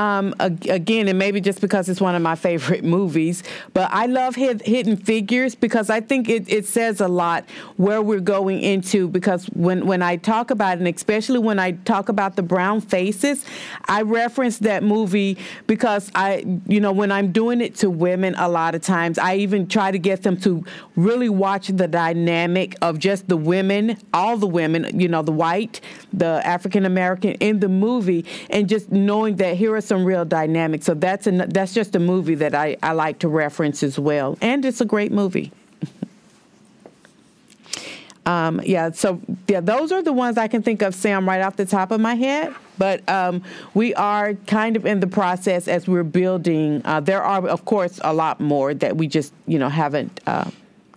um, 0.00 0.34
again, 0.40 1.08
and 1.08 1.18
maybe 1.18 1.42
just 1.42 1.60
because 1.60 1.90
it's 1.90 2.00
one 2.00 2.14
of 2.14 2.22
my 2.22 2.34
favorite 2.34 2.82
movies, 2.98 3.42
but 3.74 3.90
I 3.92 4.06
love 4.06 4.34
hid- 4.34 4.62
Hidden 4.62 4.96
Figures 4.96 5.54
because 5.54 5.90
I 5.90 6.00
think 6.00 6.26
it, 6.30 6.50
it 6.50 6.66
says 6.66 7.02
a 7.02 7.08
lot 7.08 7.44
where 7.76 8.00
we're 8.00 8.20
going 8.20 8.62
into. 8.62 9.08
Because 9.08 9.44
when, 9.48 9.86
when 9.86 10.00
I 10.00 10.16
talk 10.16 10.50
about 10.50 10.78
it, 10.78 10.86
and 10.86 10.96
especially 10.96 11.38
when 11.38 11.58
I 11.58 11.72
talk 11.72 12.08
about 12.08 12.36
the 12.36 12.42
brown 12.42 12.80
faces, 12.80 13.44
I 13.88 14.00
reference 14.00 14.58
that 14.60 14.82
movie 14.82 15.36
because 15.66 16.10
I, 16.14 16.46
you 16.66 16.80
know, 16.80 16.92
when 16.92 17.12
I'm 17.12 17.30
doing 17.30 17.60
it 17.60 17.74
to 17.76 17.90
women, 17.90 18.34
a 18.38 18.48
lot 18.48 18.74
of 18.74 18.80
times 18.80 19.18
I 19.18 19.36
even 19.36 19.68
try 19.68 19.90
to 19.90 19.98
get 19.98 20.22
them 20.22 20.38
to 20.40 20.64
really 20.96 21.28
watch 21.28 21.68
the 21.68 21.86
dynamic 21.86 22.74
of 22.80 22.98
just 22.98 23.28
the 23.28 23.36
women, 23.36 23.98
all 24.14 24.38
the 24.38 24.46
women, 24.46 24.98
you 24.98 25.08
know, 25.08 25.20
the 25.20 25.32
white, 25.32 25.82
the 26.10 26.40
African 26.46 26.86
American 26.86 27.32
in 27.32 27.60
the 27.60 27.68
movie, 27.68 28.24
and 28.48 28.66
just 28.66 28.90
knowing 28.90 29.36
that 29.36 29.56
here 29.56 29.74
are 29.74 29.89
some 29.90 30.04
real 30.04 30.24
dynamics. 30.24 30.86
So 30.86 30.94
that's 30.94 31.26
an, 31.26 31.48
that's 31.48 31.74
just 31.74 31.96
a 31.96 31.98
movie 31.98 32.36
that 32.36 32.54
I, 32.54 32.76
I 32.80 32.92
like 32.92 33.18
to 33.18 33.28
reference 33.28 33.82
as 33.82 33.98
well, 33.98 34.38
and 34.40 34.64
it's 34.64 34.80
a 34.80 34.86
great 34.86 35.12
movie. 35.12 35.52
Um, 38.26 38.60
yeah, 38.64 38.90
so 38.92 39.20
yeah, 39.48 39.60
those 39.60 39.90
are 39.90 40.02
the 40.02 40.12
ones 40.12 40.38
I 40.38 40.46
can 40.46 40.62
think 40.62 40.82
of, 40.82 40.94
Sam, 40.94 41.26
right 41.26 41.40
off 41.40 41.56
the 41.56 41.64
top 41.64 41.90
of 41.90 42.00
my 42.00 42.14
head. 42.14 42.54
But 42.78 43.06
um, 43.08 43.42
we 43.74 43.92
are 43.94 44.34
kind 44.46 44.76
of 44.76 44.86
in 44.86 45.00
the 45.00 45.06
process 45.06 45.66
as 45.66 45.88
we're 45.88 46.04
building. 46.04 46.82
Uh, 46.84 47.00
there 47.00 47.22
are, 47.22 47.48
of 47.48 47.64
course, 47.64 47.98
a 48.04 48.12
lot 48.12 48.38
more 48.38 48.72
that 48.74 48.96
we 48.96 49.08
just, 49.08 49.32
you 49.46 49.58
know, 49.58 49.68
haven't 49.68 50.20
uh, 50.26 50.48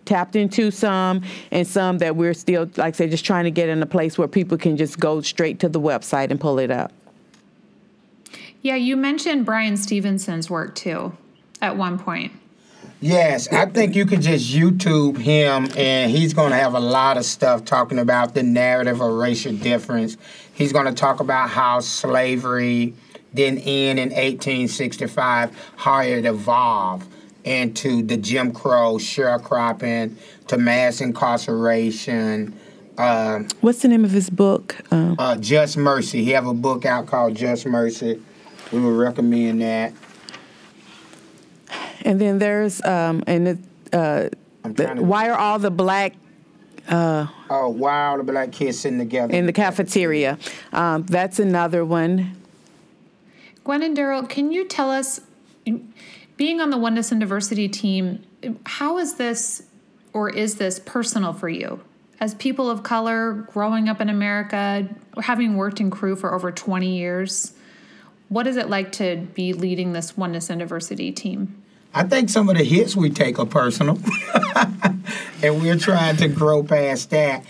tapped 0.05 0.35
into 0.35 0.69
some, 0.69 1.23
and 1.49 1.65
some 1.65 1.97
that 1.99 2.15
we're 2.15 2.35
still, 2.35 2.69
like 2.75 2.93
I 2.93 2.97
say, 2.97 3.09
just 3.09 3.25
trying 3.25 3.45
to 3.45 3.51
get 3.51 3.67
in 3.67 3.81
a 3.81 3.87
place 3.87 4.17
where 4.17 4.27
people 4.27 4.57
can 4.57 4.77
just 4.77 4.99
go 4.99 5.21
straight 5.21 5.59
to 5.61 5.69
the 5.69 5.79
website 5.79 6.29
and 6.29 6.39
pull 6.39 6.59
it 6.59 6.69
up. 6.69 6.91
Yeah, 8.63 8.75
you 8.75 8.95
mentioned 8.95 9.45
Bryan 9.45 9.75
Stevenson's 9.75 10.49
work 10.49 10.73
too 10.73 11.15
at 11.61 11.75
one 11.75 11.99
point. 11.99 12.31
Yes, 13.01 13.51
I 13.51 13.65
think 13.65 13.93
you 13.93 14.05
can 14.05 14.21
just 14.21 14.49
YouTube 14.49 15.17
him, 15.17 15.67
and 15.75 16.09
he's 16.09 16.33
going 16.33 16.51
to 16.51 16.55
have 16.55 16.73
a 16.73 16.79
lot 16.79 17.17
of 17.17 17.25
stuff 17.25 17.65
talking 17.65 17.99
about 17.99 18.33
the 18.33 18.43
narrative 18.43 19.01
of 19.01 19.11
racial 19.11 19.51
difference. 19.51 20.15
He's 20.53 20.71
going 20.71 20.85
to 20.85 20.93
talk 20.93 21.19
about 21.19 21.49
how 21.49 21.81
slavery 21.81 22.93
didn't 23.33 23.59
end 23.59 23.99
in 23.99 24.09
1865, 24.11 25.73
how 25.75 25.99
it 25.99 26.23
evolved 26.23 27.05
into 27.43 28.01
the 28.03 28.15
Jim 28.15 28.53
Crow 28.53 28.95
sharecropping, 28.95 30.15
to 30.47 30.57
mass 30.57 31.01
incarceration. 31.01 32.57
Uh, 32.97 33.43
What's 33.59 33.81
the 33.81 33.89
name 33.89 34.05
of 34.05 34.11
his 34.11 34.29
book? 34.29 34.77
Um, 34.91 35.17
uh, 35.19 35.35
Just 35.35 35.75
Mercy. 35.75 36.23
He 36.23 36.31
have 36.31 36.47
a 36.47 36.53
book 36.53 36.85
out 36.85 37.07
called 37.07 37.35
Just 37.35 37.65
Mercy. 37.65 38.21
We 38.71 38.79
would 38.79 38.97
recommend 38.97 39.61
that. 39.61 39.93
and 42.01 42.19
then 42.19 42.39
there's 42.39 42.83
um, 42.83 43.23
and 43.27 43.47
it, 43.47 43.57
uh, 43.91 44.29
I'm 44.63 44.73
the, 44.73 44.95
why 44.95 45.29
are 45.29 45.37
all 45.37 45.59
the 45.59 45.71
black 45.71 46.13
Oh, 46.89 47.69
wow, 47.69 48.11
all 48.11 48.17
the 48.17 48.23
black 48.23 48.51
kids 48.51 48.79
sitting 48.79 48.99
together 48.99 49.33
in 49.33 49.45
the 49.45 49.53
cafeteria? 49.53 50.37
Um, 50.71 51.03
that's 51.03 51.39
another 51.39 51.85
one. 51.85 52.35
Gwen 53.63 53.83
and 53.83 53.95
Darryl, 53.95 54.27
can 54.27 54.51
you 54.51 54.65
tell 54.65 54.91
us? 54.91 55.21
being 56.35 56.59
on 56.59 56.69
the 56.69 56.77
Oneness 56.77 57.11
and 57.11 57.19
Diversity 57.19 57.69
team, 57.69 58.23
how 58.65 58.97
is 58.97 59.15
this 59.15 59.63
or 60.13 60.29
is 60.29 60.55
this 60.55 60.79
personal 60.79 61.33
for 61.33 61.49
you? 61.49 61.79
As 62.19 62.35
people 62.35 62.69
of 62.69 62.83
color 62.83 63.33
growing 63.53 63.89
up 63.89 64.01
in 64.01 64.09
America, 64.09 64.87
having 65.21 65.55
worked 65.55 65.79
in 65.79 65.89
Cru 65.89 66.15
for 66.15 66.33
over 66.33 66.51
20 66.51 66.97
years, 66.97 67.53
what 68.29 68.47
is 68.47 68.57
it 68.57 68.69
like 68.69 68.91
to 68.93 69.17
be 69.33 69.53
leading 69.53 69.93
this 69.93 70.17
Oneness 70.17 70.49
and 70.49 70.59
Diversity 70.59 71.11
team? 71.11 71.61
I 71.93 72.03
think 72.03 72.29
some 72.29 72.49
of 72.49 72.57
the 72.57 72.63
hits 72.63 72.95
we 72.95 73.11
take 73.11 73.37
are 73.37 73.45
personal, 73.45 73.99
and 75.43 75.61
we're 75.61 75.77
trying 75.77 76.17
to 76.17 76.27
grow 76.27 76.63
past 76.63 77.11
that. 77.11 77.45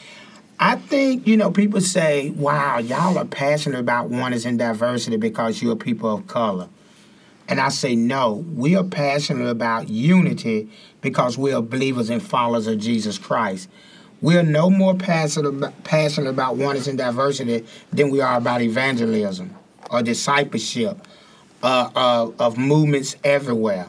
I 0.60 0.76
think, 0.76 1.26
you 1.26 1.38
know, 1.38 1.50
people 1.50 1.80
say, 1.80 2.32
wow, 2.32 2.78
y'all 2.80 3.18
are 3.18 3.26
passionate 3.26 3.80
about 3.80 4.10
oneness 4.10 4.46
and 4.46 4.60
diversity 4.60 5.18
because 5.18 5.62
you're 5.62 5.76
people 5.76 6.14
of 6.14 6.28
color. 6.28 6.68
And 7.48 7.60
I 7.60 7.70
say, 7.70 7.96
no, 7.96 8.46
we 8.56 8.76
are 8.76 8.84
passionate 8.84 9.48
about 9.48 9.90
unity 9.90 10.70
because 11.02 11.38
we 11.38 11.54
are 11.54 11.62
believers 11.62 12.10
and 12.10 12.22
followers 12.22 12.68
of 12.68 12.80
Jesus 12.80 13.18
Christ. 13.18 13.70
We 14.22 14.38
are 14.38 14.44
no 14.44 14.70
more 14.70 14.96
passionate, 14.96 16.30
about 16.30 16.56
oneness 16.56 16.88
and 16.88 16.98
diversity 16.98 17.66
than 17.92 18.10
we 18.10 18.22
are 18.22 18.38
about 18.38 18.62
evangelism 18.62 19.56
or 19.94 20.02
discipleship 20.02 20.98
uh, 21.62 21.90
uh, 21.96 22.32
of 22.40 22.58
movements 22.58 23.16
everywhere. 23.24 23.88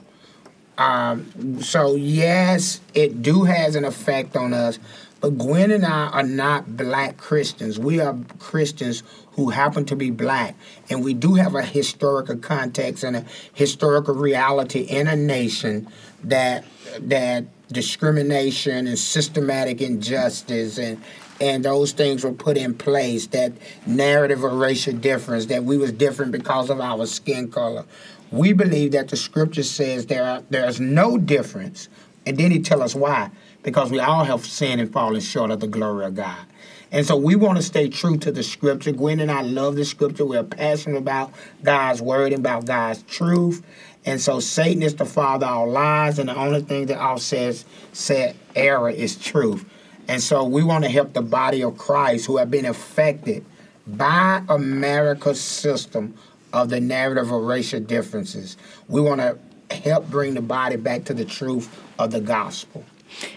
Um, 0.76 1.62
so 1.62 1.96
yes, 1.96 2.80
it 2.94 3.22
do 3.22 3.44
has 3.44 3.74
an 3.74 3.84
effect 3.84 4.36
on 4.36 4.52
us, 4.52 4.78
but 5.20 5.38
Gwen 5.38 5.70
and 5.70 5.84
I 5.84 6.09
are 6.09 6.22
not 6.22 6.76
black 6.76 7.16
Christians. 7.16 7.78
We 7.78 8.00
are 8.00 8.16
Christians 8.38 9.02
who 9.32 9.50
happen 9.50 9.84
to 9.86 9.96
be 9.96 10.11
black. 10.11 10.55
And 10.90 11.02
we 11.02 11.14
do 11.14 11.34
have 11.34 11.55
a 11.55 11.62
historical 11.62 12.36
context 12.36 13.02
and 13.02 13.16
a 13.16 13.24
historical 13.52 14.14
reality 14.14 14.80
in 14.80 15.09
a 15.09 15.16
nation 15.16 15.88
that 16.24 16.64
that 17.00 17.44
discrimination 17.72 18.86
and 18.86 18.98
systematic 18.98 19.80
injustice 19.80 20.78
and 20.78 21.02
and 21.41 21.64
those 21.64 21.93
things 21.93 22.24
were 22.24 22.32
put 22.32 22.57
in 22.57 22.74
place 22.74 23.26
that 23.28 23.53
narrative 23.87 24.45
of 24.45 24.53
racial 24.53 24.93
difference 24.93 25.47
that 25.47 25.64
we 25.64 25.76
was 25.76 25.93
different 25.93 26.32
because 26.32 26.70
of 26.70 26.80
our 26.80 27.07
skin 27.07 27.51
color 27.51 27.85
we 28.30 28.53
believe 28.53 28.93
that 28.93 29.09
the 29.09 29.16
scripture 29.16 29.62
says 29.62 30.07
there 30.07 30.24
are, 30.24 30.43
there's 30.51 30.80
no 30.80 31.18
difference 31.18 31.89
and 32.26 32.37
then 32.37 32.51
he 32.51 32.61
tell 32.61 32.82
us 32.82 32.95
why 32.95 33.30
because 33.64 33.91
we 33.91 33.99
all 33.99 34.24
have 34.24 34.45
sinned 34.45 34.80
and 34.80 34.93
fallen 34.93 35.20
short 35.20 35.51
of 35.51 35.59
the 35.59 35.66
glory 35.66 36.05
of 36.05 36.14
God. 36.14 36.47
And 36.93 37.05
so 37.05 37.16
we 37.16 37.35
want 37.35 37.57
to 37.57 37.62
stay 37.62 37.89
true 37.89 38.16
to 38.18 38.30
the 38.30 38.45
scripture. 38.45 38.93
Gwen 38.93 39.18
and 39.18 39.32
I 39.32 39.43
love 39.43 39.74
the 39.74 39.85
scripture. 39.85 40.24
We're 40.24 40.45
passionate 40.45 40.99
about 40.99 41.32
God's 41.64 42.01
word 42.01 42.32
and 42.32 42.41
about 42.41 42.66
God's 42.66 43.03
truth. 43.03 43.64
And 44.05 44.20
so 44.20 44.39
Satan 44.39 44.82
is 44.82 44.95
the 44.95 45.07
father 45.07 45.47
of 45.47 45.53
all 45.53 45.70
lies, 45.70 46.18
and 46.18 46.28
the 46.28 46.37
only 46.37 46.61
thing 46.61 46.87
that 46.87 46.99
all 46.99 47.18
says 47.18 47.64
said 47.93 48.37
error 48.55 48.91
is 48.91 49.16
truth. 49.16 49.64
And 50.09 50.22
so 50.22 50.44
we 50.44 50.62
want 50.62 50.84
to 50.84 50.90
help 50.90 51.12
the 51.12 51.22
body 51.22 51.62
of 51.62 51.78
Christ 51.78 52.26
who 52.26 52.36
have 52.36 52.50
been 52.50 52.66
affected 52.66 53.44
by 53.86 54.42
America's 54.48 55.40
system 55.40 56.14
of 56.52 56.68
the 56.70 56.80
narrative 56.80 57.30
of 57.30 57.42
racial 57.42 57.80
differences. 57.80 58.57
We 58.88 59.00
want 59.00 59.20
to 59.20 59.38
help 59.74 60.09
bring 60.09 60.34
the 60.34 60.42
body 60.42 60.76
back 60.76 61.05
to 61.05 61.14
the 61.14 61.24
truth 61.24 61.82
of 61.98 62.11
the 62.11 62.20
gospel. 62.20 62.84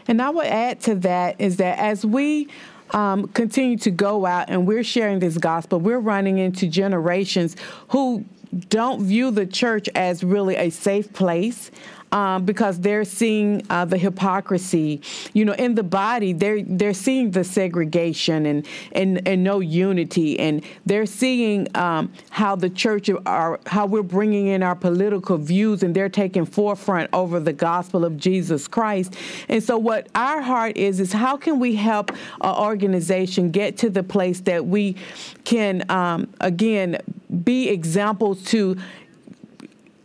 And 0.08 0.22
I 0.22 0.30
would 0.30 0.48
add 0.48 0.82
to 0.82 0.96
that 0.96 1.40
is 1.40 1.58
that 1.58 1.80
as 1.80 2.06
we 2.06 2.48
um, 2.92 3.28
continue 3.30 3.78
to 3.80 3.92
go 3.92 4.26
out 4.26 4.50
and 4.50 4.68
we're 4.68 4.84
sharing 4.84 5.20
this 5.20 5.38
gospel, 5.38 5.80
we're 5.80 6.00
running 6.00 6.38
into 6.38 6.68
generations 6.68 7.56
who 7.90 8.26
don't 8.70 9.04
view 9.04 9.32
the 9.32 9.46
church 9.46 9.90
as 9.96 10.24
really 10.24 10.56
a 10.56 10.70
safe 10.70 11.12
place 11.14 11.72
um, 12.12 12.46
because 12.46 12.80
they're 12.80 13.04
seeing 13.04 13.62
uh, 13.70 13.86
the 13.86 13.98
hypocrisy, 13.98 15.02
you 15.34 15.46
know, 15.46 15.54
in 15.54 15.76
the 15.76 15.84
body. 15.84 16.34
They're 16.34 16.62
they're 16.64 16.94
seeing 16.94 17.32
the 17.32 17.44
segregation 17.44 18.46
and 18.46 18.66
and, 18.92 19.28
and 19.28 19.44
no 19.44 19.60
unity, 19.60 20.40
and 20.40 20.64
they're 20.86 21.06
seeing 21.06 21.68
um, 21.76 22.12
how 22.30 22.56
the 22.56 22.70
church 22.70 23.10
are 23.26 23.60
how 23.66 23.86
we're 23.86 24.04
bringing 24.04 24.48
in 24.48 24.64
our 24.64 24.76
political 24.76 25.38
views, 25.38 25.84
and 25.84 25.96
they're 25.96 26.10
taking 26.10 26.46
forefront 26.46 27.10
over 27.14 27.40
the 27.40 27.54
gospel 27.54 28.06
of 28.06 28.18
Jesus 28.18 28.68
Christ. 28.68 29.16
And 29.50 29.64
so, 29.64 29.78
what 29.78 30.08
our 30.16 30.42
heart 30.42 30.78
is 30.78 31.00
is 31.00 31.14
how 31.14 31.38
can 31.38 31.60
we 31.60 31.76
help 31.76 32.12
an 32.42 32.56
organization 32.56 33.52
get 33.52 33.78
to 33.78 33.90
the 33.90 34.04
place 34.04 34.42
that 34.42 34.66
we 34.66 34.96
can 35.44 35.90
um, 35.90 36.34
again 36.40 36.98
be 37.44 37.70
examples 37.70 38.44
to 38.46 38.78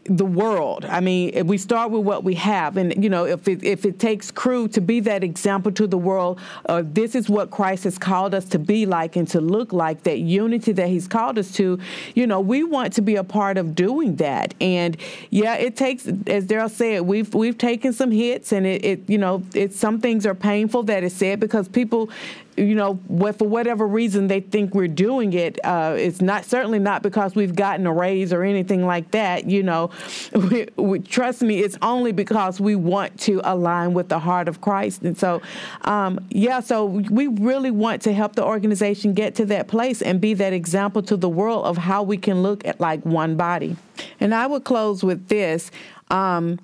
the 0.04 0.24
world. 0.24 0.84
I 0.84 1.00
mean, 1.00 1.46
we 1.46 1.58
start 1.58 1.90
with 1.90 2.02
what 2.02 2.24
we 2.24 2.34
have, 2.34 2.76
and 2.76 3.02
you 3.02 3.08
know, 3.08 3.24
if 3.24 3.46
it, 3.46 3.62
if 3.62 3.84
it 3.84 3.98
takes 3.98 4.30
Cru 4.30 4.66
to 4.68 4.80
be 4.80 5.00
that 5.00 5.22
example 5.22 5.70
to 5.72 5.86
the 5.86 5.98
world, 5.98 6.40
uh, 6.66 6.82
this 6.84 7.14
is 7.14 7.28
what 7.28 7.50
Christ 7.50 7.84
has 7.84 7.98
called 7.98 8.34
us 8.34 8.44
to 8.46 8.58
be 8.58 8.84
like 8.84 9.16
and 9.16 9.28
to 9.28 9.40
look 9.40 9.72
like. 9.72 10.02
That 10.02 10.18
unity 10.18 10.72
that 10.72 10.88
He's 10.88 11.06
called 11.06 11.38
us 11.38 11.52
to, 11.52 11.78
you 12.14 12.26
know, 12.26 12.40
we 12.40 12.64
want 12.64 12.92
to 12.94 13.02
be 13.02 13.16
a 13.16 13.24
part 13.24 13.58
of 13.58 13.74
doing 13.74 14.16
that. 14.16 14.54
And 14.60 14.96
yeah, 15.30 15.54
it 15.54 15.76
takes, 15.76 16.06
as 16.06 16.46
Darryl 16.46 16.70
said, 16.70 17.02
we've 17.02 17.32
we've 17.34 17.58
taken 17.58 17.92
some 17.92 18.10
hits, 18.10 18.52
and 18.52 18.66
it, 18.66 18.84
it 18.84 19.00
you 19.08 19.18
know, 19.18 19.42
it's 19.54 19.78
some 19.78 20.00
things 20.00 20.26
are 20.26 20.34
painful 20.34 20.82
that 20.84 21.04
is 21.04 21.14
said 21.14 21.38
because 21.38 21.68
people 21.68 22.10
you 22.56 22.74
know, 22.74 22.98
for 23.32 23.48
whatever 23.48 23.86
reason 23.86 24.26
they 24.26 24.40
think 24.40 24.74
we're 24.74 24.88
doing 24.88 25.32
it, 25.32 25.58
uh, 25.64 25.94
it's 25.98 26.20
not 26.20 26.44
certainly 26.44 26.78
not 26.78 27.02
because 27.02 27.34
we've 27.34 27.54
gotten 27.54 27.86
a 27.86 27.92
raise 27.92 28.32
or 28.32 28.42
anything 28.42 28.86
like 28.86 29.10
that. 29.12 29.48
You 29.48 29.62
know, 29.62 29.90
we, 30.34 30.68
we, 30.76 30.98
trust 30.98 31.42
me, 31.42 31.60
it's 31.60 31.78
only 31.82 32.12
because 32.12 32.60
we 32.60 32.76
want 32.76 33.18
to 33.20 33.40
align 33.44 33.94
with 33.94 34.08
the 34.08 34.18
heart 34.18 34.48
of 34.48 34.60
Christ. 34.60 35.02
And 35.02 35.16
so, 35.16 35.40
um, 35.82 36.18
yeah, 36.30 36.60
so 36.60 36.84
we 36.84 37.26
really 37.28 37.70
want 37.70 38.02
to 38.02 38.12
help 38.12 38.34
the 38.34 38.44
organization 38.44 39.14
get 39.14 39.34
to 39.36 39.46
that 39.46 39.68
place 39.68 40.02
and 40.02 40.20
be 40.20 40.34
that 40.34 40.52
example 40.52 41.02
to 41.02 41.16
the 41.16 41.28
world 41.28 41.64
of 41.64 41.78
how 41.78 42.02
we 42.02 42.16
can 42.16 42.42
look 42.42 42.66
at 42.66 42.80
like 42.80 43.04
one 43.04 43.36
body. 43.36 43.76
And 44.20 44.34
I 44.34 44.46
would 44.46 44.64
close 44.64 45.02
with 45.02 45.28
this. 45.28 45.70
Um, 46.10 46.58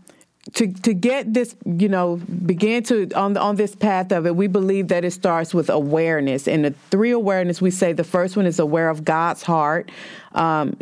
to 0.54 0.72
to 0.72 0.94
get 0.94 1.34
this, 1.34 1.56
you 1.64 1.88
know, 1.88 2.16
begin 2.16 2.82
to 2.84 3.10
on 3.14 3.36
on 3.36 3.56
this 3.56 3.74
path 3.74 4.12
of 4.12 4.26
it, 4.26 4.34
we 4.34 4.46
believe 4.46 4.88
that 4.88 5.04
it 5.04 5.10
starts 5.12 5.52
with 5.52 5.68
awareness. 5.68 6.48
And 6.48 6.64
the 6.64 6.74
three 6.90 7.10
awareness 7.10 7.60
we 7.60 7.70
say 7.70 7.92
the 7.92 8.04
first 8.04 8.36
one 8.36 8.46
is 8.46 8.58
aware 8.58 8.88
of 8.88 9.04
God's 9.04 9.42
heart. 9.42 9.90
Um, 10.32 10.76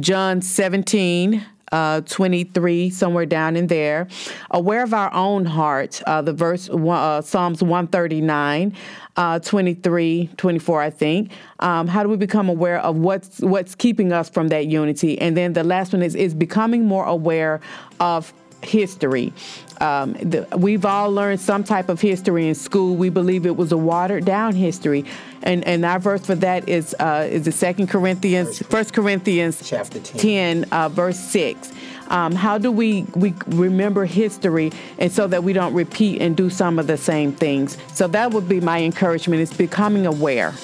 John 0.00 0.42
17, 0.42 1.44
uh, 1.72 2.02
23, 2.02 2.90
somewhere 2.90 3.26
down 3.26 3.56
in 3.56 3.66
there. 3.68 4.08
Aware 4.50 4.82
of 4.82 4.92
our 4.92 5.12
own 5.14 5.46
heart, 5.46 6.02
uh, 6.06 6.20
the 6.20 6.32
verse, 6.32 6.68
uh, 6.68 7.22
Psalms 7.22 7.62
139, 7.62 8.74
uh, 9.16 9.38
23, 9.38 10.30
24, 10.36 10.82
I 10.82 10.90
think. 10.90 11.30
Um, 11.60 11.86
how 11.86 12.02
do 12.02 12.08
we 12.08 12.16
become 12.16 12.48
aware 12.48 12.78
of 12.80 12.96
what's 12.96 13.40
what's 13.40 13.74
keeping 13.74 14.12
us 14.12 14.28
from 14.28 14.48
that 14.48 14.66
unity? 14.66 15.18
And 15.18 15.36
then 15.36 15.54
the 15.54 15.64
last 15.64 15.92
one 15.92 16.02
is, 16.02 16.14
is 16.14 16.34
becoming 16.34 16.84
more 16.84 17.06
aware 17.06 17.60
of 18.00 18.32
history. 18.66 19.32
Um, 19.80 20.14
the, 20.14 20.46
we've 20.56 20.84
all 20.84 21.10
learned 21.10 21.40
some 21.40 21.62
type 21.64 21.88
of 21.88 22.00
history 22.00 22.48
in 22.48 22.54
school. 22.54 22.96
We 22.96 23.10
believe 23.10 23.46
it 23.46 23.56
was 23.56 23.72
a 23.72 23.76
watered 23.76 24.24
down 24.24 24.54
history, 24.54 25.04
and 25.42 25.64
and 25.64 25.84
our 25.84 25.98
verse 25.98 26.24
for 26.24 26.34
that 26.36 26.68
is 26.68 26.94
uh, 26.98 27.28
is 27.30 27.44
the 27.44 27.52
Second 27.52 27.88
Corinthians, 27.88 28.58
First 28.66 28.94
Corinthians, 28.94 29.68
chapter 29.68 30.00
ten, 30.00 30.62
10 30.62 30.64
uh, 30.72 30.88
verse 30.88 31.18
six. 31.18 31.72
Um, 32.08 32.34
how 32.34 32.56
do 32.58 32.70
we 32.70 33.02
we 33.14 33.34
remember 33.48 34.04
history 34.04 34.72
and 34.98 35.10
so 35.10 35.26
that 35.26 35.42
we 35.42 35.52
don't 35.52 35.74
repeat 35.74 36.22
and 36.22 36.36
do 36.36 36.48
some 36.50 36.78
of 36.78 36.86
the 36.86 36.96
same 36.96 37.32
things? 37.32 37.76
So 37.92 38.06
that 38.08 38.32
would 38.32 38.48
be 38.48 38.60
my 38.60 38.82
encouragement: 38.82 39.42
is 39.42 39.52
becoming 39.52 40.06
aware. 40.06 40.54